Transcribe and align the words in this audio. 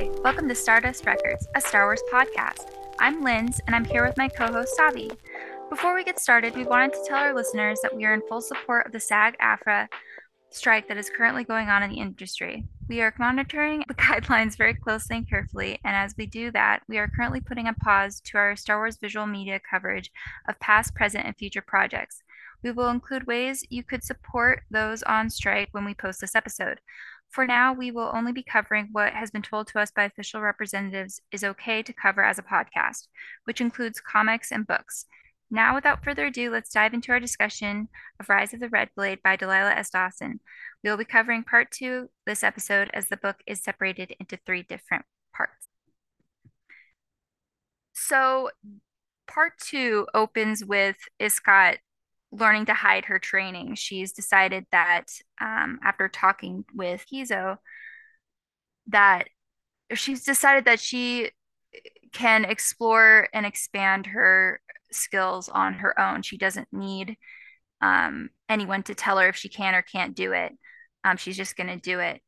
Hi, 0.00 0.08
welcome 0.24 0.48
to 0.48 0.54
Stardust 0.54 1.04
Records, 1.04 1.46
a 1.54 1.60
Star 1.60 1.84
Wars 1.84 2.02
podcast. 2.10 2.72
I'm 2.98 3.22
Linz, 3.22 3.60
and 3.66 3.76
I'm 3.76 3.84
here 3.84 4.02
with 4.02 4.16
my 4.16 4.28
co 4.28 4.50
host 4.50 4.74
Savi. 4.78 5.14
Before 5.68 5.94
we 5.94 6.04
get 6.04 6.18
started, 6.18 6.56
we 6.56 6.64
wanted 6.64 6.94
to 6.94 7.04
tell 7.06 7.18
our 7.18 7.34
listeners 7.34 7.80
that 7.82 7.94
we 7.94 8.06
are 8.06 8.14
in 8.14 8.22
full 8.26 8.40
support 8.40 8.86
of 8.86 8.92
the 8.92 8.98
SAG 8.98 9.36
AFTRA 9.42 9.88
strike 10.48 10.88
that 10.88 10.96
is 10.96 11.10
currently 11.10 11.44
going 11.44 11.68
on 11.68 11.82
in 11.82 11.90
the 11.90 12.00
industry. 12.00 12.64
We 12.88 13.02
are 13.02 13.12
monitoring 13.18 13.84
the 13.88 13.94
guidelines 14.06 14.56
very 14.56 14.72
closely 14.72 15.18
and 15.18 15.28
carefully, 15.28 15.78
and 15.84 15.94
as 15.94 16.14
we 16.16 16.24
do 16.24 16.50
that, 16.52 16.80
we 16.88 16.96
are 16.96 17.12
currently 17.14 17.42
putting 17.42 17.68
a 17.68 17.74
pause 17.74 18.22
to 18.22 18.38
our 18.38 18.56
Star 18.56 18.78
Wars 18.78 18.96
visual 18.96 19.26
media 19.26 19.60
coverage 19.70 20.10
of 20.48 20.58
past, 20.60 20.94
present, 20.94 21.26
and 21.26 21.36
future 21.36 21.60
projects. 21.60 22.22
We 22.62 22.70
will 22.70 22.88
include 22.88 23.26
ways 23.26 23.66
you 23.68 23.82
could 23.82 24.02
support 24.02 24.62
those 24.70 25.02
on 25.02 25.28
strike 25.28 25.68
when 25.72 25.84
we 25.84 25.92
post 25.92 26.22
this 26.22 26.34
episode. 26.34 26.80
For 27.30 27.46
now, 27.46 27.72
we 27.72 27.92
will 27.92 28.10
only 28.12 28.32
be 28.32 28.42
covering 28.42 28.88
what 28.90 29.12
has 29.12 29.30
been 29.30 29.42
told 29.42 29.68
to 29.68 29.78
us 29.78 29.92
by 29.92 30.04
official 30.04 30.40
representatives 30.40 31.20
is 31.30 31.44
okay 31.44 31.82
to 31.82 31.92
cover 31.92 32.24
as 32.24 32.38
a 32.38 32.42
podcast, 32.42 33.06
which 33.44 33.60
includes 33.60 34.00
comics 34.00 34.50
and 34.50 34.66
books. 34.66 35.06
Now, 35.48 35.74
without 35.74 36.02
further 36.02 36.26
ado, 36.26 36.50
let's 36.50 36.72
dive 36.72 36.92
into 36.92 37.12
our 37.12 37.20
discussion 37.20 37.88
of 38.18 38.28
Rise 38.28 38.52
of 38.52 38.60
the 38.60 38.68
Red 38.68 38.90
Blade 38.96 39.20
by 39.22 39.36
Delilah 39.36 39.74
S. 39.74 39.90
Dawson. 39.90 40.40
We 40.82 40.90
will 40.90 40.96
be 40.96 41.04
covering 41.04 41.44
part 41.44 41.70
two 41.70 42.10
this 42.26 42.42
episode 42.42 42.90
as 42.94 43.08
the 43.08 43.16
book 43.16 43.36
is 43.46 43.62
separated 43.62 44.14
into 44.18 44.38
three 44.44 44.62
different 44.62 45.04
parts. 45.34 45.66
So, 47.92 48.50
part 49.28 49.52
two 49.58 50.06
opens 50.14 50.64
with 50.64 50.96
Iskat 51.20 51.78
learning 52.32 52.66
to 52.66 52.74
hide 52.74 53.06
her 53.06 53.18
training. 53.18 53.74
She's 53.74 54.12
decided 54.12 54.66
that 54.70 55.06
um, 55.40 55.80
after 55.82 56.08
talking 56.08 56.64
with 56.74 57.04
Kizo, 57.06 57.58
that 58.88 59.28
she's 59.94 60.24
decided 60.24 60.64
that 60.66 60.80
she 60.80 61.30
can 62.12 62.44
explore 62.44 63.28
and 63.32 63.46
expand 63.46 64.06
her 64.06 64.60
skills 64.92 65.48
on 65.48 65.74
her 65.74 65.98
own. 66.00 66.22
She 66.22 66.36
doesn't 66.36 66.68
need 66.72 67.16
um, 67.80 68.30
anyone 68.48 68.82
to 68.84 68.94
tell 68.94 69.18
her 69.18 69.28
if 69.28 69.36
she 69.36 69.48
can 69.48 69.74
or 69.74 69.82
can't 69.82 70.14
do 70.14 70.32
it. 70.32 70.52
Um, 71.04 71.16
she's 71.16 71.36
just 71.36 71.56
going 71.56 71.68
to 71.68 71.76
do 71.76 71.98
it. 72.00 72.20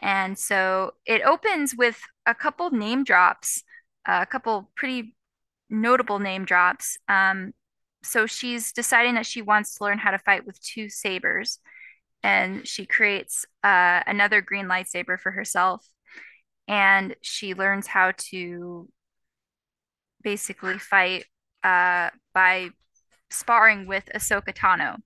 And 0.00 0.38
so 0.38 0.92
it 1.04 1.22
opens 1.22 1.74
with 1.76 2.00
a 2.26 2.34
couple 2.34 2.70
name 2.70 3.04
drops, 3.04 3.62
a 4.06 4.24
couple 4.24 4.70
pretty 4.74 5.14
notable 5.68 6.18
name 6.18 6.44
drops. 6.44 6.98
Um, 7.08 7.52
so 8.02 8.26
she's 8.26 8.72
deciding 8.72 9.14
that 9.14 9.26
she 9.26 9.42
wants 9.42 9.74
to 9.74 9.84
learn 9.84 9.98
how 9.98 10.10
to 10.10 10.18
fight 10.18 10.46
with 10.46 10.60
two 10.62 10.88
sabers 10.88 11.58
and 12.22 12.66
she 12.66 12.86
creates 12.86 13.46
uh, 13.64 14.02
another 14.06 14.40
green 14.40 14.66
lightsaber 14.66 15.18
for 15.18 15.32
herself 15.32 15.86
and 16.68 17.16
she 17.22 17.54
learns 17.54 17.86
how 17.86 18.12
to 18.16 18.88
basically 20.22 20.78
fight 20.78 21.24
uh, 21.64 22.10
by 22.34 22.70
sparring 23.30 23.86
with 23.86 24.08
Ahsoka 24.14 24.54
Tano. 24.54 24.96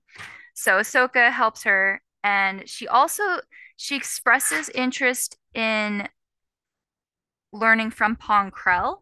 So 0.53 0.79
Ahsoka 0.79 1.31
helps 1.31 1.63
her 1.63 2.01
and 2.23 2.67
she 2.67 2.87
also 2.87 3.23
she 3.77 3.95
expresses 3.95 4.69
interest 4.69 5.37
in 5.53 6.07
learning 7.51 7.91
from 7.91 8.15
Pong 8.15 8.51
Krell 8.51 8.99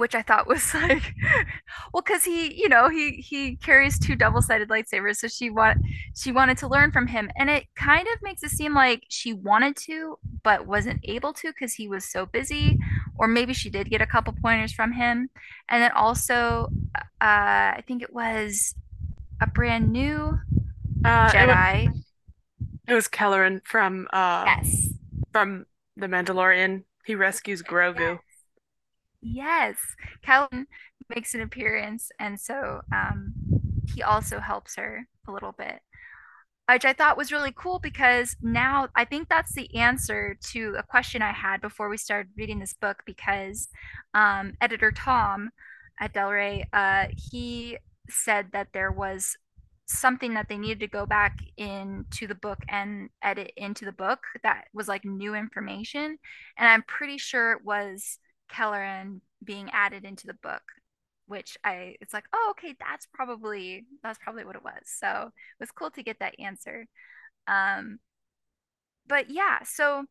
which 0.00 0.14
I 0.14 0.22
thought 0.22 0.46
was 0.46 0.74
like, 0.74 1.14
well, 1.92 2.02
because 2.02 2.24
he, 2.24 2.54
you 2.54 2.68
know, 2.68 2.88
he 2.88 3.12
he 3.12 3.56
carries 3.56 3.98
two 3.98 4.16
double-sided 4.16 4.68
lightsabers, 4.68 5.16
so 5.16 5.28
she 5.28 5.50
want 5.50 5.78
she 6.16 6.32
wanted 6.32 6.58
to 6.58 6.68
learn 6.68 6.90
from 6.90 7.06
him, 7.06 7.30
and 7.36 7.48
it 7.48 7.66
kind 7.76 8.06
of 8.12 8.22
makes 8.22 8.42
it 8.42 8.50
seem 8.50 8.74
like 8.74 9.04
she 9.08 9.32
wanted 9.32 9.76
to 9.76 10.18
but 10.42 10.66
wasn't 10.66 11.00
able 11.04 11.32
to 11.34 11.48
because 11.48 11.74
he 11.74 11.86
was 11.86 12.04
so 12.04 12.26
busy, 12.26 12.78
or 13.18 13.28
maybe 13.28 13.52
she 13.52 13.70
did 13.70 13.90
get 13.90 14.00
a 14.00 14.06
couple 14.06 14.34
pointers 14.42 14.72
from 14.72 14.92
him, 14.92 15.30
and 15.68 15.82
then 15.82 15.92
also, 15.92 16.68
uh, 16.96 17.00
I 17.20 17.84
think 17.86 18.02
it 18.02 18.12
was 18.12 18.74
a 19.40 19.46
brand 19.46 19.92
new 19.92 20.38
uh, 21.04 21.30
Jedi. 21.30 21.84
It 21.84 21.90
was, 21.90 22.04
it 22.88 22.94
was 22.94 23.08
Kelleran 23.08 23.60
from 23.64 24.08
uh, 24.12 24.44
yes 24.46 24.90
from 25.32 25.66
the 25.96 26.06
Mandalorian. 26.06 26.84
He 27.04 27.14
rescues 27.14 27.62
Grogu. 27.62 27.98
Yes. 27.98 28.18
Yes, 29.22 29.76
Calvin 30.22 30.66
makes 31.08 31.34
an 31.34 31.42
appearance, 31.42 32.10
and 32.18 32.40
so 32.40 32.80
um, 32.92 33.34
he 33.94 34.02
also 34.02 34.40
helps 34.40 34.76
her 34.76 35.06
a 35.28 35.32
little 35.32 35.52
bit, 35.52 35.80
which 36.70 36.84
I 36.84 36.92
thought 36.94 37.18
was 37.18 37.32
really 37.32 37.52
cool 37.54 37.78
because 37.78 38.36
now 38.40 38.88
I 38.94 39.04
think 39.04 39.28
that's 39.28 39.54
the 39.54 39.74
answer 39.76 40.36
to 40.52 40.76
a 40.78 40.82
question 40.82 41.20
I 41.22 41.32
had 41.32 41.60
before 41.60 41.88
we 41.88 41.96
started 41.98 42.32
reading 42.36 42.60
this 42.60 42.72
book. 42.74 43.02
Because 43.04 43.68
um, 44.14 44.54
editor 44.60 44.90
Tom 44.92 45.50
at 46.00 46.14
Del 46.14 46.30
Rey, 46.30 46.66
uh, 46.72 47.06
he 47.16 47.76
said 48.08 48.48
that 48.52 48.68
there 48.72 48.92
was 48.92 49.36
something 49.86 50.34
that 50.34 50.48
they 50.48 50.56
needed 50.56 50.80
to 50.80 50.86
go 50.86 51.04
back 51.04 51.40
into 51.56 52.26
the 52.26 52.34
book 52.34 52.58
and 52.68 53.10
edit 53.22 53.52
into 53.56 53.84
the 53.84 53.92
book 53.92 54.20
that 54.42 54.66
was 54.72 54.88
like 54.88 55.04
new 55.04 55.34
information, 55.34 56.18
and 56.56 56.68
I'm 56.68 56.82
pretty 56.84 57.18
sure 57.18 57.52
it 57.52 57.64
was 57.64 58.18
Kelleran 58.50 59.20
being 59.42 59.70
added 59.72 60.04
into 60.04 60.26
the 60.26 60.34
book, 60.34 60.62
which 61.26 61.56
I 61.64 61.96
it's 62.00 62.12
like, 62.12 62.24
oh, 62.32 62.48
okay, 62.58 62.76
that's 62.78 63.06
probably 63.12 63.86
that's 64.02 64.18
probably 64.18 64.44
what 64.44 64.56
it 64.56 64.64
was. 64.64 64.82
So 64.84 65.26
it 65.28 65.60
was 65.60 65.70
cool 65.70 65.90
to 65.92 66.02
get 66.02 66.18
that 66.20 66.38
answer. 66.38 66.86
Um, 67.48 67.98
but 69.06 69.30
yeah, 69.30 69.60
so 69.64 70.04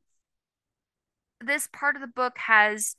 this 1.42 1.70
part 1.72 1.96
of 1.96 2.02
the 2.02 2.08
book 2.08 2.38
has 2.38 2.96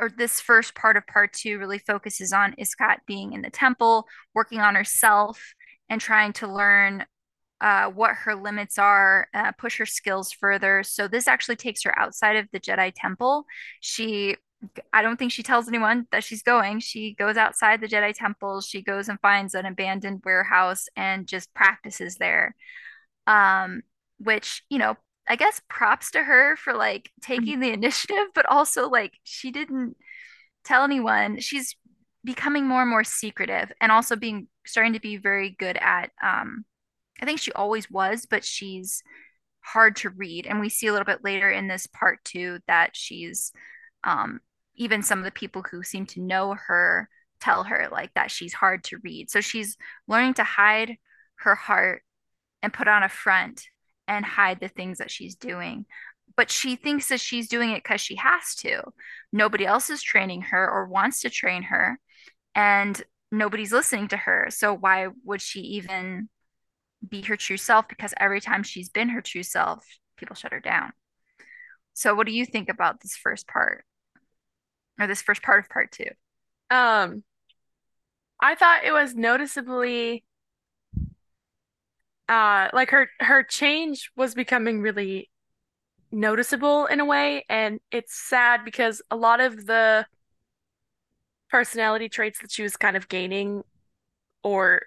or 0.00 0.10
this 0.10 0.40
first 0.40 0.74
part 0.74 0.96
of 0.96 1.06
part 1.06 1.32
two 1.32 1.58
really 1.58 1.78
focuses 1.78 2.32
on 2.32 2.54
Iskat 2.58 2.98
being 3.06 3.32
in 3.32 3.42
the 3.42 3.50
temple, 3.50 4.06
working 4.34 4.60
on 4.60 4.74
herself, 4.74 5.54
and 5.88 6.00
trying 6.00 6.32
to 6.34 6.52
learn 6.52 7.04
uh, 7.62 7.86
what 7.86 8.16
her 8.16 8.34
limits 8.34 8.76
are, 8.76 9.28
uh, 9.32 9.52
push 9.52 9.78
her 9.78 9.86
skills 9.86 10.32
further. 10.32 10.82
So 10.82 11.06
this 11.06 11.28
actually 11.28 11.56
takes 11.56 11.84
her 11.84 11.96
outside 11.96 12.34
of 12.34 12.48
the 12.52 12.58
Jedi 12.58 12.92
Temple. 12.94 13.46
She, 13.80 14.36
I 14.92 15.00
don't 15.00 15.16
think 15.16 15.30
she 15.30 15.44
tells 15.44 15.68
anyone 15.68 16.08
that 16.10 16.24
she's 16.24 16.42
going. 16.42 16.80
She 16.80 17.14
goes 17.14 17.36
outside 17.36 17.80
the 17.80 17.86
Jedi 17.86 18.12
Temple. 18.14 18.62
She 18.62 18.82
goes 18.82 19.08
and 19.08 19.20
finds 19.20 19.54
an 19.54 19.64
abandoned 19.64 20.22
warehouse 20.24 20.86
and 20.96 21.26
just 21.28 21.54
practices 21.54 22.16
there. 22.16 22.56
Um, 23.28 23.82
which 24.18 24.64
you 24.68 24.78
know, 24.78 24.96
I 25.28 25.36
guess 25.36 25.60
props 25.68 26.10
to 26.12 26.22
her 26.22 26.56
for 26.56 26.74
like 26.74 27.10
taking 27.22 27.60
the 27.60 27.70
initiative, 27.72 28.26
but 28.34 28.46
also 28.46 28.88
like 28.88 29.12
she 29.22 29.52
didn't 29.52 29.96
tell 30.64 30.82
anyone. 30.82 31.38
She's 31.38 31.76
becoming 32.24 32.66
more 32.66 32.82
and 32.82 32.90
more 32.90 33.04
secretive, 33.04 33.70
and 33.80 33.92
also 33.92 34.16
being 34.16 34.48
starting 34.66 34.94
to 34.94 35.00
be 35.00 35.16
very 35.16 35.50
good 35.50 35.76
at 35.76 36.10
um 36.22 36.64
I 37.22 37.24
think 37.24 37.38
she 37.38 37.52
always 37.52 37.88
was, 37.88 38.26
but 38.26 38.44
she's 38.44 39.02
hard 39.60 39.94
to 39.96 40.10
read. 40.10 40.46
And 40.46 40.60
we 40.60 40.68
see 40.68 40.88
a 40.88 40.92
little 40.92 41.06
bit 41.06 41.22
later 41.22 41.48
in 41.48 41.68
this 41.68 41.86
part 41.86 42.22
too 42.24 42.58
that 42.66 42.90
she's 42.94 43.52
um, 44.02 44.40
even 44.74 45.02
some 45.02 45.20
of 45.20 45.24
the 45.24 45.30
people 45.30 45.62
who 45.70 45.84
seem 45.84 46.04
to 46.06 46.20
know 46.20 46.56
her 46.66 47.08
tell 47.40 47.62
her 47.64 47.88
like 47.90 48.12
that 48.14 48.30
she's 48.30 48.52
hard 48.52 48.82
to 48.84 48.98
read. 49.04 49.30
So 49.30 49.40
she's 49.40 49.76
learning 50.08 50.34
to 50.34 50.44
hide 50.44 50.96
her 51.36 51.54
heart 51.54 52.02
and 52.60 52.72
put 52.72 52.88
on 52.88 53.04
a 53.04 53.08
front 53.08 53.66
and 54.08 54.24
hide 54.24 54.58
the 54.58 54.68
things 54.68 54.98
that 54.98 55.10
she's 55.10 55.36
doing. 55.36 55.86
But 56.36 56.50
she 56.50 56.74
thinks 56.76 57.08
that 57.08 57.20
she's 57.20 57.48
doing 57.48 57.70
it 57.70 57.84
because 57.84 58.00
she 58.00 58.16
has 58.16 58.56
to. 58.56 58.82
Nobody 59.32 59.64
else 59.64 59.90
is 59.90 60.02
training 60.02 60.42
her 60.42 60.68
or 60.68 60.86
wants 60.86 61.20
to 61.20 61.30
train 61.30 61.64
her. 61.64 62.00
And 62.54 63.00
nobody's 63.30 63.72
listening 63.72 64.08
to 64.08 64.16
her. 64.16 64.48
So 64.50 64.74
why 64.74 65.08
would 65.24 65.40
she 65.40 65.60
even 65.60 66.28
be 67.06 67.22
her 67.22 67.36
true 67.36 67.56
self 67.56 67.88
because 67.88 68.14
every 68.18 68.40
time 68.40 68.62
she's 68.62 68.88
been 68.88 69.08
her 69.10 69.20
true 69.20 69.42
self, 69.42 69.84
people 70.16 70.36
shut 70.36 70.52
her 70.52 70.60
down. 70.60 70.92
So 71.94 72.14
what 72.14 72.26
do 72.26 72.32
you 72.32 72.46
think 72.46 72.68
about 72.68 73.00
this 73.00 73.16
first 73.16 73.46
part? 73.46 73.84
Or 75.00 75.06
this 75.06 75.22
first 75.22 75.42
part 75.42 75.58
of 75.60 75.68
part 75.68 75.92
2? 75.92 76.04
Um 76.70 77.24
I 78.40 78.54
thought 78.54 78.84
it 78.84 78.92
was 78.92 79.14
noticeably 79.14 80.24
uh 82.28 82.68
like 82.72 82.90
her 82.90 83.08
her 83.20 83.42
change 83.42 84.10
was 84.16 84.34
becoming 84.34 84.80
really 84.80 85.30
noticeable 86.10 86.86
in 86.86 87.00
a 87.00 87.04
way 87.04 87.44
and 87.48 87.80
it's 87.90 88.14
sad 88.14 88.64
because 88.64 89.02
a 89.10 89.16
lot 89.16 89.40
of 89.40 89.66
the 89.66 90.06
personality 91.50 92.08
traits 92.08 92.40
that 92.40 92.50
she 92.50 92.62
was 92.62 92.76
kind 92.76 92.96
of 92.96 93.08
gaining 93.08 93.62
or 94.42 94.82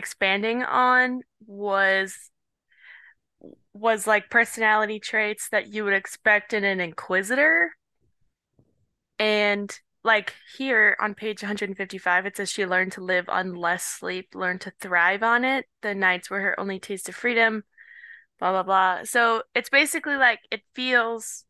expanding 0.00 0.62
on 0.62 1.20
was 1.46 2.30
was 3.74 4.06
like 4.06 4.30
personality 4.30 4.98
traits 4.98 5.50
that 5.50 5.68
you 5.68 5.84
would 5.84 5.92
expect 5.92 6.54
in 6.54 6.64
an 6.64 6.80
inquisitor. 6.80 7.72
And 9.18 9.78
like 10.02 10.34
here 10.56 10.96
on 10.98 11.14
page 11.14 11.42
155, 11.42 12.26
it 12.26 12.36
says 12.36 12.50
she 12.50 12.64
learned 12.64 12.92
to 12.92 13.02
live 13.02 13.28
on 13.28 13.54
less 13.54 13.84
sleep, 13.84 14.28
learned 14.34 14.62
to 14.62 14.72
thrive 14.80 15.22
on 15.22 15.44
it. 15.44 15.66
The 15.82 15.94
nights 15.94 16.30
were 16.30 16.40
her 16.40 16.58
only 16.58 16.78
taste 16.78 17.10
of 17.10 17.14
freedom, 17.14 17.64
blah, 18.38 18.52
blah, 18.52 18.62
blah. 18.62 19.04
So 19.04 19.42
it's 19.54 19.68
basically 19.68 20.16
like 20.16 20.40
it 20.50 20.62
feels 20.74 21.44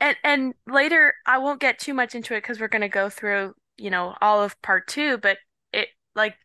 and 0.00 0.16
and 0.22 0.54
later 0.66 1.14
I 1.26 1.38
won't 1.38 1.60
get 1.60 1.78
too 1.78 1.94
much 1.94 2.14
into 2.14 2.34
it 2.34 2.42
because 2.42 2.60
we're 2.60 2.68
gonna 2.68 2.88
go 2.88 3.08
through, 3.08 3.54
you 3.76 3.90
know, 3.90 4.14
all 4.20 4.42
of 4.42 4.60
part 4.62 4.86
two, 4.86 5.18
but 5.18 5.38
it 5.72 5.88
like 6.14 6.36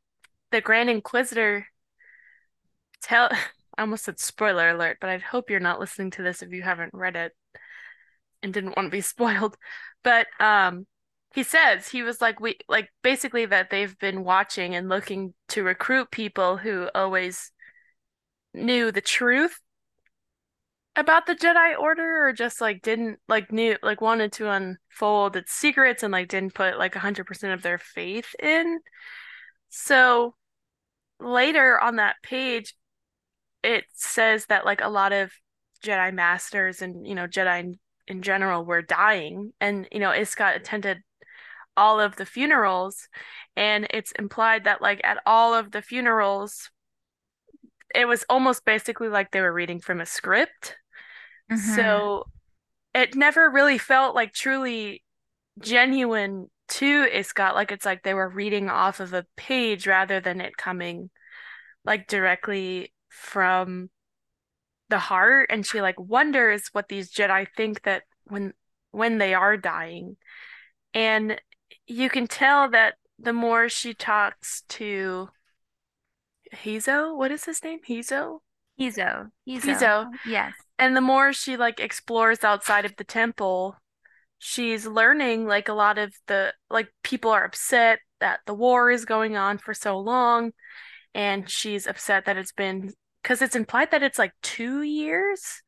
the 0.52 0.62
Grand 0.62 0.90
Inquisitor 0.90 1.68
tell 3.02 3.30
I 3.78 3.82
almost 3.84 4.04
said 4.04 4.20
spoiler 4.20 4.70
alert, 4.70 4.98
but 5.00 5.10
I 5.10 5.18
hope 5.20 5.50
you're 5.50 5.62
not 5.62 5.80
listening 5.80 6.12
to 6.12 6.24
this 6.24 6.42
if 6.42 6.52
you 6.52 6.62
haven't 6.62 6.94
read 6.94 7.16
it 7.16 7.32
and 8.44 8.54
didn't 8.54 8.76
want 8.76 8.88
to 8.88 8.92
be 8.92 9.02
spoiled. 9.02 9.58
But 10.04 10.28
um 10.40 10.86
he 11.34 11.44
says 11.44 11.88
he 11.88 12.04
was 12.04 12.22
like 12.22 12.40
we 12.40 12.58
like 12.68 12.90
basically 13.04 13.46
that 13.46 13.70
they've 13.70 13.98
been 14.00 14.24
watching 14.24 14.76
and 14.76 14.90
looking 14.90 15.34
to 15.50 15.64
recruit 15.64 16.12
people 16.12 16.58
who 16.58 16.90
always 16.96 17.52
knew 18.54 18.92
the 18.92 19.02
truth 19.02 19.60
about 20.96 21.26
the 21.28 21.36
Jedi 21.36 21.78
Order 21.80 22.28
or 22.28 22.34
just 22.34 22.60
like 22.62 22.82
didn't 22.82 23.20
like 23.28 23.52
knew 23.52 23.78
like 23.84 24.02
wanted 24.02 24.34
to 24.34 24.50
unfold 24.50 25.36
its 25.36 25.54
secrets 25.54 26.04
and 26.04 26.12
like 26.12 26.28
didn't 26.28 26.56
put 26.56 26.78
like 26.78 26.94
100% 26.96 27.54
of 27.54 27.62
their 27.62 27.78
faith 27.78 28.36
in. 28.42 28.80
So 29.70 30.36
later 31.20 31.80
on 31.80 31.98
that 31.98 32.16
page 32.24 32.76
it 33.64 33.84
says 33.94 34.46
that 34.48 34.66
like 34.66 34.82
a 34.82 34.90
lot 34.90 35.12
of 35.12 35.32
Jedi 35.84 36.14
masters 36.14 36.82
and 36.82 37.06
you 37.06 37.16
know 37.16 37.28
Jedi 37.28 37.60
in, 37.60 37.80
in 38.08 38.22
general 38.22 38.66
were 38.66 38.82
dying. 38.82 39.54
And 39.60 39.88
you 39.92 40.00
know 40.00 40.12
Iskat 40.12 40.56
attended 40.56 41.00
all 41.78 42.00
of 42.00 42.16
the 42.16 42.26
funerals. 42.26 43.08
And 43.56 43.88
it's 43.92 44.12
implied 44.14 44.66
that 44.66 44.82
like 44.82 45.02
at 45.04 45.22
all 45.26 45.54
of 45.54 45.72
the 45.72 45.82
funerals 45.82 46.70
it 47.96 48.08
was 48.08 48.24
almost 48.30 48.66
basically 48.66 49.10
like 49.10 49.32
they 49.32 49.42
were 49.42 49.54
reading 49.54 49.80
from 49.80 50.00
a 50.00 50.06
script. 50.06 50.76
Mm-hmm. 51.52 51.76
so 51.76 52.26
it 52.94 53.16
never 53.16 53.50
really 53.50 53.80
felt 53.80 54.14
like 54.14 54.34
truly 54.34 55.04
genuine 55.60 56.48
to 56.70 57.08
got 57.36 57.56
like 57.56 57.72
it's 57.72 57.86
like 57.86 58.04
they 58.04 58.14
were 58.14 58.30
reading 58.30 58.70
off 58.70 59.00
of 59.00 59.14
a 59.14 59.26
page 59.36 59.88
rather 59.88 60.20
than 60.20 60.42
it 60.42 60.58
coming 60.58 61.10
like 61.86 62.08
directly 62.08 62.94
from 63.10 63.90
the 64.90 65.00
heart 65.00 65.50
and 65.52 65.66
she 65.66 65.82
like 65.82 66.00
wonders 66.00 66.70
what 66.72 66.88
these 66.90 67.12
Jedi 67.12 67.48
think 67.56 67.84
that 67.84 68.04
when 68.26 68.54
when 68.92 69.18
they 69.18 69.34
are 69.34 69.58
dying 69.58 70.18
and 70.94 71.40
you 71.88 72.10
can 72.10 72.28
tell 72.28 72.70
that 72.70 72.96
the 73.20 73.34
more 73.34 73.70
she 73.70 73.94
talks 73.94 74.64
to 74.70 75.30
Hizo, 76.54 77.16
what 77.16 77.32
is 77.32 77.46
his 77.46 77.64
name? 77.64 77.80
Hizo? 77.88 78.40
Hizo. 78.80 79.30
Hizo. 79.48 79.62
Hizo. 79.62 80.12
Yes. 80.26 80.54
And 80.78 80.96
the 80.96 81.02
more 81.02 81.34
she 81.34 81.58
like 81.58 81.80
explores 81.80 82.44
outside 82.44 82.86
of 82.86 82.96
the 82.96 83.04
temple, 83.04 83.76
she's 84.40 84.88
learning 84.88 85.46
like 85.46 85.68
a 85.68 85.74
lot 85.74 85.98
of 85.98 86.14
the 86.28 86.54
like 86.70 86.88
people 87.04 87.30
are 87.32 87.46
upset 87.46 88.00
that 88.20 88.40
the 88.46 88.54
war 88.54 88.90
is 88.90 89.06
going 89.06 89.38
on 89.38 89.58
for 89.58 89.74
so 89.74 90.00
long 90.00 90.52
and 91.14 91.50
she's 91.50 91.86
upset 91.88 92.26
that 92.26 92.38
it's 92.38 92.54
been 92.54 92.92
because 93.22 93.42
it's 93.42 93.56
implied 93.56 93.92
that 93.92 94.04
it's 94.04 94.18
like 94.18 94.32
two 94.42 94.82
years 94.82 95.62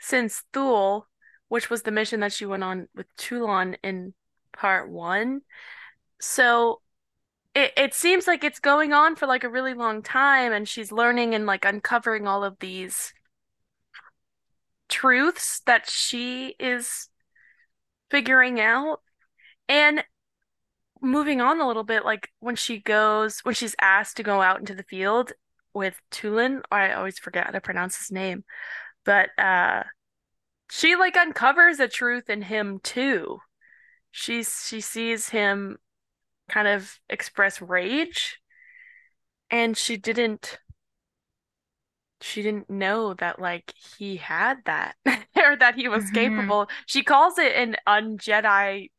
since 0.00 0.42
Thule, 0.52 1.06
which 1.48 1.70
was 1.70 1.82
the 1.82 1.90
mission 1.90 2.20
that 2.20 2.32
she 2.32 2.46
went 2.46 2.64
on 2.64 2.88
with 2.94 3.06
Toulon 3.16 3.76
in 3.84 4.14
part 4.52 4.90
one. 4.90 5.42
So 6.20 6.80
it, 7.54 7.72
it 7.76 7.94
seems 7.94 8.26
like 8.26 8.42
it's 8.42 8.58
going 8.58 8.92
on 8.92 9.14
for 9.14 9.26
like 9.26 9.44
a 9.44 9.48
really 9.48 9.74
long 9.74 10.02
time 10.02 10.52
and 10.52 10.68
she's 10.68 10.90
learning 10.90 11.34
and 11.34 11.46
like 11.46 11.64
uncovering 11.64 12.26
all 12.26 12.42
of 12.42 12.58
these 12.58 13.12
truths 14.88 15.60
that 15.66 15.88
she 15.88 16.56
is 16.58 17.09
figuring 18.10 18.60
out. 18.60 19.00
And 19.68 20.04
moving 21.00 21.40
on 21.40 21.60
a 21.60 21.66
little 21.66 21.84
bit, 21.84 22.04
like 22.04 22.28
when 22.40 22.56
she 22.56 22.80
goes, 22.80 23.40
when 23.40 23.54
she's 23.54 23.76
asked 23.80 24.16
to 24.18 24.22
go 24.22 24.42
out 24.42 24.60
into 24.60 24.74
the 24.74 24.82
field 24.84 25.32
with 25.74 26.00
Tulin, 26.10 26.62
I 26.70 26.92
always 26.92 27.18
forget 27.18 27.46
how 27.46 27.52
to 27.52 27.60
pronounce 27.60 27.96
his 27.98 28.10
name, 28.10 28.44
but 29.04 29.30
uh 29.38 29.84
she 30.70 30.96
like 30.96 31.16
uncovers 31.16 31.80
a 31.80 31.88
truth 31.88 32.30
in 32.30 32.42
him 32.42 32.80
too. 32.82 33.40
She's 34.12 34.66
she 34.68 34.80
sees 34.80 35.28
him 35.30 35.78
kind 36.48 36.68
of 36.68 36.98
express 37.08 37.60
rage 37.62 38.40
and 39.50 39.76
she 39.76 39.96
didn't 39.96 40.58
she 42.20 42.42
didn't 42.42 42.68
know 42.68 43.14
that 43.14 43.40
like 43.40 43.72
he 43.98 44.16
had 44.16 44.58
that 44.66 44.96
that 45.58 45.74
he 45.74 45.88
was 45.88 46.04
Mm-hmm. 46.04 46.14
capable. 46.14 46.68
She 46.86 47.02
calls 47.02 47.38
it 47.38 47.52
an 47.54 47.76
un-Jedi 47.86 48.90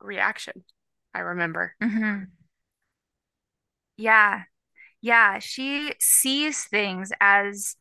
reaction. 0.00 0.64
I 1.14 1.20
remember. 1.20 1.74
Mm-hmm. 1.82 2.24
Yeah. 3.96 4.42
Yeah. 5.00 5.38
She 5.38 5.94
sees 6.00 6.64
things 6.64 7.12
as, 7.20 7.76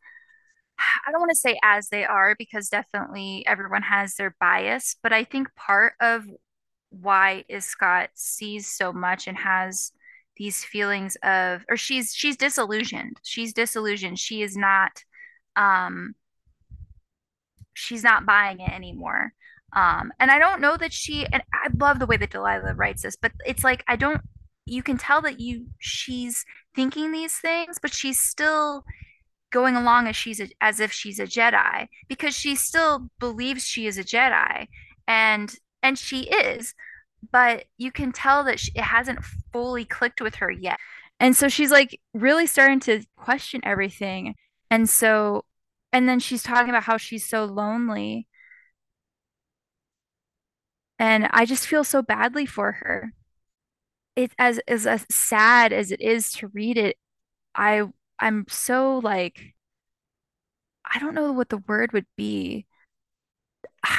I 0.79 1.11
don't 1.11 1.21
want 1.21 1.31
to 1.31 1.35
say 1.35 1.57
as 1.63 1.89
they 1.89 2.05
are 2.05 2.35
because 2.37 2.69
definitely 2.69 3.45
everyone 3.47 3.83
has 3.83 4.15
their 4.15 4.35
bias, 4.39 4.95
but 5.01 5.13
I 5.13 5.23
think 5.23 5.47
part 5.55 5.93
of 6.01 6.25
why 6.89 7.45
Iskat 7.49 8.09
sees 8.15 8.67
so 8.67 8.91
much 8.91 9.27
and 9.27 9.37
has 9.37 9.91
these 10.37 10.63
feelings 10.63 11.15
of, 11.23 11.63
or 11.69 11.77
she's 11.77 12.13
she's 12.15 12.35
disillusioned. 12.35 13.17
She's 13.23 13.53
disillusioned. 13.53 14.19
She 14.19 14.41
is 14.41 14.57
not 14.57 15.03
um 15.55 16.15
she's 17.73 18.03
not 18.03 18.25
buying 18.25 18.59
it 18.59 18.71
anymore. 18.71 19.33
Um, 19.73 20.11
and 20.19 20.29
I 20.29 20.39
don't 20.39 20.61
know 20.61 20.75
that 20.77 20.91
she, 20.91 21.25
and 21.31 21.41
I 21.53 21.69
love 21.77 21.99
the 21.99 22.05
way 22.05 22.17
that 22.17 22.31
Delilah 22.31 22.73
writes 22.73 23.03
this, 23.03 23.15
but 23.15 23.31
it's 23.45 23.63
like, 23.63 23.83
I 23.87 23.95
don't, 23.95 24.21
you 24.65 24.83
can 24.83 24.97
tell 24.97 25.21
that 25.21 25.39
you, 25.39 25.67
she's 25.79 26.45
thinking 26.75 27.11
these 27.11 27.37
things, 27.37 27.77
but 27.81 27.93
she's 27.93 28.19
still 28.19 28.83
going 29.51 29.75
along 29.75 30.07
as 30.07 30.15
she's 30.15 30.39
a, 30.39 30.49
as 30.61 30.79
if 30.79 30.91
she's 30.91 31.19
a 31.19 31.25
Jedi 31.25 31.87
because 32.07 32.35
she 32.35 32.55
still 32.55 33.09
believes 33.19 33.63
she 33.63 33.87
is 33.87 33.97
a 33.97 34.03
Jedi 34.03 34.67
and, 35.07 35.53
and 35.81 35.97
she 35.97 36.23
is, 36.23 36.73
but 37.31 37.65
you 37.77 37.91
can 37.91 38.11
tell 38.11 38.43
that 38.43 38.59
she, 38.59 38.71
it 38.75 38.83
hasn't 38.83 39.23
fully 39.53 39.85
clicked 39.85 40.21
with 40.21 40.35
her 40.35 40.51
yet. 40.51 40.79
And 41.19 41.35
so 41.35 41.47
she's 41.47 41.71
like 41.71 41.99
really 42.13 42.47
starting 42.47 42.79
to 42.81 43.03
question 43.15 43.61
everything. 43.63 44.35
And 44.69 44.89
so, 44.89 45.45
and 45.93 46.07
then 46.07 46.19
she's 46.19 46.43
talking 46.43 46.69
about 46.69 46.83
how 46.83 46.97
she's 46.97 47.27
so 47.27 47.45
lonely 47.45 48.27
and 50.99 51.27
I 51.31 51.45
just 51.45 51.67
feel 51.67 51.83
so 51.83 52.01
badly 52.03 52.45
for 52.45 52.73
her. 52.73 53.13
It 54.15 54.33
as 54.37 54.59
as, 54.67 54.85
as 54.87 55.05
sad 55.09 55.73
as 55.73 55.91
it 55.91 56.01
is 56.01 56.31
to 56.33 56.47
read 56.49 56.77
it, 56.77 56.97
I 57.55 57.83
I'm 58.19 58.45
so 58.49 58.99
like 58.99 59.55
I 60.85 60.99
don't 60.99 61.15
know 61.15 61.31
what 61.31 61.49
the 61.49 61.57
word 61.57 61.91
would 61.93 62.05
be. 62.15 62.67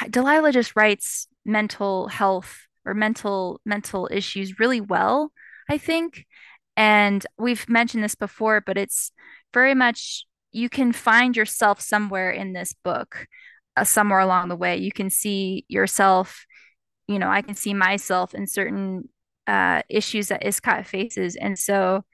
Delilah 0.09 0.51
just 0.51 0.75
writes 0.75 1.27
mental 1.45 2.07
health 2.07 2.67
or 2.85 2.93
mental 2.93 3.61
mental 3.65 4.09
issues 4.11 4.59
really 4.59 4.81
well, 4.81 5.31
I 5.69 5.77
think. 5.77 6.25
And 6.75 7.25
we've 7.37 7.67
mentioned 7.69 8.03
this 8.03 8.15
before, 8.15 8.61
but 8.61 8.77
it's 8.77 9.11
very 9.53 9.75
much 9.75 10.25
you 10.53 10.69
can 10.69 10.93
find 10.93 11.35
yourself 11.35 11.81
somewhere 11.81 12.31
in 12.31 12.53
this 12.53 12.73
book, 12.83 13.27
uh, 13.75 13.83
somewhere 13.83 14.19
along 14.19 14.49
the 14.49 14.55
way. 14.55 14.77
You 14.77 14.91
can 14.91 15.09
see 15.09 15.65
yourself 15.67 16.45
you 17.07 17.19
know, 17.19 17.29
I 17.29 17.41
can 17.41 17.55
see 17.55 17.73
myself 17.73 18.33
in 18.33 18.47
certain 18.47 19.09
uh, 19.47 19.81
issues 19.89 20.29
that 20.29 20.43
Iskat 20.43 20.85
faces. 20.85 21.35
And 21.35 21.57
so, 21.57 22.05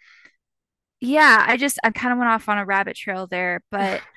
yeah, 1.00 1.46
I 1.48 1.58
just, 1.58 1.80
I 1.84 1.92
kind 1.92 2.12
of 2.12 2.18
went 2.18 2.32
off 2.32 2.50
on 2.50 2.58
a 2.58 2.66
rabbit 2.66 2.96
trail 2.96 3.28
there, 3.28 3.62
but 3.72 4.02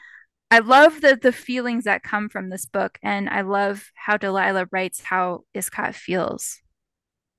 I 0.50 0.59
love 0.59 1.00
the 1.00 1.17
the 1.21 1.33
feelings 1.33 1.85
that 1.85 2.02
come 2.02 2.29
from 2.29 2.50
this 2.50 2.67
book. 2.67 2.99
And 3.02 3.31
I 3.31 3.41
love 3.41 3.91
how 3.95 4.19
Delilah 4.19 4.67
writes 4.71 5.00
how 5.00 5.45
Iskat 5.55 5.95
feels 5.95 6.61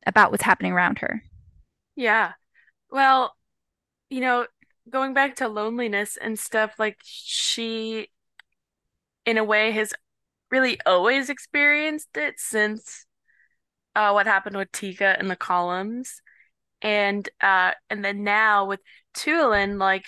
about 0.08 0.32
what's 0.32 0.44
happening 0.44 0.72
around 0.74 0.98
her. 1.00 1.22
Yeah. 1.96 2.32
Well, 2.90 3.36
you 4.10 4.22
know, 4.22 4.48
going 4.90 5.14
back 5.14 5.38
to 5.38 5.48
loneliness 5.48 6.18
and 6.18 6.38
stuff, 6.38 6.76
like 6.78 6.98
she, 7.04 8.10
in 9.26 9.38
a 9.38 9.44
way, 9.44 9.72
has 9.72 9.94
really 10.52 10.80
always 10.86 11.30
experienced 11.30 12.16
it 12.16 12.40
since 12.40 13.06
uh, 13.96 14.12
what 14.12 14.28
happened 14.28 14.58
with 14.58 14.72
Tika 14.72 15.18
in 15.20 15.28
the 15.28 15.36
columns. 15.36 16.22
And 16.82 17.28
uh, 17.42 17.72
and 17.90 18.04
then 18.04 18.24
now 18.24 18.66
with 18.66 18.82
Tulin, 19.16 19.80
like 19.80 20.06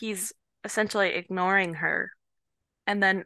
he's 0.00 0.32
essentially 0.64 1.10
ignoring 1.10 1.74
her. 1.74 2.10
And 2.86 3.02
then 3.02 3.24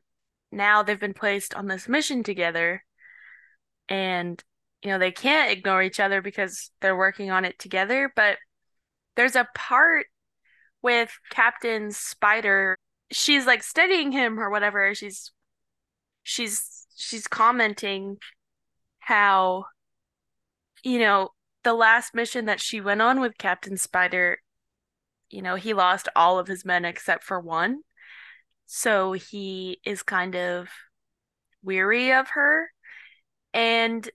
now 0.52 0.82
they've 0.82 1.00
been 1.00 1.14
placed 1.14 1.54
on 1.54 1.66
this 1.66 1.88
mission 1.88 2.22
together, 2.22 2.84
and 3.88 4.42
you 4.82 4.90
know 4.90 4.98
they 4.98 5.12
can't 5.12 5.50
ignore 5.50 5.82
each 5.82 6.00
other 6.00 6.20
because 6.20 6.70
they're 6.80 6.96
working 6.96 7.30
on 7.30 7.44
it 7.46 7.58
together. 7.58 8.12
But 8.14 8.36
there's 9.16 9.36
a 9.36 9.48
part 9.54 10.06
with 10.82 11.10
Captain 11.30 11.90
Spider. 11.90 12.76
She's 13.10 13.46
like 13.46 13.62
studying 13.62 14.12
him 14.12 14.38
or 14.38 14.50
whatever. 14.50 14.94
She's 14.94 15.32
she's 16.22 16.86
she's 16.96 17.26
commenting 17.26 18.18
how, 18.98 19.64
you 20.82 20.98
know, 20.98 21.30
the 21.64 21.74
last 21.74 22.14
mission 22.14 22.46
that 22.46 22.60
she 22.60 22.80
went 22.80 23.02
on 23.02 23.20
with 23.20 23.38
Captain 23.38 23.76
Spider, 23.76 24.38
you 25.28 25.42
know, 25.42 25.56
he 25.56 25.74
lost 25.74 26.08
all 26.16 26.38
of 26.38 26.46
his 26.46 26.64
men 26.64 26.84
except 26.84 27.24
for 27.24 27.40
one. 27.40 27.80
So 28.66 29.12
he 29.12 29.80
is 29.84 30.02
kind 30.02 30.36
of 30.36 30.68
weary 31.62 32.12
of 32.12 32.28
her. 32.30 32.70
And 33.52 34.08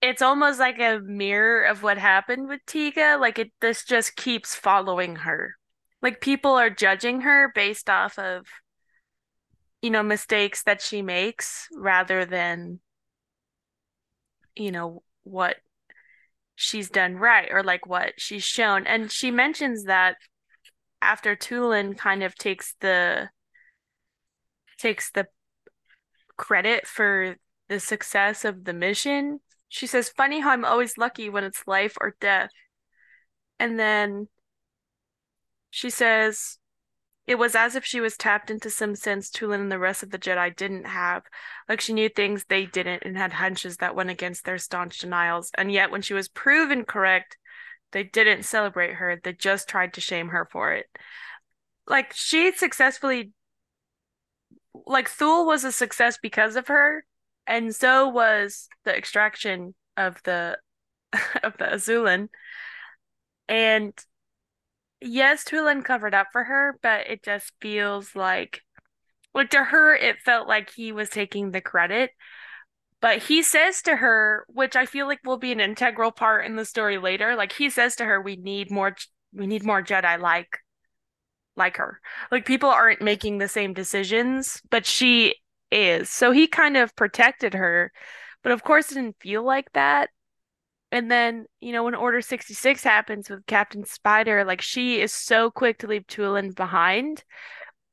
it's 0.00 0.22
almost 0.22 0.60
like 0.60 0.78
a 0.78 1.00
mirror 1.02 1.62
of 1.62 1.82
what 1.82 1.98
happened 1.98 2.48
with 2.48 2.60
Tiga. 2.66 3.20
Like 3.20 3.38
it 3.38 3.50
this 3.60 3.84
just 3.84 4.16
keeps 4.16 4.54
following 4.54 5.16
her. 5.16 5.57
Like 6.02 6.20
people 6.20 6.52
are 6.52 6.70
judging 6.70 7.22
her 7.22 7.50
based 7.54 7.90
off 7.90 8.18
of 8.18 8.46
you 9.82 9.90
know 9.90 10.02
mistakes 10.02 10.62
that 10.64 10.82
she 10.82 11.02
makes 11.02 11.68
rather 11.74 12.24
than 12.24 12.80
you 14.56 14.72
know 14.72 15.02
what 15.24 15.56
she's 16.54 16.90
done 16.90 17.16
right 17.16 17.48
or 17.52 17.62
like 17.62 17.86
what 17.86 18.14
she's 18.16 18.44
shown. 18.44 18.86
And 18.86 19.10
she 19.10 19.30
mentions 19.30 19.84
that 19.84 20.16
after 21.00 21.36
Tulin 21.36 21.96
kind 21.96 22.22
of 22.22 22.34
takes 22.34 22.74
the 22.80 23.30
takes 24.78 25.10
the 25.10 25.26
credit 26.36 26.86
for 26.86 27.36
the 27.68 27.78
success 27.78 28.44
of 28.44 28.64
the 28.64 28.72
mission. 28.72 29.40
She 29.68 29.86
says, 29.86 30.08
Funny 30.08 30.40
how 30.40 30.50
I'm 30.50 30.64
always 30.64 30.98
lucky 30.98 31.28
when 31.28 31.44
it's 31.44 31.66
life 31.66 31.96
or 32.00 32.16
death. 32.20 32.50
And 33.60 33.78
then 33.78 34.28
she 35.70 35.90
says, 35.90 36.58
It 37.26 37.36
was 37.36 37.54
as 37.54 37.74
if 37.74 37.84
she 37.84 38.00
was 38.00 38.16
tapped 38.16 38.50
into 38.50 38.70
some 38.70 38.94
sense 38.94 39.30
Tulin 39.30 39.60
and 39.60 39.72
the 39.72 39.78
rest 39.78 40.02
of 40.02 40.10
the 40.10 40.18
Jedi 40.18 40.54
didn't 40.54 40.84
have. 40.84 41.24
Like 41.68 41.80
she 41.80 41.92
knew 41.92 42.08
things 42.08 42.44
they 42.48 42.66
didn't 42.66 43.02
and 43.04 43.16
had 43.16 43.34
hunches 43.34 43.78
that 43.78 43.94
went 43.94 44.10
against 44.10 44.44
their 44.44 44.58
staunch 44.58 44.98
denials. 44.98 45.50
And 45.56 45.70
yet, 45.72 45.90
when 45.90 46.02
she 46.02 46.14
was 46.14 46.28
proven 46.28 46.84
correct, 46.84 47.36
they 47.92 48.04
didn't 48.04 48.44
celebrate 48.44 48.94
her. 48.94 49.20
They 49.22 49.32
just 49.32 49.68
tried 49.68 49.94
to 49.94 50.00
shame 50.00 50.28
her 50.28 50.48
for 50.50 50.72
it. 50.72 50.86
Like 51.86 52.12
she 52.14 52.52
successfully 52.52 53.32
like 54.86 55.08
Thule 55.08 55.46
was 55.46 55.64
a 55.64 55.72
success 55.72 56.18
because 56.20 56.56
of 56.56 56.68
her, 56.68 57.04
and 57.46 57.74
so 57.74 58.08
was 58.08 58.68
the 58.84 58.96
extraction 58.96 59.74
of 59.96 60.20
the 60.24 60.58
of 61.42 61.56
the 61.58 61.64
Azulin. 61.64 62.28
And 63.48 63.92
yes, 65.00 65.44
Tulin 65.44 65.84
covered 65.84 66.14
up 66.14 66.28
for 66.32 66.44
her, 66.44 66.78
but 66.82 67.08
it 67.08 67.22
just 67.22 67.52
feels 67.60 68.14
like 68.14 68.62
like 69.34 69.50
to 69.50 69.62
her 69.62 69.94
it 69.94 70.20
felt 70.24 70.48
like 70.48 70.70
he 70.70 70.92
was 70.92 71.10
taking 71.10 71.50
the 71.50 71.60
credit. 71.60 72.10
But 73.00 73.18
he 73.22 73.42
says 73.42 73.82
to 73.82 73.96
her, 73.96 74.44
which 74.48 74.74
I 74.74 74.86
feel 74.86 75.06
like 75.06 75.20
will 75.24 75.36
be 75.36 75.52
an 75.52 75.60
integral 75.60 76.10
part 76.10 76.46
in 76.46 76.56
the 76.56 76.64
story 76.64 76.98
later, 76.98 77.36
like 77.36 77.52
he 77.52 77.70
says 77.70 77.94
to 77.96 78.04
her, 78.04 78.20
we 78.20 78.36
need 78.36 78.70
more 78.70 78.96
we 79.32 79.46
need 79.46 79.64
more 79.64 79.82
Jedi 79.82 80.18
like 80.18 80.58
like 81.56 81.76
her. 81.76 82.00
Like 82.30 82.46
people 82.46 82.70
aren't 82.70 83.02
making 83.02 83.38
the 83.38 83.48
same 83.48 83.74
decisions, 83.74 84.60
but 84.70 84.86
she 84.86 85.34
is. 85.70 86.08
So 86.08 86.30
he 86.30 86.46
kind 86.46 86.76
of 86.76 86.96
protected 86.96 87.54
her, 87.54 87.92
but 88.42 88.52
of 88.52 88.64
course 88.64 88.90
it 88.90 88.94
didn't 88.94 89.20
feel 89.20 89.44
like 89.44 89.70
that. 89.74 90.10
And 90.90 91.10
then, 91.10 91.46
you 91.60 91.72
know, 91.72 91.84
when 91.84 91.94
Order 91.94 92.22
66 92.22 92.82
happens 92.82 93.28
with 93.28 93.46
Captain 93.46 93.84
Spider, 93.84 94.44
like 94.44 94.62
she 94.62 95.00
is 95.00 95.12
so 95.12 95.50
quick 95.50 95.78
to 95.78 95.86
leave 95.86 96.06
Tulin 96.06 96.54
behind. 96.54 97.24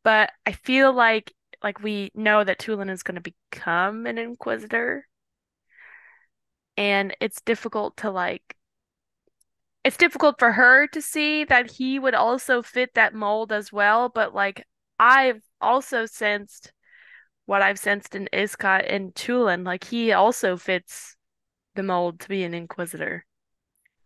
But 0.04 0.32
I 0.46 0.54
feel 0.54 0.94
like 0.94 1.34
like 1.64 1.82
we 1.82 2.12
know 2.14 2.44
that 2.44 2.60
Tulin 2.60 2.90
is 2.90 3.04
going 3.04 3.22
to 3.22 3.34
become 3.52 4.06
an 4.06 4.18
Inquisitor. 4.18 5.08
And 6.78 7.16
it's 7.20 7.42
difficult 7.42 7.98
to 7.98 8.12
like 8.12 8.56
it's 9.84 9.98
difficult 9.98 10.40
for 10.40 10.52
her 10.52 10.88
to 10.88 11.02
see 11.02 11.44
that 11.44 11.72
he 11.72 12.00
would 12.00 12.16
also 12.16 12.62
fit 12.62 12.94
that 12.96 13.14
mold 13.14 13.52
as 13.52 13.72
well. 13.72 14.10
But 14.10 14.34
like 14.34 14.66
I've 15.00 15.42
also 15.62 16.06
sensed 16.06 16.72
what 17.46 17.62
I've 17.62 17.80
sensed 17.80 18.16
in 18.16 18.28
Iskat 18.34 18.92
and 18.92 19.14
Tulin, 19.14 19.66
like 19.66 19.84
he 19.84 20.12
also 20.14 20.58
fits 20.58 21.15
the 21.76 21.84
mold 21.84 22.22
to 22.22 22.30
be 22.30 22.44
an 22.44 22.54
Inquisitor. 22.54 23.26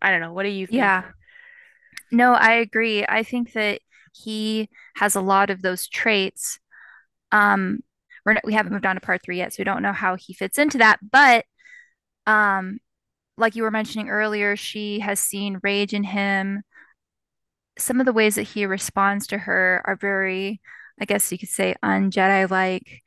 I 0.02 0.10
don't 0.10 0.20
know. 0.20 0.32
What 0.32 0.44
do 0.44 0.48
you 0.48 0.66
think? 0.66 0.78
Yeah. 0.78 1.04
No, 2.12 2.32
I 2.32 2.54
agree. 2.54 3.04
I 3.08 3.22
think 3.22 3.52
that 3.52 3.80
he 4.12 4.68
has 4.96 5.14
a 5.14 5.20
lot 5.20 5.50
of 5.50 5.62
those 5.62 5.88
traits. 5.88 6.58
Um, 7.32 7.80
we're 8.26 8.34
not, 8.34 8.44
we 8.44 8.54
haven't 8.54 8.72
moved 8.72 8.86
on 8.86 8.96
to 8.96 9.00
part 9.00 9.22
three 9.24 9.38
yet, 9.38 9.52
so 9.52 9.56
we 9.60 9.64
don't 9.64 9.82
know 9.82 9.92
how 9.92 10.16
he 10.16 10.34
fits 10.34 10.58
into 10.58 10.78
that. 10.78 10.98
But 11.08 11.44
um, 12.26 12.78
like 13.36 13.56
you 13.56 13.62
were 13.62 13.70
mentioning 13.70 14.08
earlier, 14.08 14.56
she 14.56 15.00
has 15.00 15.20
seen 15.20 15.60
rage 15.62 15.94
in 15.94 16.04
him. 16.04 16.62
Some 17.78 18.00
of 18.00 18.06
the 18.06 18.12
ways 18.12 18.34
that 18.34 18.42
he 18.42 18.66
responds 18.66 19.28
to 19.28 19.38
her 19.38 19.82
are 19.86 19.96
very, 19.96 20.60
I 21.00 21.04
guess 21.04 21.30
you 21.30 21.38
could 21.38 21.48
say, 21.48 21.74
un-Jedi 21.82 22.50
like. 22.50 23.02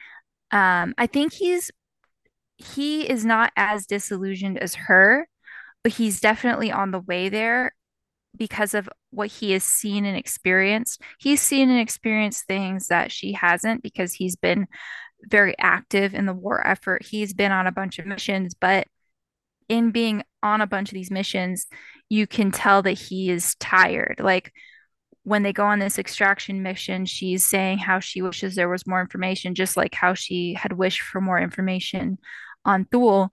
Um, 0.52 0.94
I 0.98 1.08
think 1.08 1.34
he's 1.34 1.72
he 2.64 3.10
is 3.10 3.26
not 3.26 3.52
as 3.56 3.86
disillusioned 3.86 4.58
as 4.58 4.76
her, 4.76 5.28
but 5.84 5.94
he's 5.94 6.20
definitely 6.20 6.72
on 6.72 6.92
the 6.92 7.00
way 7.00 7.30
there 7.30 7.74
because 8.36 8.74
of 8.74 8.90
what 9.12 9.28
he 9.28 9.52
has 9.52 9.64
seen 9.64 10.06
and 10.06 10.18
experienced. 10.18 11.02
He's 11.20 11.42
seen 11.42 11.70
and 11.70 11.80
experienced 11.80 12.46
things 12.48 12.88
that 12.88 13.12
she 13.12 13.34
hasn't 13.34 13.84
because 13.84 14.14
he's 14.14 14.36
been 14.36 14.68
very 15.30 15.56
active 15.60 16.14
in 16.14 16.26
the 16.26 16.34
war 16.34 16.66
effort. 16.66 17.06
He's 17.06 17.34
been 17.34 17.52
on 17.52 17.68
a 17.68 17.72
bunch 17.72 18.00
of 18.00 18.06
missions, 18.06 18.54
but 18.54 18.88
in 19.70 19.92
being 19.92 20.24
on 20.42 20.62
a 20.62 20.68
bunch 20.68 20.90
of 20.90 20.96
these 20.96 21.12
missions, 21.12 21.68
you 22.10 22.28
can 22.28 22.52
tell 22.52 22.82
that 22.82 22.92
he 22.94 23.30
is 23.30 23.56
tired. 23.56 24.20
Like 24.20 24.52
when 25.24 25.44
they 25.44 25.54
go 25.54 25.66
on 25.66 25.80
this 25.80 26.00
extraction 26.00 26.64
mission, 26.64 27.06
she's 27.06 27.46
saying 27.46 27.78
how 27.78 28.00
she 28.00 28.22
wishes 28.22 28.56
there 28.56 28.68
was 28.70 28.88
more 28.88 29.00
information, 29.00 29.56
just 29.56 29.78
like 29.78 29.96
how 29.96 30.14
she 30.14 30.54
had 30.54 30.74
wished 30.74 31.02
for 31.02 31.22
more 31.22 31.40
information 31.40 32.18
on 32.66 32.86
Thule. 32.86 33.32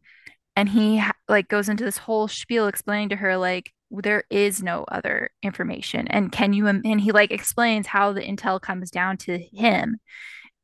And 0.57 0.69
he 0.69 1.03
like 1.29 1.49
goes 1.49 1.69
into 1.69 1.85
this 1.85 1.99
whole 1.99 2.29
spiel 2.29 2.67
explaining 2.67 3.11
to 3.11 3.17
her 3.17 3.37
like 3.37 3.73
there 3.91 4.25
is 4.31 4.63
no 4.63 4.85
other 4.85 5.31
information. 5.43 6.07
And 6.09 6.31
can 6.31 6.53
you 6.53 6.67
and 6.67 7.01
he 7.01 7.13
like 7.13 7.31
explains 7.31 7.87
how 7.87 8.13
the 8.13 8.21
intel 8.23 8.61
comes 8.61 8.91
down 8.91 9.17
to 9.19 9.39
him 9.39 9.99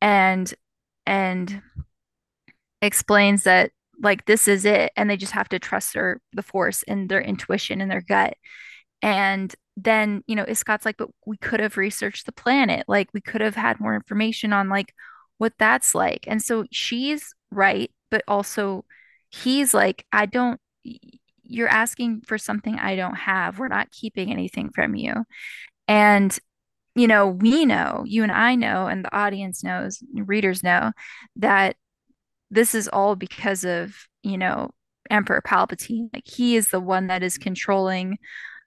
and 0.01 0.53
and 1.07 1.63
explains 2.83 3.45
that 3.45 3.71
like 4.03 4.27
this 4.27 4.47
is 4.49 4.65
it 4.65 4.93
and 4.97 5.09
they 5.09 5.17
just 5.17 5.33
have 5.33 5.49
to 5.49 5.59
trust 5.59 5.95
their 5.95 6.21
the 6.33 6.43
force 6.43 6.83
and 6.87 7.09
their 7.09 7.21
intuition 7.21 7.81
and 7.81 7.91
their 7.91 8.03
gut 8.03 8.35
and 9.03 9.55
then 9.77 10.23
you 10.27 10.37
know 10.37 10.45
Iskat's 10.45 10.85
like 10.85 10.97
but 10.97 11.09
we 11.27 11.37
could 11.39 11.61
have 11.61 11.77
researched 11.77 12.27
the 12.27 12.33
planet 12.33 12.85
like 12.89 13.09
we 13.15 13.21
could 13.21 13.41
have 13.41 13.57
had 13.57 13.81
more 13.81 13.95
information 13.95 14.53
on 14.53 14.69
like 14.69 14.93
what 15.39 15.55
that's 15.59 15.95
like 15.95 16.25
and 16.27 16.43
so 16.43 16.65
she's 16.71 17.35
right 17.51 17.91
but 18.11 18.23
also 18.29 18.85
he's 19.31 19.75
like 19.75 20.05
I 20.13 20.27
don't 20.27 20.61
you're 21.43 21.69
asking 21.69 22.23
for 22.27 22.39
something 22.39 22.79
I 22.79 22.97
don't 22.97 23.17
have 23.17 23.59
we're 23.59 23.69
not 23.69 23.91
keeping 23.91 24.33
anything 24.33 24.71
from 24.71 24.95
you 24.95 25.25
and 25.89 26.37
you 26.95 27.07
know 27.07 27.29
we 27.29 27.67
know 27.67 28.03
you 28.07 28.23
and 28.23 28.33
I 28.33 28.55
know 28.55 28.87
and 28.87 29.05
the 29.05 29.17
audience 29.17 29.63
knows 29.63 30.03
readers 30.15 30.63
know 30.63 30.93
that 31.37 31.77
this 32.51 32.75
is 32.75 32.89
all 32.89 33.17
because 33.17 33.65
of, 33.65 33.95
you 34.23 34.39
know, 34.39 34.71
Emperor 35.11 35.43
Palpatine. 35.43 36.09
Like 36.13 36.27
he 36.27 36.57
is 36.57 36.69
the 36.69 36.81
one 36.81 37.09
that 37.09 37.23
is 37.23 37.39
controlling 37.39 38.19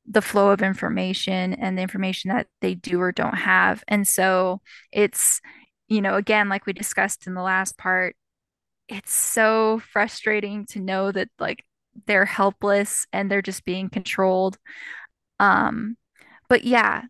the 0.05 0.21
flow 0.21 0.49
of 0.49 0.61
information 0.61 1.53
and 1.53 1.77
the 1.77 1.81
information 1.81 2.29
that 2.29 2.47
they 2.61 2.75
do 2.75 2.99
or 2.99 3.11
don't 3.11 3.37
have. 3.37 3.83
And 3.87 4.07
so 4.07 4.61
it's, 4.91 5.41
you 5.87 6.01
know, 6.01 6.15
again, 6.15 6.49
like 6.49 6.65
we 6.65 6.73
discussed 6.73 7.27
in 7.27 7.33
the 7.33 7.41
last 7.41 7.77
part, 7.77 8.15
it's 8.89 9.13
so 9.13 9.79
frustrating 9.93 10.65
to 10.67 10.79
know 10.79 11.11
that 11.11 11.29
like 11.39 11.63
they're 12.07 12.25
helpless 12.25 13.05
and 13.13 13.29
they're 13.29 13.41
just 13.41 13.63
being 13.63 13.89
controlled. 13.89 14.57
Um, 15.39 15.95
but 16.49 16.63
yeah, 16.65 17.03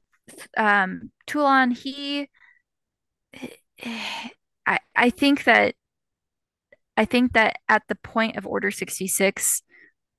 um, 0.58 1.12
Toulon, 1.26 1.72
he, 1.72 2.30
I, 4.66 4.80
I 4.96 5.10
think 5.10 5.46
that 5.46 5.76
I 6.98 7.06
think 7.06 7.34
that 7.34 7.58
at 7.70 7.84
the 7.88 7.96
point 7.96 8.36
of 8.36 8.46
Order 8.46 8.72
66, 8.72 9.64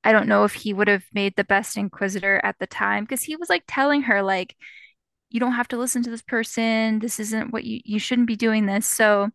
I 0.03 0.13
don't 0.13 0.29
know 0.29 0.45
if 0.45 0.55
he 0.55 0.73
would 0.73 0.89
have 0.89 1.05
made 1.13 1.35
the 1.37 1.45
best 1.45 1.77
Inquisitor 1.77 2.41
at 2.43 2.59
the 2.59 2.67
time 2.67 3.05
because 3.05 3.23
he 3.23 3.37
was 3.37 3.51
like 3.51 3.65
telling 3.69 4.03
her, 4.03 4.23
like, 4.23 4.57
you 5.29 5.41
don't 5.41 5.53
have 5.53 5.69
to 5.69 5.77
listen 5.79 6.03
to 6.05 6.11
this 6.11 6.23
person. 6.23 6.99
This 7.01 7.21
isn't 7.21 7.53
what 7.53 7.65
you, 7.65 7.81
you 7.85 7.99
shouldn't 7.99 8.29
be 8.29 8.37
doing 8.37 8.67
this. 8.67 8.87
So 8.87 9.31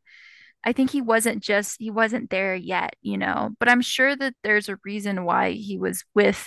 I 0.66 0.74
think 0.74 0.90
he 0.90 1.02
wasn't 1.02 1.44
just, 1.44 1.78
he 1.80 1.92
wasn't 1.92 2.30
there 2.30 2.56
yet, 2.56 2.96
you 3.02 3.18
know, 3.18 3.52
but 3.60 3.70
I'm 3.70 3.82
sure 3.82 4.16
that 4.16 4.34
there's 4.44 4.68
a 4.68 4.80
reason 4.84 5.24
why 5.24 5.52
he 5.52 5.78
was 5.78 6.04
with 6.16 6.44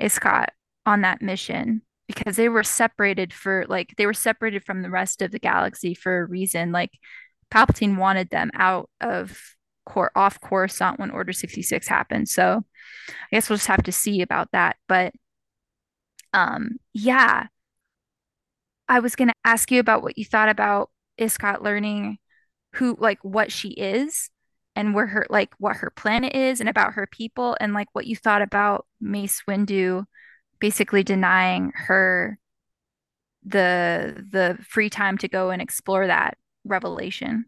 Iskat 0.00 0.48
on 0.84 1.00
that 1.00 1.22
mission 1.22 1.82
because 2.06 2.36
they 2.36 2.50
were 2.50 2.62
separated 2.62 3.32
for 3.32 3.64
like, 3.68 3.94
they 3.96 4.06
were 4.06 4.12
separated 4.12 4.64
from 4.64 4.82
the 4.82 4.90
rest 4.90 5.22
of 5.22 5.30
the 5.30 5.38
galaxy 5.38 5.94
for 5.94 6.20
a 6.20 6.26
reason. 6.26 6.72
Like, 6.72 6.90
Palpatine 7.50 7.96
wanted 7.96 8.30
them 8.30 8.50
out 8.54 8.90
of 9.00 9.38
core 9.86 10.10
off 10.16 10.40
Coruscant 10.40 10.98
when 10.98 11.10
Order 11.10 11.32
66 11.32 11.86
happened. 11.86 12.28
So 12.28 12.64
I 13.08 13.12
guess 13.32 13.48
we'll 13.48 13.58
just 13.58 13.68
have 13.68 13.84
to 13.84 13.92
see 13.92 14.22
about 14.22 14.48
that. 14.52 14.76
But 14.88 15.12
um, 16.32 16.78
yeah, 16.92 17.46
I 18.88 19.00
was 19.00 19.16
gonna 19.16 19.32
ask 19.44 19.70
you 19.70 19.80
about 19.80 20.02
what 20.02 20.18
you 20.18 20.24
thought 20.24 20.48
about 20.48 20.90
Iskat 21.18 21.62
learning 21.62 22.18
who 22.74 22.96
like 22.98 23.18
what 23.22 23.52
she 23.52 23.70
is 23.70 24.30
and 24.76 24.94
where 24.94 25.06
her 25.06 25.26
like 25.30 25.54
what 25.58 25.76
her 25.76 25.90
planet 25.90 26.34
is 26.34 26.60
and 26.60 26.68
about 26.68 26.94
her 26.94 27.06
people 27.06 27.56
and 27.60 27.72
like 27.72 27.88
what 27.92 28.06
you 28.06 28.16
thought 28.16 28.42
about 28.42 28.86
Mace 29.00 29.42
Windu 29.48 30.04
basically 30.60 31.02
denying 31.02 31.72
her 31.74 32.38
the 33.44 34.24
the 34.30 34.58
free 34.66 34.90
time 34.90 35.18
to 35.18 35.28
go 35.28 35.50
and 35.50 35.60
explore 35.60 36.06
that 36.06 36.38
revelation. 36.64 37.44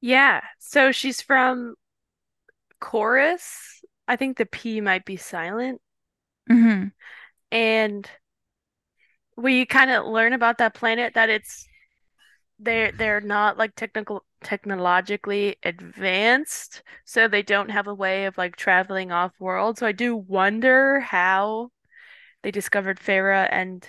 Yeah. 0.00 0.42
So 0.58 0.92
she's 0.92 1.20
from 1.20 1.74
Chorus. 2.80 3.82
I 4.08 4.16
think 4.16 4.36
the 4.36 4.46
P 4.46 4.80
might 4.80 5.04
be 5.04 5.16
silent. 5.16 5.80
hmm 6.48 6.90
And 7.50 8.08
we 9.36 9.66
kind 9.66 9.90
of 9.90 10.06
learn 10.06 10.32
about 10.32 10.58
that 10.58 10.74
planet 10.74 11.14
that 11.14 11.28
it's 11.28 11.66
they're 12.58 12.92
they're 12.92 13.20
not 13.20 13.58
like 13.58 13.74
technical 13.74 14.24
technologically 14.42 15.56
advanced, 15.62 16.82
so 17.04 17.28
they 17.28 17.42
don't 17.42 17.70
have 17.70 17.86
a 17.86 17.94
way 17.94 18.26
of 18.26 18.38
like 18.38 18.56
traveling 18.56 19.12
off 19.12 19.32
world. 19.40 19.78
So 19.78 19.86
I 19.86 19.92
do 19.92 20.16
wonder 20.16 21.00
how 21.00 21.70
they 22.42 22.50
discovered 22.52 23.00
Farah 23.00 23.48
and 23.50 23.86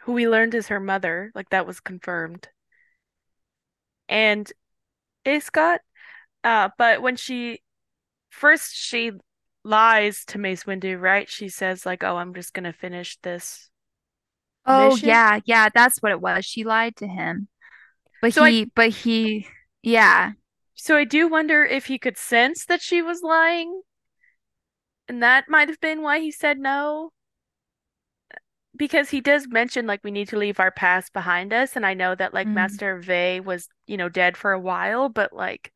who 0.00 0.12
we 0.12 0.28
learned 0.28 0.54
is 0.54 0.68
her 0.68 0.78
mother, 0.78 1.32
like 1.34 1.48
that 1.48 1.66
was 1.66 1.80
confirmed. 1.80 2.50
And 4.08 4.50
Iskat, 5.26 5.80
uh, 6.44 6.70
but 6.78 7.02
when 7.02 7.16
she 7.16 7.62
first 8.30 8.76
she 8.76 9.12
lies 9.64 10.26
to 10.26 10.38
Mace 10.38 10.64
Windu, 10.64 11.00
right? 11.00 11.30
She 11.30 11.50
says 11.50 11.86
like, 11.86 12.04
"Oh, 12.04 12.18
I'm 12.18 12.34
just 12.34 12.54
gonna 12.54 12.74
finish 12.74 13.18
this 13.22 13.70
Oh 14.66 14.96
mission." 14.96 14.96
yeah, 14.96 15.40
yeah, 15.44 15.68
that's 15.74 15.98
what 16.02 16.12
it 16.12 16.20
was. 16.20 16.44
She 16.44 16.64
lied 16.64 16.96
to 16.96 17.06
him. 17.06 17.48
But 18.20 18.32
So 18.32 18.44
I 18.44 18.54
he 18.54 18.64
but 18.66 18.88
he 18.90 19.46
yeah. 19.82 20.32
so 20.74 20.96
I 20.98 21.04
do 21.04 21.28
wonder 21.28 21.64
if 21.64 21.86
he 21.86 21.98
could 21.98 22.18
sense 22.18 22.66
that 22.66 22.82
she 22.82 23.00
was 23.00 23.22
lying, 23.22 23.84
and 25.08 25.22
that 25.22 25.48
might 25.48 25.68
have 25.68 25.80
been 25.80 26.02
why 26.02 26.18
he 26.18 26.30
said 26.32 26.58
no. 26.58 27.12
Because 28.74 29.10
he 29.10 29.20
does 29.20 29.46
mention 29.48 29.86
like 29.86 30.02
we 30.02 30.10
need 30.10 30.28
to 30.28 30.38
leave 30.38 30.58
our 30.58 30.70
past 30.70 31.12
behind 31.12 31.52
us, 31.52 31.76
and 31.76 31.84
I 31.84 31.92
know 31.94 32.14
that 32.14 32.32
like 32.32 32.48
Mm. 32.48 32.54
Master 32.54 32.98
Vey 32.98 33.38
was, 33.38 33.68
you 33.86 33.96
know, 33.98 34.08
dead 34.08 34.36
for 34.36 34.52
a 34.52 34.60
while, 34.60 35.08
but 35.10 35.32
like 35.32 35.72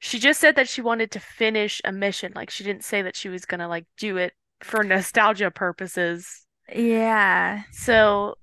she 0.00 0.18
just 0.18 0.40
said 0.40 0.56
that 0.56 0.68
she 0.68 0.82
wanted 0.82 1.10
to 1.12 1.20
finish 1.20 1.80
a 1.84 1.92
mission. 1.92 2.32
Like 2.34 2.50
she 2.50 2.64
didn't 2.64 2.84
say 2.84 3.02
that 3.02 3.16
she 3.16 3.28
was 3.28 3.46
gonna 3.46 3.68
like 3.68 3.86
do 3.96 4.16
it 4.18 4.34
for 4.62 4.84
nostalgia 4.84 5.50
purposes. 5.50 6.46
Yeah. 6.74 7.64
So 7.70 8.36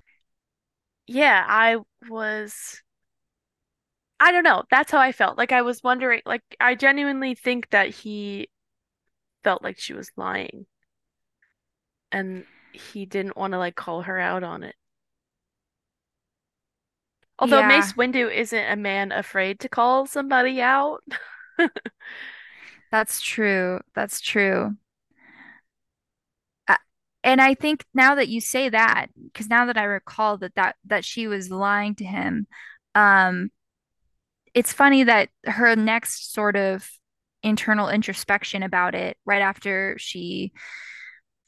yeah, 1.07 1.45
I 1.48 1.77
was 2.09 2.81
I 4.19 4.31
don't 4.31 4.43
know. 4.43 4.63
That's 4.69 4.91
how 4.91 5.00
I 5.00 5.12
felt. 5.12 5.38
Like 5.38 5.51
I 5.51 5.62
was 5.62 5.83
wondering, 5.83 6.21
like 6.25 6.43
I 6.59 6.75
genuinely 6.75 7.36
think 7.36 7.69
that 7.71 7.89
he 7.89 8.50
felt 9.43 9.63
like 9.63 9.79
she 9.79 9.93
was 9.93 10.12
lying 10.17 10.67
and 12.12 12.45
he 12.71 13.05
didn't 13.05 13.38
want 13.38 13.53
to 13.53 13.57
like 13.57 13.75
call 13.75 14.01
her 14.03 14.19
out 14.19 14.43
on 14.43 14.63
it. 14.63 14.75
Although 17.39 17.62
Yeah. 17.62 17.67
Mace 17.67 17.93
Windu 17.93 18.31
isn't 18.33 18.65
a 18.71 18.75
man 18.75 19.12
afraid 19.12 19.59
to 19.62 19.69
call 19.69 20.05
somebody 20.05 20.62
out. 20.62 21.03
That's 22.91 23.21
true. 23.21 23.81
That's 23.93 24.21
true. 24.21 24.75
And 27.23 27.41
I 27.41 27.53
think 27.53 27.86
now 27.93 28.15
that 28.15 28.29
you 28.29 28.39
say 28.39 28.69
that, 28.69 29.08
because 29.23 29.49
now 29.49 29.65
that 29.65 29.77
I 29.77 29.84
recall 29.84 30.38
that 30.38 30.55
that 30.55 30.75
that 30.86 31.03
she 31.03 31.27
was 31.27 31.51
lying 31.51 31.95
to 31.95 32.05
him, 32.05 32.47
um, 32.95 33.51
it's 34.53 34.73
funny 34.73 35.03
that 35.03 35.29
her 35.45 35.75
next 35.75 36.34
sort 36.34 36.55
of 36.55 36.89
internal 37.43 37.89
introspection 37.89 38.63
about 38.63 38.95
it, 38.95 39.17
right 39.25 39.41
after 39.41 39.95
she, 39.99 40.53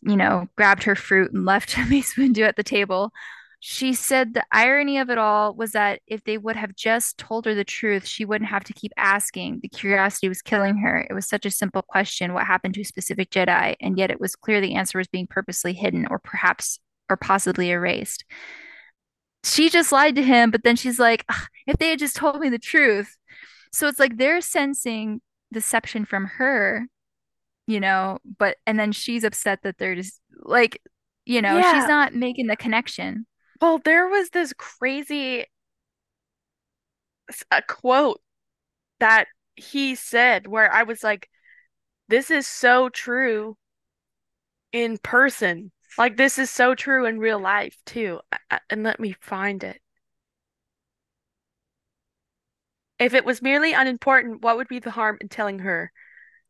you 0.01 0.17
know, 0.17 0.47
grabbed 0.55 0.83
her 0.83 0.95
fruit 0.95 1.31
and 1.31 1.45
left 1.45 1.77
Mace 1.89 2.15
Windu 2.15 2.43
at 2.47 2.55
the 2.55 2.63
table, 2.63 3.11
she 3.63 3.93
said 3.93 4.33
the 4.33 4.43
irony 4.51 4.97
of 4.97 5.11
it 5.11 5.19
all 5.19 5.53
was 5.53 5.73
that 5.73 6.01
if 6.07 6.23
they 6.23 6.39
would 6.39 6.55
have 6.55 6.75
just 6.75 7.19
told 7.19 7.45
her 7.45 7.53
the 7.53 7.63
truth, 7.63 8.07
she 8.07 8.25
wouldn't 8.25 8.49
have 8.49 8.63
to 8.63 8.73
keep 8.73 8.91
asking. 8.97 9.59
The 9.61 9.69
curiosity 9.69 10.27
was 10.27 10.41
killing 10.41 10.77
her. 10.77 11.05
It 11.07 11.13
was 11.13 11.27
such 11.27 11.45
a 11.45 11.51
simple 11.51 11.83
question, 11.83 12.33
what 12.33 12.47
happened 12.47 12.73
to 12.73 12.81
a 12.81 12.85
specific 12.85 13.29
Jedi? 13.29 13.75
And 13.79 13.99
yet 13.99 14.09
it 14.09 14.19
was 14.19 14.35
clear 14.35 14.61
the 14.61 14.73
answer 14.73 14.97
was 14.97 15.07
being 15.07 15.27
purposely 15.27 15.73
hidden 15.73 16.07
or 16.09 16.17
perhaps 16.17 16.79
or 17.07 17.17
possibly 17.17 17.69
erased. 17.69 18.25
She 19.43 19.69
just 19.69 19.91
lied 19.91 20.15
to 20.15 20.23
him, 20.23 20.49
but 20.49 20.63
then 20.63 20.75
she's 20.75 20.97
like, 20.97 21.23
if 21.67 21.77
they 21.77 21.91
had 21.91 21.99
just 21.99 22.15
told 22.15 22.39
me 22.39 22.49
the 22.49 22.57
truth. 22.57 23.15
So 23.71 23.87
it's 23.87 23.99
like 23.99 24.17
they're 24.17 24.41
sensing 24.41 25.21
deception 25.53 26.05
from 26.05 26.25
her, 26.25 26.87
you 27.67 27.79
know, 27.79 28.17
but 28.39 28.57
and 28.65 28.79
then 28.79 28.91
she's 28.91 29.23
upset 29.23 29.59
that 29.61 29.77
they're 29.77 29.93
just 29.93 30.19
like, 30.41 30.81
you 31.25 31.43
know, 31.43 31.61
she's 31.61 31.87
not 31.87 32.15
making 32.15 32.47
the 32.47 32.55
connection. 32.55 33.27
Well, 33.61 33.77
there 33.77 34.07
was 34.07 34.31
this 34.31 34.53
crazy 34.57 35.45
a 37.51 37.61
quote 37.61 38.21
that 38.99 39.27
he 39.55 39.95
said 39.95 40.47
where 40.47 40.71
I 40.71 40.83
was 40.83 41.03
like, 41.03 41.29
this 42.07 42.31
is 42.31 42.47
so 42.47 42.89
true 42.89 43.57
in 44.71 44.97
person. 44.97 45.71
Like 45.97 46.17
this 46.17 46.37
is 46.37 46.49
so 46.49 46.75
true 46.75 47.05
in 47.05 47.19
real 47.19 47.39
life 47.39 47.77
too. 47.85 48.21
And 48.69 48.83
let 48.83 48.99
me 48.99 49.15
find 49.19 49.63
it. 49.63 49.81
If 52.99 53.13
it 53.13 53.25
was 53.25 53.41
merely 53.41 53.73
unimportant, 53.73 54.41
what 54.41 54.57
would 54.57 54.67
be 54.67 54.79
the 54.79 54.91
harm 54.91 55.17
in 55.19 55.27
telling 55.27 55.59
her? 55.59 55.91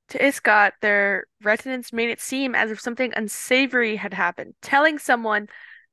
To 0.09 0.19
Iskat, 0.23 0.73
their 0.81 1.25
residents 1.41 1.93
made 1.93 2.09
it 2.09 2.19
seem 2.19 2.53
as 2.53 2.69
if 2.69 2.79
something 2.79 3.13
unsavory 3.15 3.95
had 3.95 4.13
happened. 4.13 4.55
Telling 4.61 4.99
someone 4.99 5.47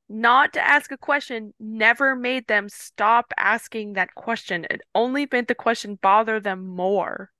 not 0.09 0.53
to 0.53 0.61
ask 0.67 0.91
a 0.91 0.97
question 0.97 1.53
never 1.59 2.15
made 2.15 2.47
them 2.47 2.69
stop 2.69 3.33
asking 3.37 3.93
that 3.93 4.15
question. 4.15 4.65
It 4.69 4.81
only 4.95 5.27
made 5.31 5.47
the 5.47 5.55
question 5.55 5.95
bother 6.01 6.39
them 6.39 6.67
more. 6.67 7.31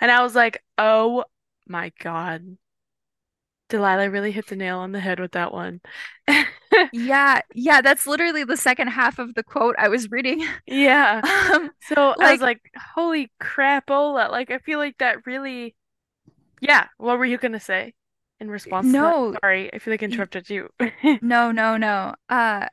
And 0.00 0.10
I 0.10 0.22
was 0.22 0.34
like, 0.34 0.64
oh 0.78 1.24
my 1.68 1.92
God. 2.00 2.58
Delilah 3.68 4.10
really 4.10 4.32
hit 4.32 4.46
the 4.46 4.56
nail 4.56 4.78
on 4.78 4.92
the 4.92 5.00
head 5.00 5.20
with 5.20 5.32
that 5.32 5.52
one. 5.52 5.80
Yeah, 6.90 7.40
yeah, 7.54 7.80
that's 7.82 8.06
literally 8.06 8.44
the 8.44 8.56
second 8.56 8.88
half 8.88 9.18
of 9.18 9.34
the 9.34 9.42
quote 9.42 9.74
I 9.78 9.88
was 9.88 10.10
reading. 10.10 10.46
Yeah. 10.66 11.22
Um, 11.54 11.70
So 11.80 12.14
I 12.20 12.30
was 12.30 12.40
like, 12.40 12.40
like, 12.40 12.60
holy 12.76 13.30
crapola. 13.40 14.30
Like, 14.30 14.50
I 14.50 14.58
feel 14.58 14.78
like 14.78 14.98
that 14.98 15.26
really, 15.26 15.74
yeah. 16.60 16.88
What 16.98 17.18
were 17.18 17.26
you 17.26 17.38
gonna 17.38 17.60
say 17.60 17.94
in 18.40 18.50
response 18.50 18.86
to 18.86 18.92
that? 18.92 19.04
no, 19.04 19.34
Sorry, 19.42 19.72
I 19.72 19.78
feel 19.78 19.92
like 19.92 20.02
I 20.02 20.06
interrupted 20.06 20.50
you. 20.50 20.68
no, 21.20 21.50
no, 21.52 21.76
no. 21.76 22.14
Uh, 22.28 22.66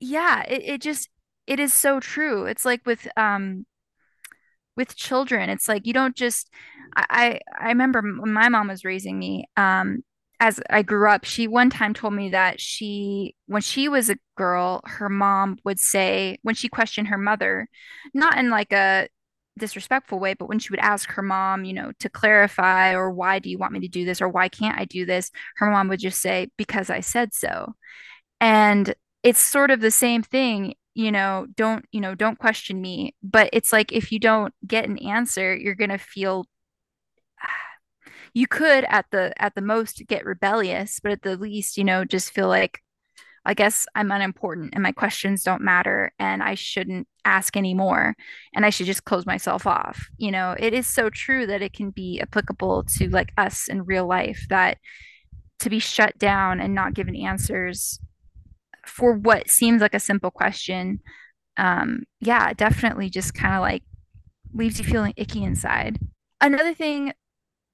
yeah, 0.00 0.42
it, 0.48 0.62
it 0.64 0.80
just 0.80 1.08
it 1.46 1.60
is 1.60 1.72
so 1.74 2.00
true. 2.00 2.46
It's 2.46 2.64
like 2.64 2.84
with 2.86 3.06
um 3.16 3.66
with 4.76 4.96
children, 4.96 5.50
it's 5.50 5.68
like 5.68 5.86
you 5.86 5.92
don't 5.92 6.16
just 6.16 6.50
I 6.96 7.40
I 7.58 7.66
I 7.66 7.68
remember 7.68 8.00
when 8.02 8.32
my 8.32 8.48
mom 8.48 8.68
was 8.68 8.84
raising 8.84 9.18
me, 9.18 9.46
um, 9.56 10.02
as 10.40 10.60
I 10.70 10.82
grew 10.82 11.08
up, 11.08 11.24
she 11.24 11.46
one 11.46 11.70
time 11.70 11.94
told 11.94 12.14
me 12.14 12.30
that 12.30 12.60
she 12.60 13.36
when 13.46 13.62
she 13.62 13.88
was 13.88 14.10
a 14.10 14.16
girl, 14.36 14.80
her 14.84 15.08
mom 15.08 15.58
would 15.64 15.78
say 15.78 16.38
when 16.42 16.54
she 16.54 16.68
questioned 16.68 17.08
her 17.08 17.18
mother, 17.18 17.68
not 18.14 18.38
in 18.38 18.50
like 18.50 18.72
a 18.72 19.08
disrespectful 19.58 20.18
way, 20.18 20.34
but 20.34 20.48
when 20.48 20.58
she 20.58 20.70
would 20.70 20.80
ask 20.80 21.10
her 21.12 21.22
mom, 21.22 21.64
you 21.64 21.72
know, 21.72 21.92
to 22.00 22.08
clarify 22.08 22.94
or 22.94 23.10
why 23.10 23.38
do 23.38 23.50
you 23.50 23.58
want 23.58 23.72
me 23.72 23.80
to 23.80 23.88
do 23.88 24.04
this 24.04 24.20
or 24.22 24.28
why 24.28 24.48
can't 24.48 24.78
I 24.78 24.84
do 24.84 25.04
this, 25.06 25.30
her 25.56 25.70
mom 25.70 25.88
would 25.88 26.00
just 26.00 26.20
say, 26.20 26.48
because 26.56 26.90
I 26.90 27.00
said 27.00 27.34
so. 27.34 27.74
And 28.40 28.94
it's 29.22 29.40
sort 29.40 29.70
of 29.70 29.80
the 29.80 29.90
same 29.90 30.22
thing, 30.22 30.74
you 30.94 31.12
know, 31.12 31.46
don't, 31.56 31.84
you 31.92 32.00
know, 32.00 32.14
don't 32.14 32.38
question 32.38 32.80
me. 32.80 33.14
But 33.22 33.50
it's 33.52 33.72
like 33.72 33.92
if 33.92 34.12
you 34.12 34.18
don't 34.18 34.54
get 34.66 34.86
an 34.88 34.98
answer, 34.98 35.54
you're 35.56 35.74
gonna 35.74 35.98
feel 35.98 36.46
you 38.34 38.46
could 38.46 38.84
at 38.84 39.06
the 39.12 39.32
at 39.42 39.54
the 39.54 39.62
most 39.62 40.02
get 40.08 40.24
rebellious, 40.24 41.00
but 41.00 41.12
at 41.12 41.22
the 41.22 41.36
least, 41.36 41.76
you 41.78 41.84
know, 41.84 42.04
just 42.04 42.32
feel 42.32 42.48
like 42.48 42.81
I 43.44 43.54
guess 43.54 43.86
I'm 43.94 44.10
unimportant 44.10 44.70
and 44.72 44.82
my 44.82 44.92
questions 44.92 45.42
don't 45.42 45.62
matter 45.62 46.12
and 46.18 46.42
I 46.42 46.54
shouldn't 46.54 47.08
ask 47.24 47.56
anymore 47.56 48.14
and 48.54 48.64
I 48.64 48.70
should 48.70 48.86
just 48.86 49.04
close 49.04 49.26
myself 49.26 49.66
off. 49.66 50.08
You 50.16 50.30
know, 50.30 50.54
it 50.58 50.72
is 50.74 50.86
so 50.86 51.10
true 51.10 51.46
that 51.46 51.62
it 51.62 51.72
can 51.72 51.90
be 51.90 52.20
applicable 52.20 52.84
to 52.98 53.08
like 53.08 53.32
us 53.36 53.68
in 53.68 53.84
real 53.84 54.06
life 54.06 54.46
that 54.48 54.78
to 55.60 55.70
be 55.70 55.78
shut 55.78 56.18
down 56.18 56.60
and 56.60 56.74
not 56.74 56.94
given 56.94 57.16
answers 57.16 58.00
for 58.86 59.14
what 59.14 59.48
seems 59.48 59.80
like 59.80 59.94
a 59.94 60.00
simple 60.00 60.32
question 60.32 60.98
um 61.56 62.02
yeah 62.20 62.52
definitely 62.52 63.08
just 63.08 63.32
kind 63.32 63.54
of 63.54 63.60
like 63.60 63.84
leaves 64.54 64.78
you 64.78 64.84
feeling 64.84 65.14
icky 65.16 65.42
inside. 65.44 65.98
Another 66.40 66.74
thing 66.74 67.12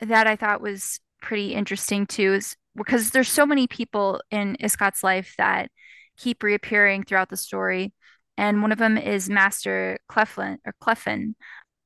that 0.01 0.27
I 0.27 0.37
thought 0.37 0.61
was 0.61 1.01
pretty 1.21 1.55
interesting 1.55 2.07
too 2.07 2.35
is 2.35 2.57
because 2.79 3.11
there's 3.11 3.29
so 3.29 3.45
many 3.45 3.67
people 3.67 4.21
in 4.31 4.57
Iskat's 4.61 5.03
life 5.03 5.35
that 5.39 5.71
keep 6.17 6.43
reappearing 6.43 7.05
throughout 7.05 7.29
the 7.29 7.37
story. 7.37 7.93
And 8.37 8.63
one 8.63 8.73
of 8.73 8.79
them 8.79 8.97
is 8.97 9.29
Master 9.29 9.99
Cleflin 10.11 10.59
or 10.65 10.75
Clefin. 10.81 11.35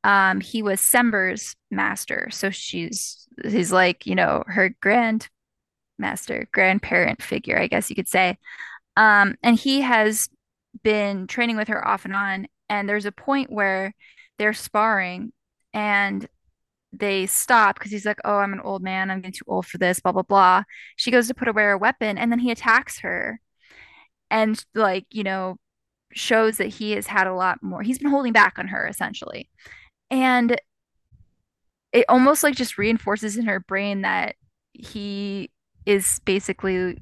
Um, 0.05 0.40
he 0.40 0.62
was 0.62 0.81
Sember's 0.81 1.57
master. 1.70 2.28
So 2.31 2.50
she's 2.50 3.26
he's 3.44 3.72
like, 3.72 4.07
you 4.07 4.14
know, 4.14 4.42
her 4.46 4.74
grandmaster, 4.83 6.50
grandparent 6.52 7.22
figure, 7.22 7.59
I 7.59 7.68
guess 7.68 7.88
you 7.88 7.96
could 7.96 8.09
say. 8.09 8.37
Um, 8.96 9.37
and 9.42 9.57
he 9.57 9.81
has 9.81 10.28
been 10.83 11.26
training 11.26 11.57
with 11.57 11.68
her 11.68 11.87
off 11.87 12.05
and 12.05 12.14
on. 12.14 12.46
And 12.68 12.88
there's 12.88 13.07
a 13.07 13.12
point 13.12 13.50
where 13.50 13.94
they're 14.38 14.52
sparring 14.52 15.33
and 15.72 16.28
they 16.92 17.26
stop 17.26 17.78
because 17.78 17.90
he's 17.90 18.05
like, 18.07 18.18
Oh, 18.24 18.38
I'm 18.38 18.52
an 18.52 18.61
old 18.61 18.83
man. 18.83 19.11
I'm 19.11 19.20
getting 19.20 19.33
too 19.33 19.44
old 19.46 19.66
for 19.66 19.78
this, 19.78 20.00
blah, 20.00 20.12
blah, 20.12 20.22
blah. 20.22 20.62
She 20.96 21.11
goes 21.11 21.28
to 21.28 21.35
put 21.35 21.48
away 21.48 21.64
her 21.64 21.78
weapon 21.78 22.18
and 22.18 22.31
then 22.31 22.38
he 22.38 22.50
attacks 22.50 23.00
her 23.00 23.40
and, 24.31 24.62
like, 24.74 25.07
you 25.11 25.24
know, 25.24 25.57
shows 26.12 26.59
that 26.59 26.68
he 26.68 26.92
has 26.92 27.07
had 27.07 27.26
a 27.26 27.35
lot 27.35 27.62
more. 27.62 27.83
He's 27.83 27.98
been 27.98 28.11
holding 28.11 28.33
back 28.33 28.59
on 28.59 28.68
her 28.68 28.87
essentially. 28.87 29.48
And 30.11 30.61
it 31.92 32.05
almost 32.09 32.42
like 32.42 32.55
just 32.55 32.78
reinforces 32.78 33.37
in 33.37 33.46
her 33.46 33.61
brain 33.61 34.02
that 34.02 34.37
he 34.72 35.50
is 35.87 36.20
basically, 36.24 36.98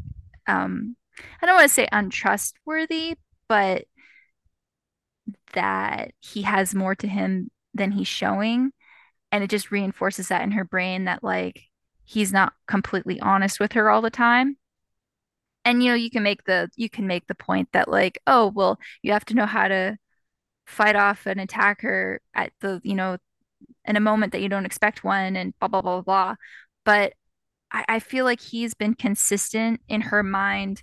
um, 0.46 0.96
I 1.40 1.46
don't 1.46 1.56
want 1.56 1.68
to 1.68 1.74
say 1.74 1.88
untrustworthy, 1.92 3.16
but 3.48 3.84
that 5.52 6.12
he 6.20 6.42
has 6.42 6.74
more 6.74 6.94
to 6.96 7.06
him 7.06 7.50
than 7.74 7.92
he's 7.92 8.08
showing 8.08 8.72
and 9.32 9.44
it 9.44 9.50
just 9.50 9.70
reinforces 9.70 10.28
that 10.28 10.42
in 10.42 10.52
her 10.52 10.64
brain 10.64 11.04
that 11.04 11.22
like 11.22 11.62
he's 12.04 12.32
not 12.32 12.52
completely 12.66 13.20
honest 13.20 13.60
with 13.60 13.72
her 13.72 13.90
all 13.90 14.02
the 14.02 14.10
time. 14.10 14.56
And 15.64 15.82
you 15.82 15.90
know 15.90 15.94
you 15.94 16.10
can 16.10 16.22
make 16.22 16.44
the 16.44 16.68
you 16.76 16.88
can 16.88 17.06
make 17.06 17.26
the 17.26 17.34
point 17.34 17.68
that 17.72 17.88
like 17.88 18.20
oh 18.26 18.50
well 18.54 18.78
you 19.02 19.12
have 19.12 19.24
to 19.26 19.34
know 19.34 19.46
how 19.46 19.68
to 19.68 19.98
fight 20.66 20.96
off 20.96 21.26
an 21.26 21.38
attacker 21.38 22.20
at 22.34 22.52
the 22.60 22.80
you 22.84 22.94
know 22.94 23.18
in 23.84 23.96
a 23.96 24.00
moment 24.00 24.32
that 24.32 24.40
you 24.40 24.48
don't 24.48 24.66
expect 24.66 25.04
one 25.04 25.36
and 25.36 25.54
blah 25.60 25.68
blah 25.68 25.82
blah 25.82 26.00
blah 26.00 26.02
blah. 26.02 26.34
But 26.84 27.14
I, 27.70 27.84
I 27.88 27.98
feel 28.00 28.24
like 28.24 28.40
he's 28.40 28.74
been 28.74 28.94
consistent 28.94 29.80
in 29.88 30.00
her 30.02 30.22
mind 30.22 30.82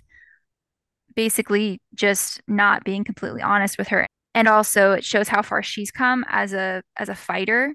basically 1.14 1.80
just 1.94 2.40
not 2.46 2.84
being 2.84 3.02
completely 3.04 3.42
honest 3.42 3.76
with 3.78 3.88
her. 3.88 4.06
And 4.34 4.46
also 4.46 4.92
it 4.92 5.04
shows 5.04 5.28
how 5.28 5.42
far 5.42 5.62
she's 5.62 5.90
come 5.90 6.24
as 6.28 6.52
a 6.52 6.82
as 6.96 7.08
a 7.08 7.14
fighter 7.14 7.74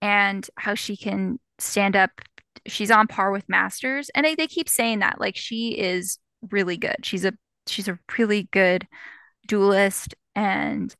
and 0.00 0.48
how 0.56 0.74
she 0.74 0.96
can 0.96 1.38
stand 1.58 1.96
up. 1.96 2.10
She's 2.66 2.90
on 2.90 3.06
par 3.06 3.30
with 3.30 3.48
Masters, 3.48 4.10
and 4.14 4.24
they, 4.24 4.46
keep 4.46 4.68
saying 4.68 5.00
that 5.00 5.20
like 5.20 5.36
she 5.36 5.70
is 5.70 6.18
really 6.50 6.76
good. 6.76 6.96
She's 7.02 7.24
a 7.24 7.32
she's 7.66 7.88
a 7.88 7.98
really 8.18 8.48
good 8.52 8.86
duelist 9.46 10.14
and 10.34 10.94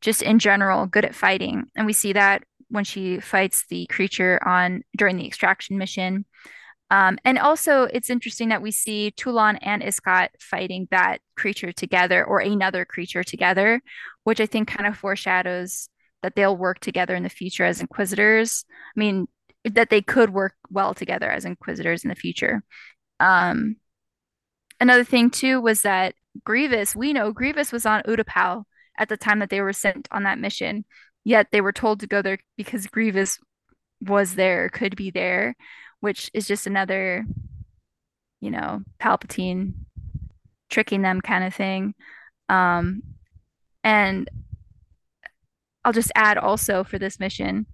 just 0.00 0.22
in 0.22 0.38
general 0.38 0.86
good 0.86 1.04
at 1.04 1.14
fighting. 1.14 1.64
And 1.74 1.86
we 1.86 1.92
see 1.92 2.12
that 2.12 2.42
when 2.68 2.84
she 2.84 3.20
fights 3.20 3.64
the 3.68 3.86
creature 3.86 4.40
on 4.46 4.82
during 4.96 5.16
the 5.16 5.26
extraction 5.26 5.78
mission. 5.78 6.24
Um, 6.90 7.18
and 7.24 7.38
also, 7.38 7.84
it's 7.84 8.10
interesting 8.10 8.50
that 8.50 8.62
we 8.62 8.70
see 8.70 9.10
Toulon 9.12 9.56
and 9.56 9.82
Iskat 9.82 10.28
fighting 10.38 10.86
that 10.90 11.20
creature 11.36 11.72
together 11.72 12.24
or 12.24 12.38
another 12.38 12.84
creature 12.84 13.24
together, 13.24 13.82
which 14.22 14.40
I 14.40 14.46
think 14.46 14.68
kind 14.68 14.86
of 14.86 14.96
foreshadows 14.96 15.88
that 16.22 16.34
they'll 16.34 16.56
work 16.56 16.80
together 16.80 17.14
in 17.14 17.22
the 17.22 17.28
future 17.28 17.64
as 17.64 17.80
inquisitors. 17.80 18.64
I 18.96 19.00
mean, 19.00 19.26
that 19.64 19.90
they 19.90 20.02
could 20.02 20.30
work 20.30 20.54
well 20.70 20.94
together 20.94 21.30
as 21.30 21.44
inquisitors 21.44 22.04
in 22.04 22.08
the 22.08 22.14
future. 22.14 22.62
Um, 23.20 23.76
another 24.80 25.04
thing 25.04 25.30
too 25.30 25.60
was 25.60 25.82
that 25.82 26.14
Grievous, 26.44 26.94
we 26.94 27.12
know 27.12 27.32
Grievous 27.32 27.72
was 27.72 27.86
on 27.86 28.02
Utapau 28.02 28.64
at 28.98 29.08
the 29.08 29.16
time 29.16 29.40
that 29.40 29.50
they 29.50 29.60
were 29.60 29.72
sent 29.72 30.08
on 30.10 30.24
that 30.24 30.38
mission, 30.38 30.84
yet 31.24 31.48
they 31.50 31.60
were 31.60 31.72
told 31.72 32.00
to 32.00 32.06
go 32.06 32.22
there 32.22 32.38
because 32.56 32.86
Grievous 32.86 33.38
was 34.00 34.34
there, 34.34 34.68
could 34.68 34.96
be 34.96 35.10
there, 35.10 35.56
which 36.00 36.30
is 36.34 36.46
just 36.46 36.66
another, 36.66 37.24
you 38.40 38.50
know, 38.50 38.82
Palpatine 39.00 39.74
tricking 40.70 41.02
them 41.02 41.20
kind 41.20 41.44
of 41.44 41.54
thing. 41.54 41.94
Um, 42.48 43.02
and 43.82 44.28
I'll 45.86 45.92
just 45.92 46.10
add 46.16 46.36
also 46.36 46.82
for 46.82 46.98
this 46.98 47.20
mission, 47.20 47.64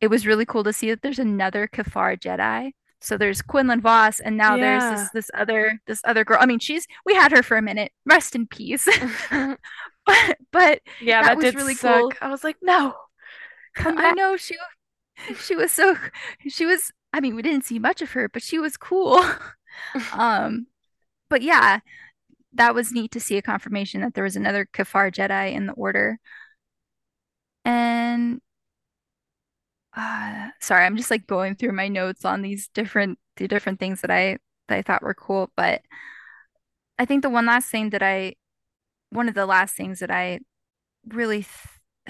it 0.00 0.06
was 0.06 0.26
really 0.26 0.46
cool 0.46 0.64
to 0.64 0.72
see 0.72 0.88
that 0.88 1.02
there's 1.02 1.18
another 1.18 1.68
Kiffar 1.68 2.18
Jedi. 2.18 2.72
So 3.02 3.18
there's 3.18 3.42
Quinlan 3.42 3.82
Vos, 3.82 4.20
and 4.20 4.38
now 4.38 4.54
yeah. 4.54 4.78
there's 4.78 5.00
this 5.00 5.10
this 5.10 5.30
other 5.34 5.78
this 5.86 6.00
other 6.04 6.24
girl. 6.24 6.38
I 6.40 6.46
mean, 6.46 6.60
she's 6.60 6.86
we 7.04 7.14
had 7.14 7.32
her 7.32 7.42
for 7.42 7.58
a 7.58 7.62
minute. 7.62 7.92
Rest 8.06 8.34
in 8.34 8.46
peace. 8.46 8.88
but 9.30 10.38
but 10.50 10.80
yeah, 10.98 11.20
that, 11.22 11.36
that 11.38 11.44
was 11.44 11.54
really 11.54 11.74
suck. 11.74 12.00
cool. 12.00 12.12
I 12.22 12.30
was 12.30 12.42
like, 12.42 12.56
no, 12.62 12.94
I 13.76 14.12
know 14.12 14.38
she 14.38 14.56
she 15.38 15.54
was 15.54 15.72
so 15.72 15.94
she 16.48 16.64
was. 16.64 16.90
I 17.12 17.20
mean, 17.20 17.36
we 17.36 17.42
didn't 17.42 17.66
see 17.66 17.78
much 17.78 18.00
of 18.00 18.12
her, 18.12 18.30
but 18.30 18.42
she 18.42 18.58
was 18.58 18.78
cool. 18.78 19.22
um, 20.14 20.68
but 21.28 21.42
yeah, 21.42 21.80
that 22.54 22.74
was 22.74 22.92
neat 22.92 23.10
to 23.10 23.20
see 23.20 23.36
a 23.36 23.42
confirmation 23.42 24.00
that 24.00 24.14
there 24.14 24.24
was 24.24 24.36
another 24.36 24.66
Kiffar 24.66 25.12
Jedi 25.12 25.52
in 25.52 25.66
the 25.66 25.74
order. 25.74 26.18
And 27.66 28.40
uh, 29.96 30.50
sorry, 30.60 30.84
I'm 30.84 30.96
just 30.96 31.10
like 31.10 31.26
going 31.26 31.56
through 31.56 31.72
my 31.72 31.88
notes 31.88 32.24
on 32.24 32.42
these 32.42 32.68
different 32.68 33.18
the 33.36 33.48
different 33.48 33.80
things 33.80 34.00
that 34.02 34.10
I 34.10 34.38
that 34.68 34.78
I 34.78 34.82
thought 34.82 35.02
were 35.02 35.14
cool. 35.14 35.50
But 35.56 35.82
I 36.98 37.04
think 37.04 37.22
the 37.22 37.30
one 37.30 37.46
last 37.46 37.68
thing 37.70 37.90
that 37.90 38.02
I 38.02 38.36
one 39.10 39.28
of 39.28 39.34
the 39.34 39.46
last 39.46 39.74
things 39.74 39.98
that 40.00 40.10
I 40.10 40.40
really 41.08 41.42
th 41.42 41.50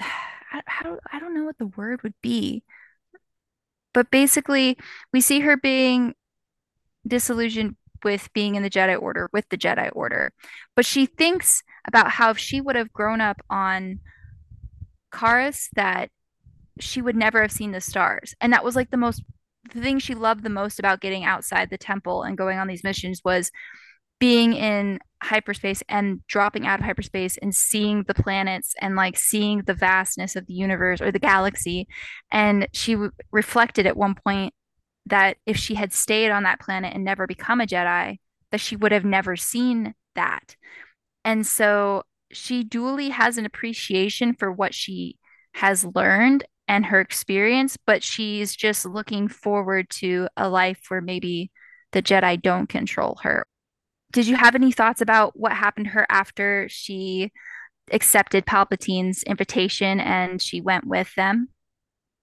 I, 0.53 0.83
don't 0.83 0.99
I 1.11 1.19
don't 1.19 1.33
know 1.33 1.43
what 1.43 1.57
the 1.57 1.67
word 1.67 2.03
would 2.03 2.15
be. 2.21 2.63
But 3.93 4.11
basically, 4.11 4.77
we 5.11 5.21
see 5.21 5.39
her 5.41 5.57
being 5.57 6.13
disillusioned 7.07 7.77
with 8.03 8.31
being 8.33 8.55
in 8.55 8.63
the 8.63 8.69
Jedi 8.69 9.01
Order, 9.01 9.29
with 9.33 9.49
the 9.49 9.57
Jedi 9.57 9.89
Order. 9.93 10.33
But 10.75 10.85
she 10.85 11.07
thinks 11.07 11.63
about 11.87 12.11
how 12.11 12.29
if 12.31 12.37
she 12.37 12.61
would 12.61 12.75
have 12.75 12.93
grown 12.93 13.21
up 13.21 13.41
on 13.49 13.99
Karis 15.17 15.69
that 15.75 16.09
she 16.79 17.01
would 17.01 17.15
never 17.15 17.41
have 17.41 17.51
seen 17.51 17.71
the 17.71 17.81
stars. 17.81 18.35
And 18.39 18.53
that 18.53 18.63
was 18.63 18.75
like 18.75 18.91
the 18.91 18.97
most 18.97 19.23
the 19.73 19.81
thing 19.81 19.99
she 19.99 20.15
loved 20.15 20.43
the 20.43 20.49
most 20.49 20.79
about 20.79 21.01
getting 21.01 21.25
outside 21.25 21.69
the 21.69 21.77
temple 21.77 22.23
and 22.23 22.37
going 22.37 22.57
on 22.57 22.67
these 22.67 22.85
missions 22.85 23.21
was 23.25 23.51
being 24.19 24.53
in 24.53 24.99
hyperspace 25.21 25.83
and 25.89 26.25
dropping 26.27 26.65
out 26.65 26.79
of 26.79 26.85
hyperspace 26.85 27.37
and 27.37 27.53
seeing 27.53 28.03
the 28.03 28.13
planets 28.13 28.73
and 28.81 28.95
like 28.95 29.17
seeing 29.17 29.59
the 29.63 29.73
vastness 29.73 30.35
of 30.35 30.45
the 30.47 30.53
universe 30.53 31.01
or 31.01 31.11
the 31.11 31.19
galaxy. 31.19 31.87
And 32.31 32.67
she 32.71 32.93
w- 32.93 33.11
reflected 33.31 33.85
at 33.85 33.97
one 33.97 34.15
point 34.15 34.53
that 35.05 35.37
if 35.45 35.57
she 35.57 35.75
had 35.75 35.93
stayed 35.93 36.31
on 36.31 36.43
that 36.43 36.59
planet 36.59 36.93
and 36.93 37.03
never 37.03 37.27
become 37.27 37.61
a 37.61 37.65
Jedi, 37.65 38.17
that 38.51 38.61
she 38.61 38.75
would 38.75 38.91
have 38.91 39.05
never 39.05 39.35
seen 39.35 39.93
that. 40.15 40.55
And 41.23 41.45
so 41.45 42.03
she 42.31 42.63
duly 42.63 43.09
has 43.09 43.37
an 43.37 43.45
appreciation 43.45 44.33
for 44.33 44.51
what 44.51 44.73
she 44.73 45.17
has 45.53 45.85
learned 45.85 46.45
and 46.67 46.85
her 46.87 46.99
experience, 46.99 47.77
but 47.77 48.03
she's 48.03 48.55
just 48.55 48.85
looking 48.85 49.27
forward 49.27 49.89
to 49.89 50.27
a 50.35 50.49
life 50.49 50.81
where 50.89 51.01
maybe 51.01 51.51
the 51.93 52.01
Jedi 52.01 52.41
don't 52.41 52.67
control 52.67 53.19
her. 53.23 53.45
Did 54.11 54.27
you 54.27 54.35
have 54.35 54.55
any 54.55 54.71
thoughts 54.71 55.01
about 55.01 55.37
what 55.39 55.53
happened 55.53 55.87
to 55.87 55.91
her 55.93 56.05
after 56.09 56.67
she 56.69 57.31
accepted 57.91 58.45
Palpatine's 58.45 59.23
invitation 59.23 59.99
and 59.99 60.41
she 60.41 60.61
went 60.61 60.85
with 60.85 61.13
them? 61.15 61.49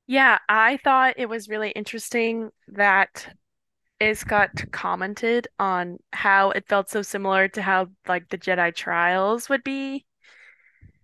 Yeah, 0.06 0.38
I 0.48 0.78
thought 0.78 1.14
it 1.16 1.28
was 1.28 1.48
really 1.48 1.70
interesting 1.70 2.50
that 2.68 3.26
Iskat 4.04 4.70
commented 4.70 5.48
on 5.58 5.98
how 6.12 6.50
it 6.50 6.68
felt 6.68 6.90
so 6.90 7.02
similar 7.02 7.48
to 7.48 7.62
how 7.62 7.88
like 8.06 8.28
the 8.28 8.38
Jedi 8.38 8.74
trials 8.74 9.48
would 9.48 9.64
be. 9.64 10.04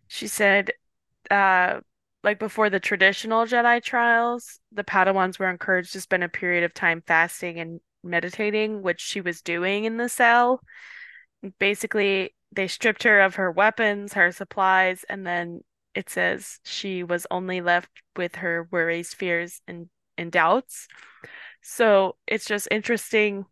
She 0.08 0.26
said, 0.26 0.72
uh, 1.30 1.80
like 2.22 2.38
before 2.38 2.68
the 2.68 2.80
traditional 2.80 3.46
Jedi 3.46 3.82
trials, 3.82 4.60
the 4.72 4.84
Padawans 4.84 5.38
were 5.38 5.48
encouraged 5.48 5.92
to 5.92 6.00
spend 6.00 6.24
a 6.24 6.28
period 6.28 6.64
of 6.64 6.74
time 6.74 7.02
fasting 7.06 7.58
and 7.58 7.80
meditating, 8.04 8.82
which 8.82 9.00
she 9.00 9.20
was 9.20 9.40
doing 9.40 9.84
in 9.84 9.96
the 9.96 10.08
cell. 10.08 10.60
Basically, 11.58 12.34
they 12.52 12.66
stripped 12.66 13.04
her 13.04 13.20
of 13.20 13.36
her 13.36 13.50
weapons, 13.50 14.12
her 14.12 14.32
supplies, 14.32 15.04
and 15.08 15.26
then 15.26 15.60
it 15.94 16.10
says 16.10 16.58
she 16.64 17.02
was 17.02 17.26
only 17.30 17.60
left 17.60 17.90
with 18.16 18.36
her 18.36 18.68
worries, 18.70 19.14
fears, 19.14 19.60
and, 19.66 19.88
and 20.18 20.30
doubts. 20.30 20.88
So 21.62 22.16
it's 22.26 22.46
just 22.46 22.68
interesting 22.70 23.46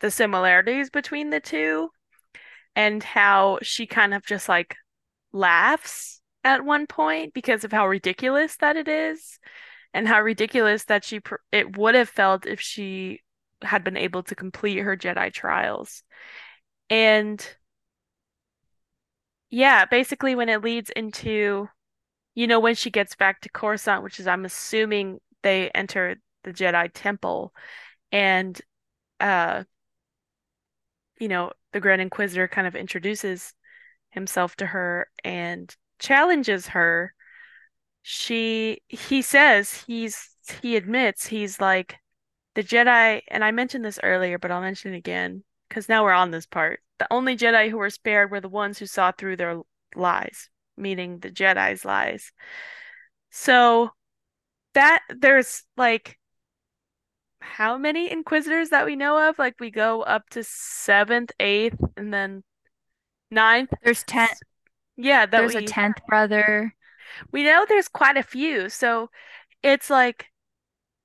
the 0.00 0.10
similarities 0.10 0.90
between 0.90 1.30
the 1.30 1.40
two 1.40 1.90
and 2.76 3.02
how 3.02 3.58
she 3.62 3.86
kind 3.86 4.14
of 4.14 4.24
just 4.24 4.48
like 4.48 4.76
laughs 5.32 6.20
at 6.44 6.64
one 6.64 6.86
point 6.86 7.34
because 7.34 7.64
of 7.64 7.72
how 7.72 7.86
ridiculous 7.88 8.56
that 8.56 8.76
it 8.76 8.88
is 8.88 9.38
and 9.92 10.06
how 10.06 10.20
ridiculous 10.20 10.84
that 10.84 11.04
she 11.04 11.20
pr 11.20 11.36
it 11.50 11.76
would 11.76 11.94
have 11.94 12.08
felt 12.08 12.46
if 12.46 12.60
she 12.60 13.20
had 13.62 13.82
been 13.82 13.96
able 13.96 14.22
to 14.22 14.34
complete 14.34 14.78
her 14.78 14.96
Jedi 14.96 15.32
trials. 15.32 16.02
And 16.90 17.44
yeah, 19.50 19.84
basically 19.86 20.34
when 20.34 20.48
it 20.48 20.62
leads 20.62 20.90
into, 20.90 21.68
you 22.34 22.46
know, 22.46 22.60
when 22.60 22.74
she 22.74 22.90
gets 22.90 23.16
back 23.16 23.40
to 23.40 23.48
Coruscant, 23.48 24.02
which 24.02 24.20
is 24.20 24.26
I'm 24.26 24.44
assuming 24.44 25.18
they 25.42 25.70
enter 25.70 26.16
the 26.44 26.52
Jedi 26.52 26.90
Temple 26.92 27.52
and 28.12 28.60
uh 29.20 29.64
you 31.20 31.28
know, 31.28 31.52
the 31.72 31.80
Grand 31.80 32.00
Inquisitor 32.00 32.48
kind 32.48 32.66
of 32.66 32.76
introduces 32.76 33.54
himself 34.10 34.56
to 34.56 34.66
her 34.66 35.08
and 35.24 35.74
challenges 35.98 36.68
her. 36.68 37.14
She 38.02 38.80
he 38.88 39.22
says 39.22 39.84
he's 39.86 40.30
he 40.62 40.76
admits 40.76 41.26
he's 41.26 41.60
like 41.60 41.96
the 42.54 42.62
Jedi, 42.62 43.22
and 43.28 43.44
I 43.44 43.50
mentioned 43.50 43.84
this 43.84 44.00
earlier, 44.02 44.38
but 44.38 44.50
I'll 44.50 44.60
mention 44.60 44.94
it 44.94 44.98
again 44.98 45.44
because 45.68 45.88
now 45.88 46.04
we're 46.04 46.12
on 46.12 46.30
this 46.30 46.46
part. 46.46 46.80
The 46.98 47.06
only 47.12 47.36
Jedi 47.36 47.70
who 47.70 47.78
were 47.78 47.90
spared 47.90 48.30
were 48.30 48.40
the 48.40 48.48
ones 48.48 48.78
who 48.78 48.86
saw 48.86 49.12
through 49.12 49.36
their 49.36 49.60
lies, 49.94 50.48
meaning 50.76 51.18
the 51.18 51.30
Jedi's 51.30 51.84
lies. 51.84 52.32
So 53.30 53.90
that 54.74 55.02
there's 55.08 55.64
like 55.76 56.18
how 57.40 57.78
many 57.78 58.10
Inquisitors 58.10 58.70
that 58.70 58.86
we 58.86 58.96
know 58.96 59.28
of? 59.28 59.38
Like 59.38 59.54
we 59.60 59.70
go 59.70 60.02
up 60.02 60.28
to 60.30 60.44
seventh, 60.44 61.32
eighth, 61.40 61.78
and 61.96 62.12
then 62.12 62.42
ninth. 63.30 63.70
There's 63.82 64.02
10 64.04 64.28
Yeah, 64.96 65.26
that 65.26 65.30
there's 65.30 65.54
a 65.54 65.62
10th 65.62 66.04
brother. 66.06 66.74
we 67.32 67.44
know 67.44 67.64
there's 67.68 67.88
quite 67.88 68.16
a 68.16 68.22
few. 68.22 68.68
So 68.68 69.10
it's 69.62 69.90
like 69.90 70.26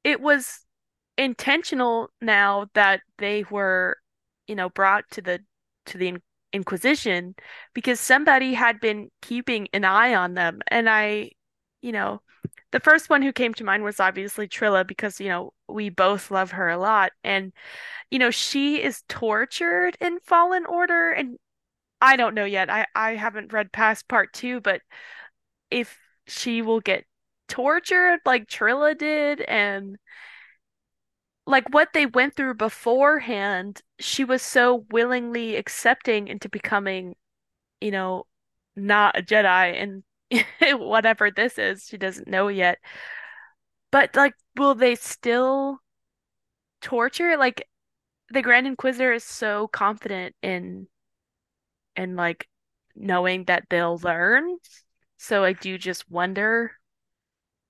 it 0.03 0.21
was 0.21 0.59
intentional 1.17 2.09
now 2.21 2.67
that 2.73 3.01
they 3.17 3.43
were, 3.49 3.97
you 4.47 4.55
know, 4.55 4.69
brought 4.69 5.05
to 5.11 5.21
the 5.21 5.39
to 5.87 5.97
the 5.97 6.17
Inquisition 6.53 7.33
because 7.73 7.99
somebody 7.99 8.53
had 8.53 8.79
been 8.79 9.09
keeping 9.23 9.67
an 9.73 9.83
eye 9.83 10.13
on 10.13 10.35
them. 10.35 10.61
And 10.67 10.87
I, 10.87 11.31
you 11.81 11.91
know, 11.91 12.21
the 12.71 12.79
first 12.79 13.09
one 13.09 13.23
who 13.23 13.33
came 13.33 13.53
to 13.55 13.63
mind 13.63 13.83
was 13.83 13.99
obviously 13.99 14.47
Trilla 14.47 14.85
because, 14.85 15.19
you 15.19 15.29
know, 15.29 15.53
we 15.73 15.89
both 15.89 16.31
love 16.31 16.51
her 16.51 16.69
a 16.69 16.77
lot. 16.77 17.11
And, 17.23 17.53
you 18.11 18.19
know, 18.19 18.31
she 18.31 18.81
is 18.81 19.03
tortured 19.09 19.97
in 19.99 20.19
Fallen 20.19 20.65
Order. 20.65 21.11
And 21.11 21.37
I 22.01 22.15
don't 22.15 22.35
know 22.35 22.45
yet. 22.45 22.69
I, 22.69 22.85
I 22.95 23.15
haven't 23.15 23.53
read 23.53 23.71
past 23.71 24.07
part 24.07 24.33
two, 24.33 24.61
but 24.61 24.81
if 25.71 25.97
she 26.27 26.61
will 26.61 26.79
get 26.79 27.05
tortured 27.47 28.19
like 28.25 28.47
Trilla 28.47 28.97
did 28.97 29.41
and 29.41 29.97
like 31.45 31.65
what 31.73 31.89
they 31.93 32.05
went 32.05 32.35
through 32.35 32.55
beforehand, 32.55 33.81
she 33.99 34.23
was 34.23 34.41
so 34.41 34.85
willingly 34.91 35.55
accepting 35.55 36.27
into 36.27 36.49
becoming, 36.49 37.15
you 37.81 37.91
know, 37.91 38.25
not 38.75 39.17
a 39.19 39.21
Jedi 39.21 39.81
and 39.81 40.03
whatever 40.79 41.31
this 41.31 41.57
is, 41.57 41.85
she 41.87 41.97
doesn't 41.97 42.27
know 42.27 42.47
yet. 42.47 42.79
But 43.91 44.15
like, 44.15 44.33
will 44.55 44.75
they 44.75 44.95
still 44.95 45.79
torture? 46.81 47.37
Like, 47.37 47.67
the 48.29 48.41
Grand 48.41 48.67
Inquisitor 48.67 49.13
is 49.13 49.23
so 49.23 49.67
confident 49.67 50.35
in 50.41 50.87
in 51.95 52.15
like 52.15 52.47
knowing 52.95 53.45
that 53.45 53.65
they'll 53.69 53.99
learn. 53.99 54.57
So 55.17 55.43
I 55.43 55.53
do 55.53 55.77
just 55.77 56.09
wonder. 56.09 56.71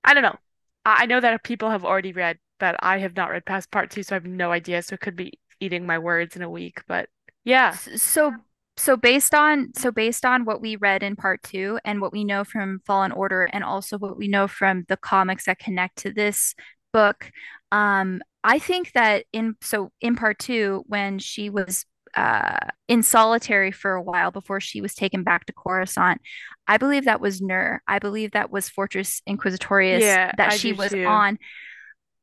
I 0.04 0.14
don't 0.14 0.24
know. 0.24 0.38
I, 0.86 1.06
know 1.06 1.20
that 1.20 1.44
people 1.44 1.70
have 1.70 1.86
already 1.86 2.12
read, 2.12 2.38
but 2.60 2.76
I 2.80 2.98
have 3.00 3.16
not 3.16 3.30
read 3.30 3.46
past 3.46 3.72
part 3.72 3.90
two, 3.90 4.04
so 4.04 4.16
I 4.16 4.18
have 4.18 4.26
no 4.26 4.52
idea. 4.52 4.82
So 4.82 4.96
it 4.96 5.02
could 5.02 5.16
be 5.16 5.40
eating 5.60 5.86
my 5.86 5.98
words 5.98 6.36
in 6.36 6.42
a 6.42 6.50
week. 6.50 6.82
But 6.88 7.10
yeah. 7.44 7.72
So 7.72 8.34
so 8.76 8.98
based 8.98 9.36
on 9.36 9.72
so 9.76 9.92
based 9.92 10.26
on 10.26 10.46
what 10.46 10.62
we 10.62 10.76
read 10.78 11.04
in 11.04 11.16
part 11.16 11.44
2 11.44 11.80
and 11.86 12.02
what 12.02 12.12
we 12.12 12.24
know 12.24 12.44
from 12.44 12.82
Fallen 12.86 13.12
Order 13.12 13.46
and 13.54 13.64
also 13.64 13.98
what 13.98 14.18
we 14.18 14.28
know 14.28 14.48
from 14.48 14.86
the 14.88 14.98
comics 14.98 15.46
that 15.46 15.60
connect 15.60 15.98
to 16.00 16.12
this 16.12 16.56
book, 16.94 17.32
um 17.72 18.22
I 18.44 18.60
think 18.60 18.92
that 18.94 19.26
in 19.34 19.56
so 19.62 19.92
in 20.02 20.16
part 20.16 20.40
2 20.40 20.84
when 20.88 21.20
she 21.20 21.50
was 21.50 21.86
uh 22.16 22.58
in 22.88 23.04
solitary 23.04 23.72
for 23.72 23.94
a 23.96 24.02
while 24.02 24.32
before 24.32 24.60
she 24.62 24.82
was 24.82 24.94
taken 24.96 25.24
back 25.24 25.46
to 25.48 25.54
Coruscant, 25.54 26.22
I 26.68 26.78
believe 26.78 27.06
that 27.06 27.22
was 27.22 27.42
Nur. 27.42 27.82
I 27.88 28.00
believe 28.00 28.32
that 28.32 28.52
was 28.52 28.70
Fortress 28.70 29.22
Inquisitorius 29.30 30.18
Yeah, 30.18 30.32
that 30.34 30.52
I 30.52 30.58
she 30.60 30.74
was 30.74 30.94
too. 30.94 31.06
on. 31.06 31.40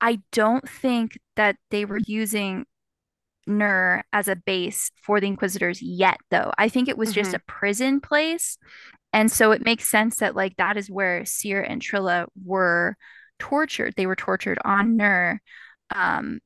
I 0.01 0.21
don't 0.33 0.69
think 0.69 1.19
that 1.37 1.57
they 1.71 1.85
were 1.85 1.99
using 1.99 2.67
Nur 3.47 4.05
as 4.13 4.29
a 4.29 4.37
base 4.37 4.91
for 5.03 5.21
the 5.21 5.27
Inquisitors 5.27 5.83
yet, 5.83 6.19
though. 6.31 6.53
I 6.59 6.69
think 6.69 6.89
it 6.89 6.99
was 6.99 7.13
just 7.13 7.35
hmm 7.35 7.35
a 7.35 7.41
prison 7.41 8.01
place. 8.01 8.59
And 9.13 9.33
so 9.33 9.53
it 9.53 9.65
makes 9.65 9.89
sense 9.89 10.19
that, 10.19 10.37
like, 10.37 10.57
that 10.59 10.77
is 10.77 10.91
where 10.91 11.25
Cere 11.25 11.63
and 11.63 11.83
Trilla 11.83 12.27
were 12.45 12.97
tortured. 13.41 13.95
They 13.97 14.07
were 14.07 14.17
tortured 14.17 14.59
on 14.65 14.97
Nur. 14.97 15.41
Um, 15.95 16.41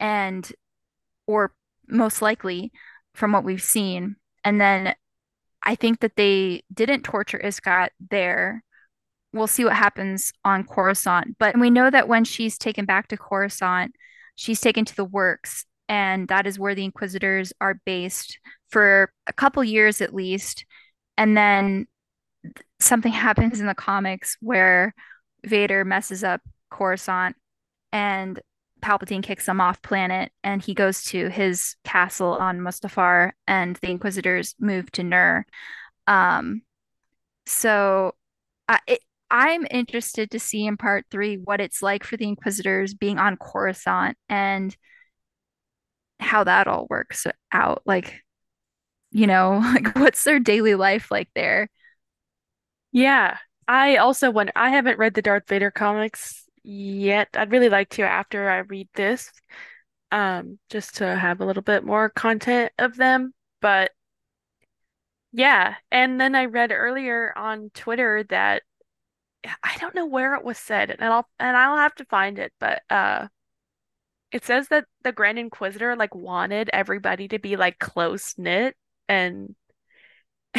and, 0.00 0.50
or 1.26 1.52
most 1.86 2.22
likely 2.22 2.72
from 3.14 3.32
what 3.32 3.44
we've 3.44 3.62
seen. 3.62 4.16
And 4.44 4.60
then 4.60 4.94
I 5.62 5.74
think 5.74 6.00
that 6.00 6.16
they 6.16 6.62
didn't 6.72 7.02
torture 7.02 7.38
Iskat 7.38 7.90
there. 8.10 8.62
We'll 9.32 9.46
see 9.46 9.64
what 9.64 9.74
happens 9.74 10.32
on 10.44 10.64
Coruscant. 10.64 11.36
But 11.38 11.58
we 11.58 11.70
know 11.70 11.90
that 11.90 12.08
when 12.08 12.24
she's 12.24 12.56
taken 12.56 12.86
back 12.86 13.08
to 13.08 13.16
Coruscant, 13.16 13.94
she's 14.36 14.60
taken 14.60 14.84
to 14.86 14.96
the 14.96 15.04
works, 15.04 15.66
and 15.88 16.28
that 16.28 16.46
is 16.46 16.58
where 16.58 16.74
the 16.74 16.84
Inquisitors 16.84 17.52
are 17.60 17.80
based 17.84 18.38
for 18.70 19.12
a 19.26 19.32
couple 19.32 19.62
years 19.64 20.00
at 20.00 20.14
least. 20.14 20.64
And 21.18 21.36
then 21.36 21.86
something 22.80 23.12
happens 23.26 23.60
in 23.60 23.66
the 23.66 23.74
comics 23.74 24.36
where 24.40 24.94
Vader 25.44 25.84
messes 25.84 26.24
up 26.24 26.40
Coruscant 26.70 27.36
and 27.92 28.40
Palpatine 28.82 29.22
kicks 29.22 29.48
him 29.48 29.60
off 29.60 29.82
planet 29.82 30.30
and 30.44 30.62
he 30.62 30.74
goes 30.74 31.02
to 31.04 31.28
his 31.28 31.76
castle 31.84 32.34
on 32.34 32.60
Mustafar 32.60 33.32
and 33.46 33.76
the 33.76 33.90
Inquisitors 33.90 34.54
move 34.60 34.90
to 34.92 35.02
Nur. 35.02 35.46
Um, 36.06 36.62
so 37.46 38.14
I, 38.68 38.80
it, 38.86 39.00
I'm 39.30 39.66
interested 39.70 40.30
to 40.32 40.40
see 40.40 40.66
in 40.66 40.76
part 40.76 41.06
three 41.10 41.36
what 41.36 41.60
it's 41.60 41.82
like 41.82 42.04
for 42.04 42.16
the 42.16 42.28
Inquisitors 42.28 42.94
being 42.94 43.18
on 43.18 43.36
Coruscant 43.36 44.16
and 44.28 44.76
how 46.20 46.44
that 46.44 46.66
all 46.66 46.86
works 46.90 47.26
out. 47.52 47.82
Like, 47.86 48.22
you 49.10 49.26
know, 49.26 49.58
like 49.74 49.96
what's 49.96 50.24
their 50.24 50.40
daily 50.40 50.74
life 50.74 51.10
like 51.10 51.28
there? 51.34 51.68
Yeah. 52.92 53.38
I 53.68 53.96
also 53.96 54.30
wonder, 54.30 54.52
I 54.56 54.70
haven't 54.70 54.98
read 54.98 55.14
the 55.14 55.22
Darth 55.22 55.48
Vader 55.48 55.70
comics 55.70 56.48
yet. 56.64 57.28
I'd 57.34 57.52
really 57.52 57.68
like 57.68 57.90
to 57.90 58.02
after 58.02 58.48
I 58.50 58.58
read 58.58 58.88
this, 58.94 59.30
um, 60.12 60.58
just 60.70 60.96
to 60.98 61.16
have 61.16 61.40
a 61.40 61.46
little 61.46 61.62
bit 61.62 61.84
more 61.84 62.10
content 62.10 62.72
of 62.78 62.96
them. 62.96 63.34
But 63.60 63.92
yeah, 65.32 65.76
and 65.90 66.20
then 66.20 66.34
I 66.34 66.46
read 66.46 66.72
earlier 66.72 67.32
on 67.36 67.70
Twitter 67.74 68.24
that 68.30 68.62
I 69.62 69.76
don't 69.78 69.94
know 69.94 70.06
where 70.06 70.34
it 70.34 70.44
was 70.44 70.58
said, 70.58 70.90
and 70.90 71.02
I'll 71.04 71.28
and 71.38 71.56
I'll 71.56 71.76
have 71.78 71.94
to 71.96 72.04
find 72.06 72.38
it, 72.38 72.52
but 72.60 72.82
uh 72.90 73.28
it 74.32 74.44
says 74.44 74.68
that 74.68 74.84
the 75.02 75.12
Grand 75.12 75.38
Inquisitor 75.38 75.96
like 75.96 76.14
wanted 76.14 76.70
everybody 76.72 77.28
to 77.28 77.38
be 77.38 77.56
like 77.56 77.78
close 77.78 78.36
knit 78.38 78.76
and 79.08 79.54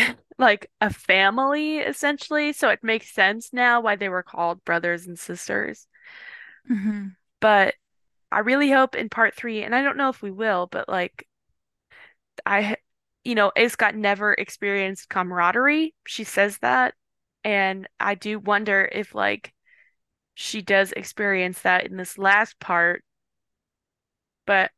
like 0.38 0.70
a 0.82 0.90
family 0.92 1.80
essentially, 1.80 2.54
so 2.54 2.70
it 2.70 2.84
makes 2.84 3.14
sense 3.14 3.52
now 3.54 3.82
why 3.82 3.96
they 3.96 4.10
were 4.10 4.24
called 4.24 4.64
brothers 4.66 5.08
and 5.08 5.18
sisters. 5.18 5.88
hmm 6.68 7.16
But 7.42 7.76
I 8.32 8.40
really 8.40 8.72
hope 8.72 8.96
in 8.96 9.10
part 9.10 9.36
three, 9.36 9.64
and 9.64 9.76
I 9.76 9.82
don't 9.84 9.98
know 9.98 10.10
if 10.10 10.22
we 10.22 10.32
will, 10.32 10.68
but 10.68 10.90
like 10.90 11.28
I, 12.46 12.78
you 13.24 13.36
know, 13.36 13.52
Iskat 13.56 13.96
never 13.96 14.34
experienced 14.34 15.10
camaraderie. 15.10 15.94
She 16.08 16.24
says 16.24 16.58
that, 16.60 16.96
and 17.44 17.88
I 18.00 18.16
do 18.16 18.40
wonder 18.40 18.88
if 18.92 19.16
like 19.16 19.54
she 20.36 20.62
does 20.62 20.94
experience 20.94 21.62
that 21.64 21.86
in 21.88 21.98
this 21.98 22.18
last 22.18 22.60
part, 22.60 23.04
but 24.46 24.72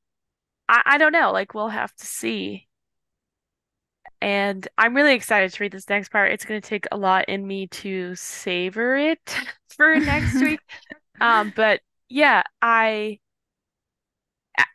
I, 0.70 0.84
I 0.86 1.00
don't 1.00 1.14
know. 1.14 1.32
Like 1.32 1.56
we'll 1.56 1.70
have 1.70 1.96
to 1.98 2.08
see. 2.08 2.68
And 4.22 4.68
I'm 4.78 4.96
really 4.96 5.16
excited 5.16 5.52
to 5.52 5.64
read 5.64 5.72
this 5.72 5.90
next 5.90 6.10
part. 6.12 6.32
It's 6.32 6.46
going 6.46 6.62
to 6.62 6.68
take 6.68 6.86
a 6.92 6.98
lot 6.98 7.26
in 7.28 7.46
me 7.46 7.68
to 7.68 8.16
savor 8.16 8.96
it 8.96 9.36
for 9.76 9.96
next 10.00 10.36
week. 10.42 10.60
Um, 11.20 11.52
but 11.56 11.82
yeah, 12.10 12.44
I 12.62 13.20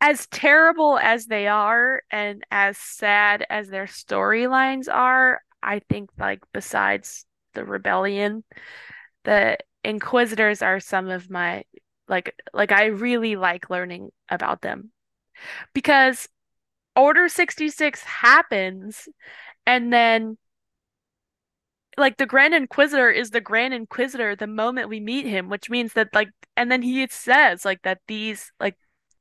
as 0.01 0.27
terrible 0.27 0.99
as 0.99 1.27
they 1.27 1.47
are 1.47 2.03
and 2.11 2.43
as 2.51 2.77
sad 2.79 3.45
as 3.49 3.69
their 3.69 3.85
storylines 3.85 4.89
are, 4.93 5.41
I 5.63 5.81
think 5.89 6.11
like 6.19 6.41
besides 6.53 7.25
the 7.55 7.65
rebellion. 7.65 8.45
The 9.25 9.59
Inquisitors 9.85 10.63
are 10.63 10.81
some 10.81 11.11
of 11.11 11.31
my 11.31 11.65
like 12.09 12.35
like 12.53 12.73
I 12.73 12.87
really 12.87 13.37
like 13.37 13.71
learning 13.71 14.11
about 14.29 14.61
them 14.61 14.91
because 15.75 16.29
Order 16.97 17.29
66 17.29 18.03
happens 18.03 19.09
and 19.67 19.93
then 19.93 20.39
like 21.99 22.17
the 22.19 22.27
Grand 22.27 22.55
Inquisitor 22.55 23.11
is 23.11 23.31
the 23.31 23.41
Grand 23.41 23.75
Inquisitor 23.75 24.37
the 24.37 24.47
moment 24.47 24.89
we 24.89 25.01
meet 25.01 25.27
him, 25.27 25.49
which 25.49 25.71
means 25.71 25.95
that 25.95 26.09
like 26.15 26.29
and 26.57 26.71
then 26.71 26.83
he 26.83 27.07
says 27.09 27.65
like 27.65 27.83
that 27.83 28.01
these 28.09 28.53
like 28.61 28.77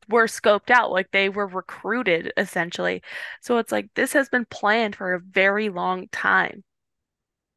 were 0.10 0.26
scoped 0.28 0.70
out, 0.70 0.92
like 0.92 1.12
they 1.12 1.30
were 1.30 1.48
recruited 1.48 2.32
essentially. 2.38 3.02
So 3.42 3.58
it's 3.58 3.72
like 3.72 3.90
this 3.96 4.14
has 4.14 4.30
been 4.30 4.46
planned 4.46 4.96
for 4.96 5.14
a 5.14 5.20
very 5.20 5.70
long 5.70 6.08
time. 6.10 6.64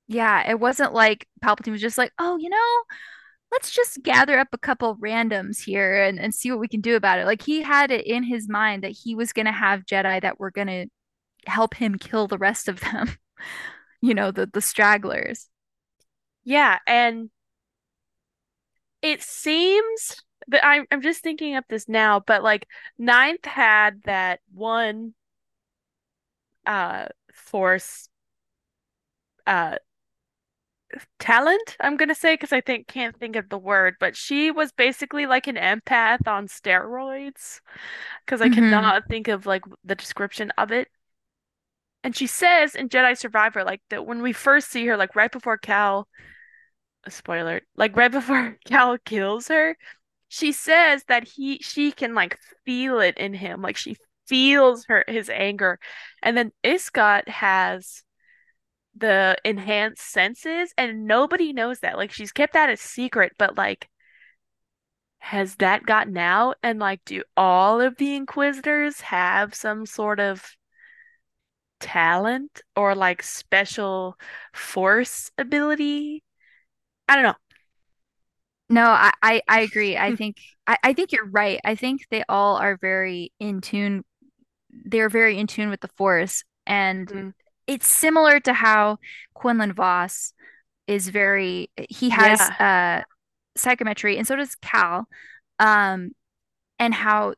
Yeah, 0.06 0.48
it 0.48 0.58
wasn't 0.58 0.94
like 0.94 1.26
Palpatine 1.44 1.72
was 1.72 1.80
just 1.82 1.98
like, 1.98 2.12
oh, 2.18 2.38
you 2.38 2.48
know, 2.48 2.84
let's 3.52 3.70
just 3.70 4.02
gather 4.02 4.38
up 4.38 4.48
a 4.52 4.58
couple 4.58 4.96
randoms 4.96 5.64
here 5.64 6.02
and, 6.02 6.18
and 6.18 6.34
see 6.34 6.50
what 6.50 6.60
we 6.60 6.68
can 6.68 6.80
do 6.80 6.96
about 6.96 7.18
it. 7.18 7.26
Like 7.26 7.42
he 7.42 7.62
had 7.62 7.90
it 7.90 8.06
in 8.06 8.22
his 8.22 8.48
mind 8.48 8.84
that 8.84 8.96
he 9.02 9.14
was 9.14 9.32
going 9.32 9.46
to 9.46 9.52
have 9.52 9.86
Jedi 9.86 10.20
that 10.20 10.38
were 10.38 10.50
going 10.50 10.66
to 10.66 10.86
help 11.46 11.74
him 11.74 11.96
kill 11.98 12.26
the 12.26 12.38
rest 12.38 12.68
of 12.68 12.80
them, 12.80 13.16
you 14.02 14.14
know, 14.14 14.30
the, 14.30 14.46
the 14.46 14.60
stragglers. 14.60 15.48
Yeah, 16.44 16.78
and 16.86 17.30
it 19.02 19.22
seems 19.22 20.16
that 20.48 20.64
I'm 20.64 20.86
I'm 20.90 21.02
just 21.02 21.22
thinking 21.22 21.56
of 21.56 21.64
this 21.68 21.88
now, 21.88 22.20
but 22.20 22.42
like 22.42 22.66
Ninth 22.98 23.44
had 23.44 24.02
that 24.04 24.40
one 24.52 25.14
uh 26.66 27.06
force 27.32 28.08
uh 29.46 29.76
talent, 31.18 31.76
I'm 31.80 31.96
gonna 31.96 32.14
say, 32.14 32.34
because 32.34 32.52
I 32.52 32.60
think 32.60 32.86
can't 32.88 33.18
think 33.18 33.36
of 33.36 33.48
the 33.48 33.58
word, 33.58 33.96
but 34.00 34.16
she 34.16 34.50
was 34.50 34.72
basically 34.72 35.26
like 35.26 35.46
an 35.46 35.56
empath 35.56 36.26
on 36.28 36.48
steroids, 36.48 37.60
because 38.26 38.42
I 38.42 38.48
hmm 38.48 38.88
cannot 38.88 39.08
think 39.08 39.28
of 39.28 39.46
like 39.46 39.64
the 39.84 39.94
description 39.96 40.52
of 40.58 40.72
it. 40.72 40.88
And 42.04 42.16
she 42.16 42.26
says 42.26 42.74
in 42.74 42.88
Jedi 42.88 43.16
Survivor, 43.16 43.64
like 43.64 43.82
that 43.90 44.06
when 44.06 44.22
we 44.22 44.32
first 44.32 44.68
see 44.70 44.86
her, 44.86 44.96
like 44.96 45.14
right 45.16 45.30
before 45.30 45.58
Cal, 45.58 46.08
a 47.04 47.10
spoiler, 47.10 47.62
like 47.76 47.96
right 47.96 48.12
before 48.12 48.58
Cal 48.66 48.98
kills 48.98 49.48
her, 49.48 49.76
she 50.28 50.52
says 50.52 51.04
that 51.08 51.24
he 51.28 51.58
she 51.60 51.92
can 51.92 52.14
like 52.14 52.38
feel 52.66 53.00
it 53.00 53.18
in 53.18 53.34
him, 53.34 53.62
like 53.62 53.76
she 53.76 53.96
feels 54.28 54.86
her 54.86 55.04
his 55.08 55.30
anger. 55.30 55.78
And 56.22 56.36
then 56.36 56.52
Iskat 56.64 57.28
has 57.28 58.04
the 58.96 59.36
enhanced 59.44 60.02
senses 60.10 60.72
and 60.76 61.06
nobody 61.06 61.52
knows 61.52 61.80
that. 61.80 61.96
Like 61.96 62.12
she's 62.12 62.32
kept 62.32 62.54
that 62.54 62.70
a 62.70 62.76
secret, 62.76 63.32
but 63.38 63.56
like 63.56 63.88
has 65.20 65.56
that 65.56 65.84
gotten 65.86 66.16
out? 66.16 66.56
And 66.62 66.78
like 66.78 67.04
do 67.04 67.22
all 67.36 67.80
of 67.80 67.96
the 67.96 68.14
Inquisitors 68.16 69.00
have 69.02 69.54
some 69.54 69.86
sort 69.86 70.20
of 70.20 70.56
talent 71.80 72.62
or 72.76 72.94
like 72.94 73.22
special 73.22 74.16
force 74.52 75.30
ability? 75.38 76.24
I 77.08 77.16
don't 77.16 77.24
know. 77.24 77.34
No, 78.70 78.84
I, 78.84 79.12
I, 79.22 79.42
I 79.48 79.60
agree. 79.62 79.96
I 79.96 80.12
think 80.12 80.36
I, 80.66 80.76
I 80.82 80.92
think 80.92 81.12
you're 81.12 81.28
right. 81.28 81.60
I 81.64 81.74
think 81.74 82.02
they 82.10 82.22
all 82.28 82.56
are 82.56 82.76
very 82.76 83.32
in 83.40 83.60
tune. 83.60 84.04
They're 84.70 85.08
very 85.08 85.38
in 85.38 85.46
tune 85.46 85.70
with 85.70 85.80
the 85.80 85.88
Force, 85.88 86.44
and 86.66 87.12
Mm, 87.12 87.32
it's 87.68 87.86
similar 87.86 88.40
to 88.40 88.52
how 88.52 88.98
Quinlan 89.34 89.74
Vos 89.74 90.32
is 90.88 91.10
very. 91.10 91.70
He 91.88 92.10
has 92.10 92.40
yeah. 92.40 93.02
uh 93.04 93.12
psychometry, 93.56 94.16
and 94.16 94.26
so 94.26 94.34
does 94.34 94.56
Cal, 94.56 95.06
um, 95.60 96.12
and 96.78 96.94
how 96.94 97.34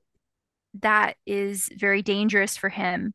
that 0.80 1.16
is 1.26 1.68
very 1.76 2.00
dangerous 2.00 2.56
for 2.56 2.68
him, 2.68 3.12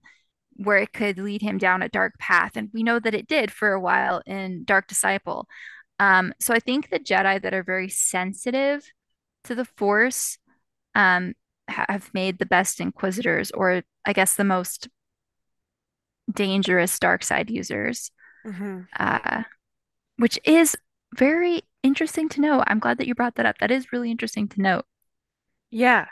where 0.58 0.78
it 0.78 0.94
could 0.94 1.18
lead 1.18 1.42
him 1.42 1.58
down 1.58 1.82
a 1.82 1.90
dark 1.90 2.14
path, 2.20 2.52
and 2.56 2.70
we 2.74 2.84
know 2.84 3.00
that 3.00 3.16
it 3.16 3.28
did 3.28 3.52
for 3.52 3.72
a 3.72 3.80
while 3.80 4.22
in 4.26 4.64
Dark 4.66 4.88
Disciple. 4.88 5.48
Um, 6.00 6.34
so 6.40 6.54
I 6.54 6.60
think 6.60 6.90
the 6.90 7.00
Jedi 7.00 7.42
that 7.42 7.54
are 7.54 7.64
very 7.64 7.90
sensitive 7.90 8.84
to 9.46 9.56
the 9.56 9.66
Force 9.66 10.38
um, 10.94 11.34
have 11.70 12.10
made 12.14 12.38
the 12.38 12.46
best 12.46 12.82
Inquisitors, 12.82 13.52
or 13.52 13.84
I 14.06 14.14
guess 14.14 14.36
the 14.36 14.44
most 14.44 14.90
dangerous 16.34 16.98
dark 17.00 17.24
side 17.24 17.50
users, 17.50 18.12
hmm 18.44 18.88
uh, 19.00 19.44
which 20.18 20.40
is 20.46 20.76
very 21.16 21.62
interesting 21.84 22.30
to 22.30 22.42
know. 22.42 22.64
I'm 22.68 22.80
glad 22.80 22.98
that 22.98 23.08
you 23.08 23.16
brought 23.16 23.36
that 23.36 23.46
up. 23.46 23.58
That 23.60 23.72
is 23.72 23.92
really 23.92 24.12
interesting 24.12 24.48
to 24.50 24.62
note. 24.62 24.86
Yeah. 25.72 26.08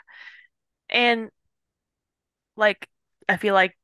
And 0.90 1.30
like 2.56 2.88
I 3.28 3.36
feel 3.36 3.54
like 3.54 3.76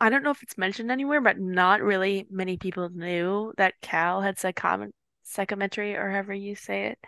I 0.00 0.10
don't 0.10 0.22
know 0.24 0.30
if 0.30 0.42
it's 0.42 0.58
mentioned 0.58 0.90
anywhere, 0.90 1.20
but 1.20 1.38
not 1.38 1.80
really 1.80 2.26
many 2.30 2.56
people 2.56 2.88
knew 2.88 3.52
that 3.56 3.74
Cal 3.82 4.20
had 4.20 4.38
psychom 4.38 4.92
psychometry 5.22 5.96
or 5.96 6.10
however 6.10 6.34
you 6.34 6.56
say 6.56 6.86
it. 6.86 6.98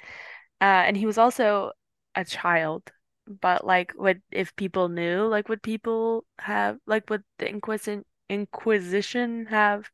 Uh, 0.61 0.85
and 0.87 0.96
he 0.96 1.07
was 1.07 1.18
also 1.18 1.72
a 2.14 2.24
child. 2.24 2.90
But 3.27 3.65
like 3.67 3.93
would 3.97 4.23
if 4.31 4.55
people 4.57 4.89
knew, 4.89 5.27
like 5.27 5.49
would 5.49 5.63
people 5.63 6.27
have 6.39 6.79
like 6.87 7.09
would 7.11 7.25
the 7.39 7.49
Inquisition 7.49 8.05
Inquisition 8.29 9.47
have 9.47 9.91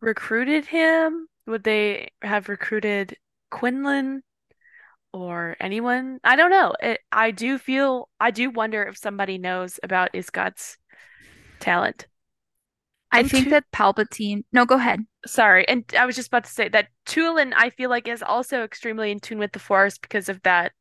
recruited 0.00 0.66
him? 0.66 1.28
Would 1.46 1.64
they 1.64 2.10
have 2.22 2.48
recruited 2.48 3.16
Quinlan 3.50 4.22
or 5.12 5.56
anyone? 5.60 6.20
I 6.24 6.36
don't 6.36 6.50
know. 6.50 6.74
It, 6.82 7.00
I 7.12 7.30
do 7.32 7.58
feel 7.58 8.08
I 8.20 8.30
do 8.30 8.50
wonder 8.50 8.84
if 8.84 8.98
somebody 8.98 9.38
knows 9.38 9.80
about 9.82 10.12
Iskat's 10.14 10.78
talent. 11.60 12.06
I 13.12 13.22
And 13.22 13.30
think 13.30 13.50
to 13.50 13.50
that 13.50 13.70
Palpatine. 13.70 14.44
No, 14.52 14.66
go 14.66 14.74
ahead. 14.74 15.06
sorry, 15.26 15.66
and 15.68 15.84
I 15.98 16.06
was 16.06 16.16
just 16.16 16.28
about 16.28 16.44
to 16.44 16.50
say 16.50 16.68
that 16.68 16.88
Tualon 17.06 17.52
I 17.56 17.70
feel 17.70 17.90
like 17.90 18.08
is 18.08 18.22
also 18.22 18.62
extremely 18.64 19.10
in 19.10 19.20
tune 19.20 19.38
with 19.38 19.52
the 19.52 19.58
Force 19.58 19.98
because 19.98 20.28
of 20.28 20.42
that 20.42 20.72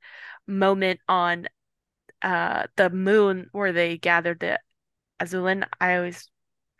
moment 0.49 1.01
on 1.09 1.47
uh 2.23 2.67
the 2.77 2.89
moon 2.91 3.47
where 3.53 3.73
they 3.73 3.97
gathered 3.97 4.41
the 4.41 4.59
Azulin. 5.21 5.67
I 5.81 5.97
always 5.97 6.29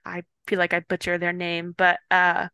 I 0.06 0.24
feel 0.48 0.60
like 0.60 0.74
I 0.74 0.82
butcher 0.82 1.18
their 1.18 1.34
name, 1.34 1.74
but 1.78 2.00
uh 2.12 2.50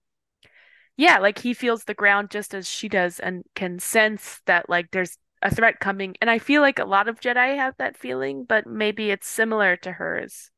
yeah, 0.97 1.19
like 1.19 1.39
he 1.39 1.53
feels 1.53 1.83
the 1.83 1.93
ground 1.93 2.29
just 2.31 2.53
as 2.53 2.67
she 2.69 2.87
does 2.87 3.19
and 3.19 3.43
can 3.55 3.79
sense 3.79 4.41
that 4.45 4.69
like 4.69 4.91
there's 4.91 5.17
a 5.41 5.53
threat 5.53 5.79
coming. 5.79 6.15
And 6.21 6.29
I 6.29 6.39
feel 6.39 6.61
like 6.61 6.79
a 6.79 6.85
lot 6.85 7.07
of 7.07 7.19
Jedi 7.19 7.55
have 7.57 7.75
that 7.77 7.97
feeling, 7.97 8.45
but 8.45 8.65
maybe 8.65 9.11
it's 9.11 9.27
similar 9.27 9.75
to 9.77 9.91
hers. 9.91 10.51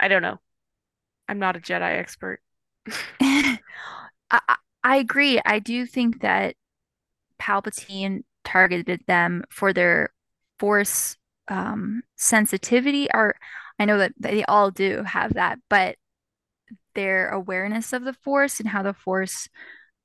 I 0.00 0.08
don't 0.08 0.22
know. 0.22 0.38
I'm 1.28 1.38
not 1.38 1.56
a 1.56 1.60
Jedi 1.60 1.98
expert. 1.98 2.40
I, 3.20 3.58
I 4.30 4.56
I 4.84 4.96
agree. 4.96 5.40
I 5.44 5.58
do 5.58 5.86
think 5.86 6.22
that 6.22 6.56
Palpatine 7.40 8.24
targeted 8.48 9.00
them 9.06 9.44
for 9.50 9.72
their 9.72 10.10
Force 10.58 11.16
um, 11.48 12.02
sensitivity, 12.16 13.08
or 13.14 13.36
I 13.78 13.84
know 13.86 13.98
that 13.98 14.12
they 14.18 14.44
all 14.44 14.70
do 14.72 15.04
have 15.04 15.34
that, 15.34 15.58
but 15.68 15.96
their 16.94 17.28
awareness 17.30 17.92
of 17.92 18.04
the 18.04 18.12
Force 18.12 18.60
and 18.60 18.68
how 18.68 18.82
the 18.82 18.94
Force 18.94 19.48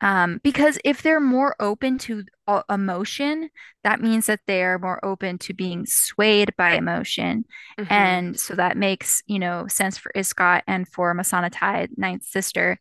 Um, 0.02 0.42
because 0.44 0.80
if 0.84 1.02
they're 1.02 1.22
more 1.22 1.56
open 1.60 1.98
to 2.00 2.26
emotion, 2.70 3.50
that 3.84 4.02
means 4.02 4.26
that 4.28 4.42
they 4.48 4.62
are 4.64 4.78
more 4.78 5.00
open 5.04 5.38
to 5.40 5.54
being 5.54 5.86
swayed 5.88 6.52
by 6.58 6.76
emotion. 6.76 7.46
hmm 7.80 7.86
And 7.90 8.40
so 8.40 8.56
that 8.56 8.78
makes, 8.78 9.24
you 9.28 9.40
know, 9.40 9.68
sense 9.70 9.98
for 9.98 10.12
Iskat 10.16 10.64
and 10.68 10.88
for 10.88 11.16
Masana 11.16 11.50
Ninth 11.98 12.26
Sister. 12.26 12.80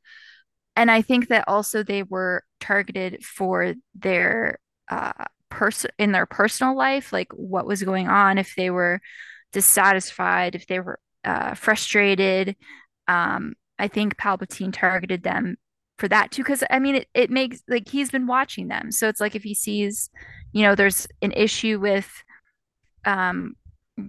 And 0.77 0.91
I 0.91 1.03
think 1.03 1.29
that 1.29 1.45
also 1.47 1.83
they 1.85 2.03
were 2.03 2.43
targeted 2.61 3.25
for 3.25 3.75
their 3.95 4.59
uh 4.89 5.27
person 5.53 5.91
in 5.99 6.13
their 6.13 6.27
personal 6.27 6.77
life, 6.77 7.13
like 7.13 7.33
what 7.33 7.67
was 7.67 7.83
going 7.83 8.09
on, 8.09 8.39
if 8.39 8.55
they 8.57 8.71
were 8.71 9.01
dissatisfied, 9.53 10.55
if 10.55 10.67
they 10.67 10.81
were 10.81 10.99
uh 11.25 11.55
frustrated. 11.55 12.57
Um, 13.09 13.55
I 13.79 13.89
think 13.89 14.17
Palpatine 14.17 14.73
targeted 14.73 15.23
them 15.23 15.57
for 15.99 16.09
that 16.09 16.31
too, 16.33 16.43
because 16.43 16.65
I 16.71 16.79
mean 16.79 16.97
it, 16.97 17.09
it 17.15 17.31
makes 17.31 17.63
like 17.69 17.89
he's 17.89 18.11
been 18.11 18.27
watching 18.27 18.69
them. 18.69 18.91
So 18.91 19.09
it's 19.09 19.21
like 19.21 19.35
if 19.37 19.43
he 19.43 19.55
sees, 19.55 20.11
you 20.53 20.63
know, 20.63 20.75
there's 20.75 21.07
an 21.21 21.33
issue 21.33 21.79
with 21.81 22.11
um 23.05 23.55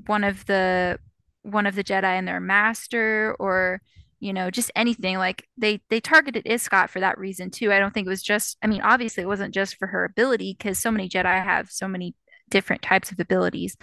one 0.07 0.23
of 0.23 0.45
the 0.45 0.97
one 1.43 1.65
of 1.67 1.75
the 1.75 1.83
Jedi 1.83 2.03
and 2.17 2.27
their 2.27 2.39
master 2.39 3.35
or 3.39 3.81
you 4.23 4.33
know 4.33 4.49
just 4.51 4.71
anything 4.75 5.17
like 5.17 5.47
they 5.57 5.81
they 5.89 5.99
targeted 5.99 6.45
Iskat 6.45 6.89
for 6.89 6.99
that 7.01 7.17
reason 7.19 7.51
too. 7.51 7.71
I 7.73 7.79
don't 7.79 7.93
think 7.93 8.07
it 8.07 8.09
was 8.11 8.23
just 8.23 8.57
I 8.63 8.67
mean 8.67 8.81
obviously 8.81 9.23
it 9.23 9.27
wasn't 9.27 9.53
just 9.53 9.77
for 9.77 9.87
her 9.87 10.05
ability 10.05 10.55
because 10.57 10.79
so 10.79 10.91
many 10.91 11.09
Jedi 11.09 11.43
have 11.43 11.71
so 11.71 11.87
many 11.87 12.15
different 12.49 12.81
types 12.81 13.11
of 13.11 13.19
abilities. 13.19 13.77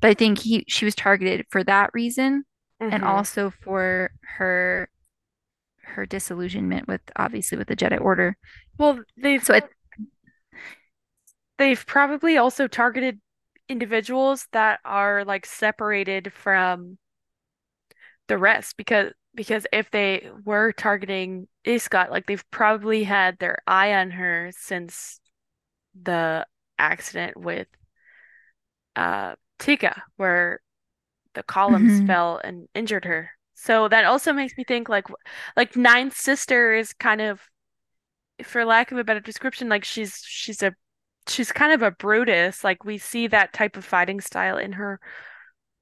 But 0.00 0.10
I 0.10 0.14
think 0.14 0.40
he 0.40 0.64
she 0.68 0.84
was 0.84 0.94
targeted 0.94 1.46
for 1.50 1.64
that 1.64 1.90
reason 1.94 2.44
and 2.90 3.02
hmm 3.02 3.04
also 3.04 3.50
for 3.50 4.10
her 4.38 4.90
her 5.82 6.06
disillusionment 6.06 6.88
with 6.88 7.00
obviously 7.16 7.58
with 7.58 7.68
the 7.68 7.76
Jedi 7.76 8.00
Order. 8.00 8.36
Well, 8.78 9.04
they've 9.16 9.42
So 9.42 9.54
it 9.54 9.64
they've 11.58 11.84
probably 11.86 12.36
also 12.36 12.66
targeted 12.68 13.20
individuals 13.68 14.46
that 14.52 14.80
are 14.84 15.24
like 15.24 15.46
separated 15.46 16.32
from 16.32 16.98
the 18.28 18.38
rest 18.38 18.76
because 18.76 19.12
because 19.36 19.66
if 19.72 19.90
they 19.92 20.30
were 20.44 20.72
targeting 20.72 21.48
Iskat, 21.66 22.10
like 22.10 22.26
they've 22.26 22.50
probably 22.50 23.04
had 23.04 23.38
their 23.38 23.58
eye 23.66 23.94
on 23.94 24.12
her 24.12 24.50
since 24.56 25.20
the 26.00 26.46
accident 26.78 27.36
with 27.36 27.68
uh 28.96 29.34
Tika, 29.58 30.02
where 30.16 30.60
the 31.34 31.42
columns 31.42 32.00
Mhm. 32.00 32.06
fell 32.06 32.40
and 32.44 32.68
injured 32.74 33.04
her. 33.06 33.30
So 33.54 33.88
that 33.88 34.04
also 34.06 34.32
makes 34.32 34.56
me 34.58 34.64
think 34.64 34.88
like 34.88 35.06
like 35.56 35.76
Ninth 35.76 36.16
Sister 36.16 36.74
is 36.74 36.92
kind 36.94 37.20
of, 37.20 37.40
for 38.42 38.64
lack 38.64 38.92
of 38.92 38.98
a 38.98 39.04
better 39.04 39.20
description, 39.20 39.68
like 39.68 39.84
she's 39.84 40.22
she's 40.26 40.62
a 40.62 40.74
she's 41.28 41.52
kind 41.52 41.72
of 41.72 41.82
a 41.82 41.90
Brutus. 41.92 42.64
Like 42.64 42.84
we 42.84 42.98
see 42.98 43.26
that 43.28 43.52
type 43.52 43.76
of 43.76 43.84
fighting 43.84 44.20
style 44.20 44.58
in 44.58 44.72
her 44.72 45.00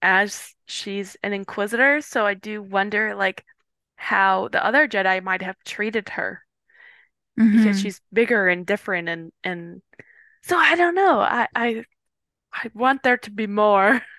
as 0.05 0.55
she's 0.67 1.17
an 1.25 1.35
Inquisitor. 1.35 2.03
So 2.03 2.27
I 2.27 2.35
do 2.35 2.63
wonder 2.63 3.17
like 3.17 3.45
how 3.97 4.49
the 4.51 4.65
other 4.65 4.89
Jedi 4.89 5.23
might 5.25 5.43
have 5.43 5.57
treated 5.65 6.11
her 6.11 6.43
because 7.51 7.77
Mhm. 7.77 7.79
she's 7.79 8.01
bigger 8.13 8.49
and 8.49 8.67
different 8.67 9.09
and 9.09 9.33
and 9.43 9.83
so 10.43 10.59
I 10.59 10.77
don't 10.77 10.95
know. 10.95 11.21
I 11.21 11.49
I 11.55 11.85
I 12.53 12.71
want 12.75 13.03
there 13.05 13.19
to 13.19 13.33
be 13.33 13.47
more. 13.47 14.03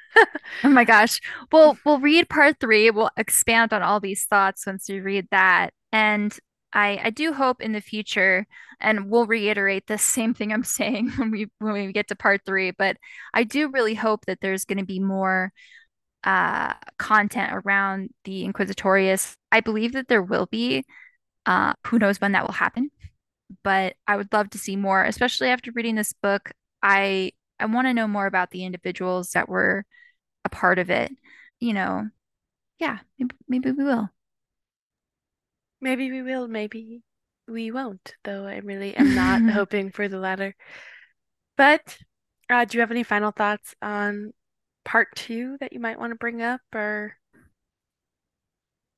Oh 0.64 0.70
my 0.70 0.84
gosh. 0.86 1.20
Well, 1.52 1.78
we'll 1.86 2.00
read 2.00 2.30
part 2.30 2.60
three. 2.60 2.90
We'll 2.92 3.12
expand 3.18 3.74
on 3.74 3.84
all 3.84 4.00
these 4.00 4.26
thoughts 4.26 4.66
once 4.66 4.88
we 4.90 5.00
read 5.00 5.28
that. 5.32 5.72
And 5.92 6.38
I 6.76 7.00
I 7.06 7.12
do 7.12 7.34
hope 7.34 7.62
in 7.62 7.74
the 7.74 7.82
future, 7.82 8.48
and 8.82 9.10
we'll 9.12 9.28
reiterate 9.28 9.88
the 9.88 9.98
same 10.00 10.36
thing 10.36 10.54
I'm 10.54 10.66
saying 10.66 11.12
when 11.18 11.32
we 11.32 11.48
when 11.60 11.74
we 11.74 11.94
get 11.94 12.10
to 12.10 12.18
part 12.18 12.42
three, 12.46 12.72
but 12.72 12.98
I 13.34 13.46
do 13.46 13.70
really 13.72 13.96
hope 13.96 14.26
that 14.28 14.42
there's 14.42 14.66
going 14.66 14.80
to 14.80 14.86
be 14.86 15.00
more 15.02 15.54
uh 16.24 16.74
content 17.00 17.54
around 17.54 18.10
the 18.26 18.46
Inquisitorius. 18.46 19.36
I 19.52 19.62
believe 19.62 19.94
that 19.94 20.08
there 20.10 20.24
will 20.24 20.48
be. 20.48 20.86
Uh, 21.48 21.74
who 21.88 22.00
knows 22.00 22.22
when 22.22 22.34
that 22.34 22.46
will 22.46 22.54
happen, 22.54 22.92
but 23.64 23.96
I 24.08 24.18
would 24.18 24.34
love 24.34 24.50
to 24.52 24.58
see 24.60 24.76
more, 24.76 25.04
especially 25.06 25.50
after 25.50 25.72
reading 25.74 25.96
this 25.96 26.14
book. 26.14 26.52
I 26.84 27.32
I 27.60 27.66
want 27.68 27.88
to 27.88 27.94
know 27.94 28.08
more 28.08 28.26
about 28.28 28.52
the 28.52 28.66
individuals 28.66 29.32
that 29.32 29.50
were 29.50 29.86
a 30.46 30.50
part 30.50 30.80
of 30.80 30.90
it, 30.92 31.12
you 31.60 31.74
know, 31.74 32.10
yeah, 32.80 33.00
maybe, 33.20 33.36
maybe 33.50 33.72
we 33.72 33.84
will. 33.86 34.10
Maybe 35.86 36.10
we 36.10 36.24
will, 36.24 36.48
maybe 36.48 37.04
we 37.48 37.70
won't, 37.70 38.16
though 38.24 38.48
I 38.48 38.58
really 38.58 38.96
am 38.96 39.14
not 39.14 39.42
hoping 39.52 39.92
for 39.92 40.08
the 40.08 40.18
latter. 40.18 40.56
But 41.58 41.98
uh, 42.50 42.66
do 42.66 42.78
you 42.78 42.82
have 42.82 42.92
any 42.92 43.04
final 43.04 43.32
thoughts 43.32 43.76
on 43.82 44.34
part 44.84 45.10
two 45.16 45.58
that 45.60 45.74
you 45.74 45.80
might 45.80 46.00
want 46.00 46.12
to 46.12 46.16
bring 46.16 46.42
up 46.42 46.62
or 46.74 47.18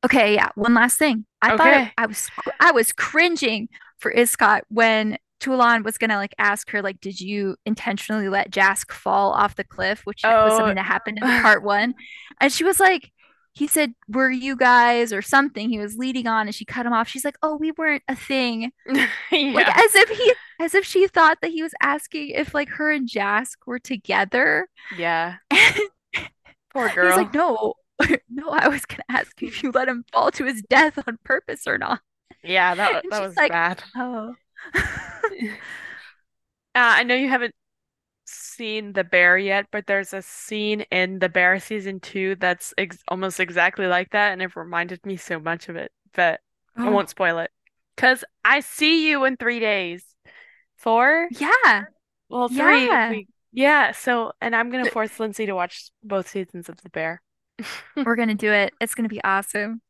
Okay, 0.06 0.36
yeah, 0.36 0.50
one 0.56 0.74
last 0.74 0.98
thing. 1.00 1.26
I 1.42 1.58
thought 1.58 1.74
it. 1.74 1.92
I 1.98 2.06
was 2.06 2.30
I 2.60 2.72
was 2.72 2.92
cringing 2.94 3.68
for 4.00 4.14
Iskat 4.14 4.62
when 4.70 5.18
Tualon 5.42 5.84
was 5.84 5.98
gonna 5.98 6.18
like 6.18 6.36
ask 6.38 6.70
her 6.72 6.82
like, 6.82 7.02
did 7.02 7.20
you 7.20 7.56
intentionally 7.66 8.30
let 8.30 8.52
Jask 8.52 8.92
fall 8.94 9.32
off 9.34 9.56
the 9.56 9.64
cliff, 9.64 10.02
which 10.06 10.30
was 10.44 10.54
Oh, 10.54 10.56
something 10.56 10.76
that 10.76 10.86
happened 10.86 11.18
in 11.18 11.24
part 11.42 11.64
one, 11.64 11.96
and 12.40 12.54
she 12.54 12.64
was 12.64 12.80
like, 12.80 13.12
he 13.58 13.66
said, 13.66 13.94
"Were 14.08 14.30
you 14.30 14.56
guys 14.56 15.12
or 15.12 15.24
something?" 15.24 15.70
He 15.70 15.80
was 15.80 15.98
leading 15.98 16.28
on, 16.28 16.46
and 16.48 16.54
she 16.54 16.64
cut 16.64 16.86
him 16.86 16.94
off. 16.94 17.08
She's 17.08 17.26
like, 17.26 17.38
"Oh, 17.42 17.56
we 17.56 17.72
weren't 17.72 18.04
a 18.08 18.16
thing," 18.16 18.72
yeah. 18.88 19.08
like 19.32 19.68
as 19.68 19.96
if 19.96 20.10
he 20.10 20.34
as 20.60 20.76
if 20.76 20.86
she 20.86 21.08
thought 21.08 21.40
that 21.42 21.50
he 21.50 21.64
was 21.64 21.74
asking 21.82 22.30
if 22.30 22.54
like 22.54 22.70
her 22.70 22.92
and 22.92 23.10
Jask 23.10 23.66
were 23.66 23.80
together. 23.80 24.68
Yeah. 24.96 25.38
Poor 26.74 26.90
girl. 26.90 27.08
He's 27.08 27.18
like, 27.18 27.34
no, 27.34 27.74
no, 28.30 28.50
I 28.50 28.68
was 28.68 28.86
gonna 28.86 29.04
ask 29.10 29.42
you 29.42 29.48
if 29.48 29.64
you 29.64 29.72
let 29.72 29.88
him 29.88 30.06
fall 30.12 30.30
to 30.32 30.46
his 30.46 30.62
death 30.70 31.00
on 31.08 31.18
purpose 31.24 31.66
or 31.66 31.80
not. 31.80 32.02
Yeah, 32.44 32.76
that 32.76 33.04
that 33.10 33.22
was 33.22 33.36
like, 33.36 33.52
bad. 33.52 33.84
oh. 33.96 34.36
Uh, 36.76 36.94
I 37.00 37.04
know 37.06 37.16
you 37.16 37.28
haven't 37.28 37.56
seen 38.58 38.94
The 38.94 39.04
Bear 39.04 39.38
yet, 39.38 39.68
but 39.72 39.88
there's 39.88 40.14
a 40.14 40.22
scene 40.22 40.82
in 40.92 41.20
The 41.20 41.30
Bear 41.30 41.60
season 41.60 42.00
two 42.00 42.36
that's 42.36 42.74
ex 42.78 42.98
almost 43.08 43.40
exactly 43.40 43.88
like 43.88 44.12
that, 44.12 44.34
and 44.34 44.42
it 44.42 44.56
reminded 44.56 45.06
me 45.06 45.18
so 45.18 45.40
much 45.40 45.70
of 45.70 45.76
it. 45.76 45.92
But 46.14 46.42
I 46.78 46.90
Oh, 46.90 46.92
won't 46.92 47.10
spoil 47.10 47.40
it. 47.40 47.52
Because 47.96 48.24
I 48.46 48.60
see 48.62 49.08
you 49.10 49.26
in 49.26 49.38
three 49.38 49.60
days. 49.60 50.06
Four? 50.78 51.28
yeah, 51.32 51.86
Well, 52.30 52.50
three 52.50 52.86
yeah. 52.88 53.10
we. 53.10 53.28
Yeah, 53.52 53.92
so, 53.92 54.34
and 54.42 54.56
I'm 54.56 54.70
gonna 54.70 54.86
force 54.86 55.20
Lindsay 55.20 55.46
to 55.48 55.54
watch 55.56 55.90
both 56.04 56.28
seasons 56.30 56.70
of 56.70 56.82
The 56.82 56.90
Bear. 56.90 57.22
We're 57.96 58.16
gonna 58.16 58.36
do 58.36 58.52
it. 58.52 58.74
It's 58.80 58.96
gonna 58.96 59.10
be 59.10 59.24
awesome. 59.24 59.82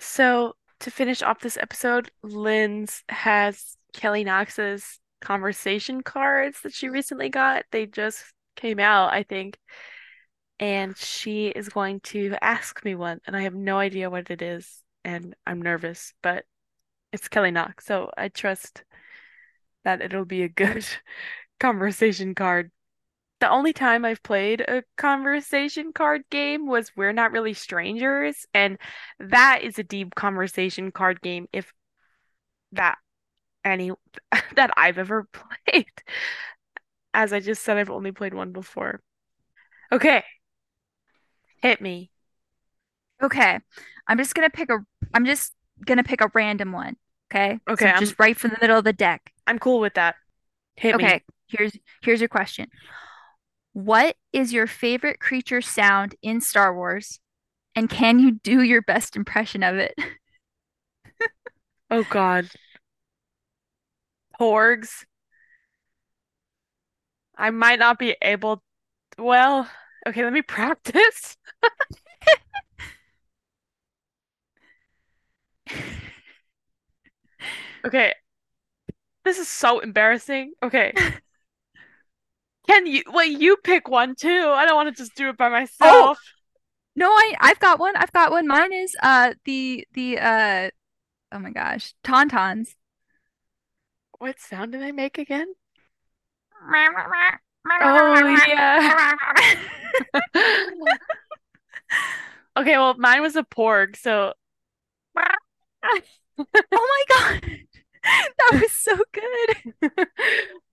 So, 0.00 0.54
to 0.80 0.90
finish 0.90 1.22
off 1.22 1.40
this 1.40 1.56
episode, 1.56 2.10
Linz 2.22 3.04
has 3.08 3.76
Kelly 3.92 4.24
Knox's 4.24 4.99
conversation 5.20 6.02
cards 6.02 6.60
that 6.62 6.74
she 6.74 6.88
recently 6.88 7.28
got. 7.28 7.64
They 7.72 7.86
just 7.86 8.24
came 8.56 8.78
out, 8.80 9.12
I 9.12 9.22
think. 9.24 9.58
and 10.58 10.96
she 10.96 11.48
is 11.48 11.68
going 11.68 12.00
to 12.00 12.36
ask 12.42 12.84
me 12.84 12.94
one, 12.94 13.20
and 13.26 13.36
I 13.36 13.42
have 13.42 13.54
no 13.54 13.78
idea 13.78 14.10
what 14.10 14.30
it 14.30 14.42
is, 14.42 14.82
and 15.04 15.34
I'm 15.46 15.62
nervous, 15.62 16.12
but 16.22 16.44
it's 17.12 17.28
Kelly 17.28 17.50
Knox, 17.52 17.86
so 17.86 18.10
I 18.16 18.28
trust 18.28 18.84
that 19.84 20.00
it'll 20.02 20.24
be 20.24 20.42
a 20.42 20.48
good 20.48 20.84
conversation 21.60 22.34
card. 22.34 22.70
The 23.40 23.50
only 23.50 23.72
time 23.72 24.04
I've 24.04 24.22
played 24.22 24.62
a 24.62 24.84
conversation 24.98 25.92
card 25.94 26.22
game 26.30 26.66
was 26.66 26.92
We're 26.96 27.12
Not 27.12 27.32
Really 27.32 27.54
Strangers, 27.54 28.46
and 28.54 28.78
that 29.20 29.62
is 29.62 29.78
a 29.78 29.84
deep 29.84 30.14
conversation 30.14 30.92
card 30.92 31.20
game 31.22 31.48
if 31.52 31.72
that 32.72 32.98
any 33.64 33.92
that 34.54 34.70
I've 34.76 34.98
ever 34.98 35.26
played. 35.68 35.86
As 37.12 37.32
I 37.32 37.40
just 37.40 37.62
said, 37.62 37.76
I've 37.76 37.90
only 37.90 38.12
played 38.12 38.34
one 38.34 38.52
before. 38.52 39.00
Okay, 39.92 40.22
hit 41.62 41.80
me. 41.80 42.10
Okay, 43.22 43.58
I'm 44.06 44.18
just 44.18 44.34
gonna 44.34 44.50
pick 44.50 44.70
a. 44.70 44.78
I'm 45.12 45.26
just 45.26 45.52
gonna 45.84 46.04
pick 46.04 46.20
a 46.20 46.30
random 46.32 46.72
one. 46.72 46.96
Okay, 47.32 47.58
Okay, 47.68 47.92
so 47.92 47.98
just 47.98 48.18
right 48.18 48.36
from 48.36 48.50
the 48.50 48.58
middle 48.60 48.78
of 48.78 48.84
the 48.84 48.92
deck. 48.92 49.32
I'm 49.46 49.58
cool 49.58 49.80
with 49.80 49.94
that. 49.94 50.16
Hit 50.76 50.96
me. 50.96 51.04
Okay, 51.04 51.22
here's 51.48 51.76
here's 52.02 52.20
your 52.20 52.28
question. 52.28 52.68
What 53.72 54.16
is 54.32 54.52
your 54.52 54.66
favorite 54.66 55.20
creature 55.20 55.60
sound 55.60 56.14
in 56.22 56.40
Star 56.40 56.74
Wars, 56.74 57.20
and 57.74 57.90
can 57.90 58.18
you 58.18 58.32
do 58.32 58.62
your 58.62 58.82
best 58.82 59.16
impression 59.16 59.62
of 59.62 59.76
it? 59.76 59.94
Oh 61.90 62.04
God. 62.08 62.48
Porgs. 64.40 65.04
I 67.36 67.50
might 67.50 67.78
not 67.78 67.98
be 67.98 68.16
able 68.22 68.62
well, 69.18 69.68
okay, 70.06 70.24
let 70.24 70.32
me 70.32 70.42
practice. 70.42 71.36
Okay, 77.84 78.12
this 79.24 79.38
is 79.38 79.48
so 79.48 79.80
embarrassing. 79.80 80.52
Okay. 80.62 80.92
Can 82.66 82.86
you 82.86 83.02
well 83.12 83.26
you 83.26 83.56
pick 83.64 83.88
one 83.88 84.14
too. 84.14 84.28
I 84.54 84.64
don't 84.64 84.76
want 84.76 84.94
to 84.94 85.02
just 85.02 85.14
do 85.14 85.28
it 85.28 85.36
by 85.36 85.48
Oh, 85.82 86.10
myself. 86.10 86.18
No, 86.96 87.08
I 87.10 87.34
I've 87.40 87.60
got 87.60 87.78
one. 87.80 87.96
I've 87.96 88.12
got 88.12 88.30
one. 88.32 88.46
Mine 88.46 88.72
is 88.72 88.96
uh 89.02 89.34
the 89.44 89.86
the 89.94 90.18
uh 90.18 90.70
oh 91.32 91.38
my 91.40 91.50
gosh, 91.50 91.94
Tauntauns. 92.04 92.76
What 94.20 94.38
sound 94.38 94.70
did 94.72 94.82
I 94.82 94.92
make 94.92 95.18
again? 95.18 95.54
Oh 97.82 98.36
yeah. 98.46 99.14
Okay, 102.56 102.76
well 102.76 102.94
mine 102.98 103.22
was 103.22 103.36
a 103.36 103.42
porg, 103.42 103.96
so 103.96 104.34
Oh 105.88 106.02
my 106.72 107.04
God. 107.08 107.50
That 108.02 108.60
was 108.60 108.72
so 108.72 108.96
good. 109.12 109.90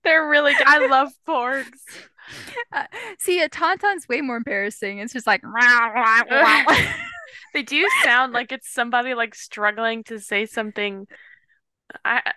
they're 0.04 0.28
really 0.28 0.54
I 0.64 0.86
love 0.86 1.12
porgs. 1.26 1.80
Uh, 2.72 2.84
see, 3.18 3.42
a 3.42 3.48
Tauntaun's 3.48 4.08
way 4.08 4.20
more 4.20 4.36
embarrassing. 4.36 4.98
It's 4.98 5.12
just 5.12 5.26
like 5.26 5.42
They 7.54 7.62
do 7.62 7.86
sound 8.04 8.34
like 8.34 8.52
it's 8.52 8.70
somebody 8.70 9.14
like 9.14 9.34
struggling 9.34 10.04
to 10.04 10.20
say 10.20 10.44
something. 10.46 11.06
I 12.04 12.32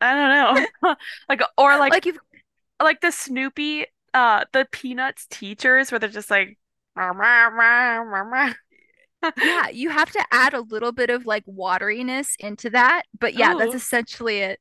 I 0.00 0.14
don't 0.14 0.30
know. 0.82 0.94
Like 1.28 1.40
or 1.56 1.76
like 1.78 1.98
like 1.98 2.06
you've 2.06 2.18
like 2.82 3.00
the 3.00 3.12
Snoopy 3.12 3.86
uh 4.14 4.44
the 4.52 4.66
Peanuts 4.72 5.26
teachers 5.30 5.90
where 5.92 5.98
they're 5.98 6.08
just 6.10 6.30
like 6.30 6.58
"Rah, 6.94 7.10
rah, 7.10 7.46
rah, 7.48 7.98
rah, 8.02 8.20
rah." 8.20 8.54
Yeah, 9.36 9.68
you 9.70 9.90
have 9.90 10.10
to 10.12 10.24
add 10.32 10.54
a 10.54 10.60
little 10.62 10.92
bit 10.92 11.10
of 11.10 11.26
like 11.26 11.44
wateriness 11.46 12.34
into 12.40 12.70
that, 12.70 13.02
but 13.18 13.34
yeah, 13.34 13.54
that's 13.54 13.74
Oh, 13.74 13.74
essentially 13.74 14.38
it. 14.38 14.60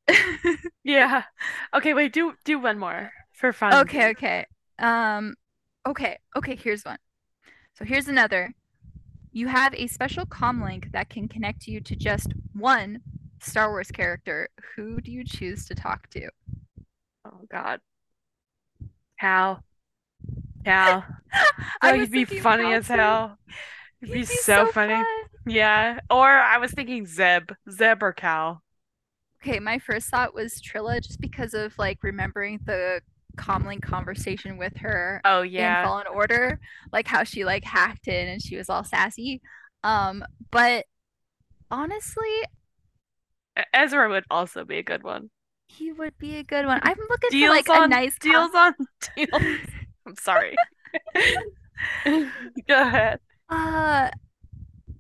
yeah. 0.84 1.24
Okay, 1.74 1.94
wait, 1.94 2.14
do 2.14 2.34
do 2.46 2.60
one 2.60 2.80
more 2.80 3.12
for 3.34 3.52
fun. 3.54 3.90
Okay, 3.90 4.10
okay. 4.12 4.46
Um, 4.80 5.36
okay, 5.86 6.18
okay, 6.36 6.56
here's 6.56 6.84
one. 6.86 6.98
So 7.76 7.86
here's 7.86 8.08
another. 8.08 8.54
You 9.34 9.48
have 9.48 9.76
a 9.76 9.88
special 9.88 10.26
comm 10.26 10.64
link 10.64 10.92
that 10.94 11.10
can 11.10 11.28
connect 11.28 11.68
you 11.68 11.82
to 11.82 11.96
just 11.96 12.34
one 12.54 13.02
Star 13.42 13.70
Wars 13.70 13.92
character. 13.92 14.50
Who 14.76 15.02
do 15.02 15.12
you 15.12 15.24
choose 15.26 15.66
to 15.68 15.76
talk 15.76 16.10
to? 16.12 16.30
Oh 17.26 17.46
God. 17.52 17.82
Cal. 19.20 19.64
Cal. 20.66 21.06
I 21.34 21.80
feel 21.82 21.92
I 21.92 21.92
like 21.92 22.02
was 22.02 22.10
he'd 22.12 22.14
be 22.14 22.26
funny 22.26 22.74
as 22.74 22.88
hell. 22.88 23.38
It'd 24.02 24.12
He'd 24.12 24.14
be 24.14 24.26
be 24.26 24.38
so 24.38 24.66
so 24.66 24.68
funny. 24.68 25.08
fun. 25.08 25.30
Yeah. 25.46 26.00
Or 26.10 26.28
I 26.28 26.58
was 26.58 26.72
thinking 26.72 27.06
Zeb. 27.06 27.52
Zeb 27.72 28.04
or 28.04 28.14
Cal. 28.14 28.64
Okay, 29.44 29.60
my 29.60 29.80
first 29.80 30.10
thought 30.10 30.34
was 30.34 30.62
Trilla 30.62 31.02
just 31.02 31.22
because 31.22 31.54
of 31.54 31.78
like 31.78 32.00
remembering 32.04 32.60
the 32.66 33.02
Comlink 33.38 33.82
conversation 33.84 34.58
with 34.58 34.76
her 34.78 35.24
Oh 35.24 35.42
in 35.56 35.76
yeah. 35.76 35.78
Fallen 35.78 36.08
Order, 36.08 36.60
like 36.92 37.08
how 37.08 37.24
she 37.24 37.46
like 37.46 37.64
hacked 37.64 38.08
in 38.08 38.28
and 38.28 38.42
she 38.42 38.58
was 38.58 38.70
all 38.70 38.84
sassy. 38.84 39.42
Um, 39.84 40.24
but 40.52 40.86
honestly, 41.72 42.30
Ezra 43.74 44.10
would 44.10 44.24
also 44.30 44.64
be 44.66 44.78
a 44.78 44.84
good 44.84 45.04
one. 45.04 45.30
he 45.68 45.92
would 45.92 46.18
be 46.18 46.36
a 46.38 46.44
good 46.44 46.66
one. 46.66 46.80
I'm 46.84 46.98
looking 47.10 47.30
for 47.30 47.32
Deals 47.32 47.50
like 47.52 47.68
a 47.70 47.88
nice 47.88 48.18
deals 48.20 48.52
on 48.56 48.74
deals. 49.16 49.30
I'm 50.08 50.16
sorry. 50.16 50.56
Go 52.06 52.82
ahead. 52.82 53.20
uh 53.50 54.10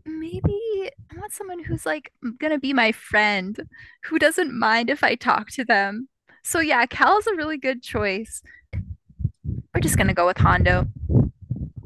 maybe 0.06 0.90
I 1.12 1.18
want 1.20 1.34
someone 1.34 1.64
who's 1.64 1.86
like 1.86 2.12
gonna 2.40 2.60
be 2.60 2.74
my 2.74 2.92
friend, 2.92 3.60
who 4.06 4.20
doesn't 4.20 4.58
mind 4.58 4.90
if 4.90 5.04
I 5.04 5.16
talk 5.16 5.50
to 5.52 5.66
them. 5.66 6.08
So 6.44 6.60
yeah, 6.60 6.86
Cal's 6.86 7.28
a 7.28 7.36
really 7.36 7.58
good 7.58 7.82
choice. 7.84 8.42
We're 9.74 9.82
just 9.82 9.98
gonna 9.98 10.14
go 10.14 10.26
with 10.28 10.38
Hondo. 10.38 10.88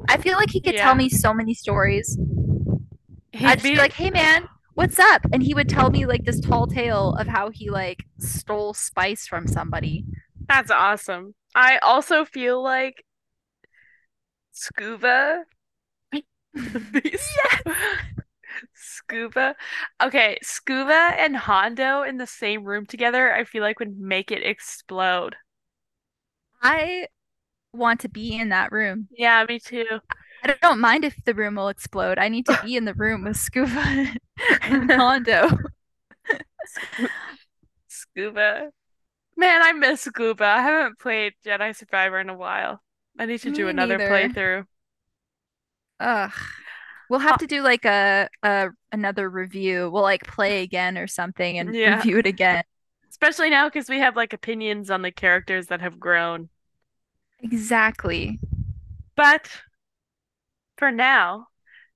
I 0.08 0.16
feel 0.18 0.36
like 0.36 0.50
he 0.50 0.60
could 0.60 0.76
tell 0.76 0.94
me 0.94 1.08
so 1.08 1.32
many 1.32 1.54
stories. 1.54 2.18
I'd 3.34 3.38
He'd 3.38 3.46
just 3.46 3.62
be 3.62 3.70
be 3.70 3.76
like, 3.76 3.92
"Hey 3.92 4.10
man, 4.10 4.46
what's 4.74 4.98
up?" 4.98 5.22
And 5.32 5.42
he 5.42 5.54
would 5.54 5.68
tell 5.68 5.90
me 5.90 6.06
like 6.06 6.24
this 6.24 6.40
tall 6.40 6.66
tale 6.66 7.14
of 7.14 7.26
how 7.26 7.50
he 7.50 7.70
like 7.70 8.04
stole 8.18 8.74
spice 8.74 9.26
from 9.26 9.46
somebody. 9.46 10.04
that's 10.48 10.70
awesome. 10.70 11.34
I 11.54 11.78
also 11.78 12.24
feel 12.24 12.62
like 12.62 13.04
Skoova. 14.52 15.44
Yes. 17.04 17.22
Skoova. 18.76 19.54
Okay, 20.02 20.38
Skoova 20.44 21.12
and 21.18 21.36
Hondo 21.36 22.02
in 22.02 22.18
the 22.18 22.26
same 22.26 22.64
room 22.64 22.86
together, 22.86 23.32
I 23.32 23.44
feel 23.44 23.62
like 23.62 23.78
would 23.78 23.98
make 23.98 24.30
it 24.30 24.42
explode. 24.44 25.36
I 26.62 27.08
want 27.72 28.00
to 28.00 28.08
be 28.08 28.36
in 28.36 28.50
that 28.50 28.72
room. 28.72 29.08
Yeah, 29.10 29.44
me 29.48 29.58
too. 29.58 29.86
I 30.42 30.54
don't 30.60 30.80
mind 30.80 31.04
if 31.04 31.22
the 31.24 31.34
room 31.34 31.54
will 31.54 31.68
explode. 31.68 32.18
I 32.18 32.28
need 32.28 32.46
to 32.46 32.58
be 32.64 32.76
in 32.76 32.84
the 32.84 32.94
room 32.94 33.24
with 33.24 33.36
Skoova 33.36 34.16
and 34.62 34.90
Hondo. 34.90 35.48
Skoova. 37.88 38.70
Man, 39.36 39.62
I 39.62 39.72
miss 39.72 40.06
Skoova. 40.06 40.42
I 40.42 40.62
haven't 40.62 40.98
played 40.98 41.34
Jedi 41.44 41.74
Survivor 41.76 42.18
in 42.18 42.28
a 42.28 42.36
while. 42.36 42.82
I 43.18 43.26
need 43.26 43.38
to 43.42 43.52
do 43.52 43.64
Me 43.64 43.70
another 43.70 43.98
neither. 43.98 44.10
playthrough. 44.10 44.64
Ugh. 46.00 46.32
We'll 47.08 47.20
have 47.20 47.34
ah. 47.34 47.36
to 47.36 47.46
do 47.46 47.62
like 47.62 47.84
a, 47.84 48.28
a 48.42 48.70
another 48.90 49.28
review. 49.28 49.90
We'll 49.90 50.02
like 50.02 50.24
play 50.26 50.62
again 50.62 50.96
or 50.96 51.06
something 51.06 51.58
and 51.58 51.74
yeah, 51.74 51.96
review 51.96 52.18
it 52.18 52.26
again. 52.26 52.64
especially 53.10 53.50
now 53.50 53.68
because 53.68 53.88
we 53.88 53.98
have 53.98 54.16
like 54.16 54.32
opinions 54.32 54.90
on 54.90 55.02
the 55.02 55.12
characters 55.12 55.66
that 55.66 55.82
have 55.82 56.00
grown. 56.00 56.48
Exactly. 57.40 58.40
But 59.14 59.50
for 60.82 60.90
now, 60.90 61.46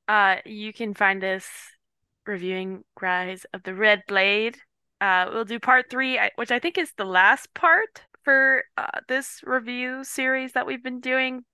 uh, 0.07 0.37
you 0.45 0.72
can 0.72 0.95
find 0.95 1.24
us 1.24 1.45
reviewing 2.24 2.84
Rise 3.01 3.45
of 3.53 3.64
the 3.64 3.74
Red 3.74 4.05
Blade. 4.07 4.59
Uh, 5.01 5.26
we'll 5.32 5.45
do 5.45 5.59
part 5.59 5.91
three, 5.91 6.20
which 6.37 6.53
I 6.53 6.61
think 6.61 6.78
is 6.78 6.93
the 6.97 7.05
last 7.05 7.53
part 7.53 8.05
for 8.22 8.62
uh, 8.78 9.01
this 9.09 9.41
review 9.43 10.05
series 10.05 10.53
that 10.53 10.68
we've 10.68 10.84
been 10.84 11.01
doing. 11.01 11.45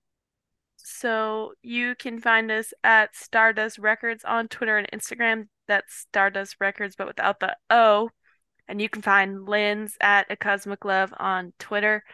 So 0.77 1.55
you 1.63 1.95
can 1.95 2.21
find 2.21 2.51
us 2.51 2.75
at 2.85 3.17
Stardust 3.17 3.79
Records 3.79 4.25
on 4.27 4.49
Twitter 4.49 4.77
and 4.77 4.91
Instagram. 4.93 5.49
That's 5.67 5.95
Stardust 5.95 6.57
Records, 6.61 6.97
but 6.97 7.07
without 7.07 7.41
the 7.41 7.57
O. 7.71 8.11
And 8.69 8.79
you 8.79 8.91
can 8.91 9.01
find 9.01 9.49
Lynn's 9.49 9.97
at 10.03 10.27
A 10.29 10.37
Cosmic 10.37 10.85
Love 10.85 11.15
on 11.19 11.55
Twitter 11.59 12.05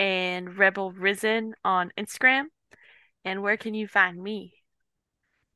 and 0.00 0.58
Rebel 0.58 0.90
Risen 0.90 1.54
on 1.64 1.92
Instagram. 1.96 2.46
And 3.24 3.42
where 3.42 3.56
can 3.56 3.74
you 3.74 3.86
find 3.86 4.20
me? 4.20 4.55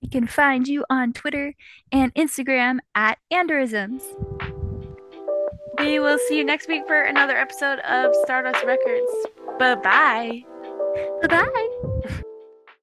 You 0.00 0.08
can 0.08 0.26
find 0.26 0.66
you 0.66 0.84
on 0.88 1.12
Twitter 1.12 1.54
and 1.92 2.14
Instagram 2.14 2.78
at 2.94 3.18
andorisms. 3.32 4.02
We 5.78 5.98
will 5.98 6.18
see 6.28 6.36
you 6.36 6.44
next 6.44 6.68
week 6.68 6.86
for 6.86 7.02
another 7.02 7.36
episode 7.36 7.78
of 7.80 8.14
Stardust 8.24 8.64
Records. 8.64 9.12
Bye 9.58 9.74
bye. 9.76 10.44
Bye 11.22 11.28
bye. 11.28 11.76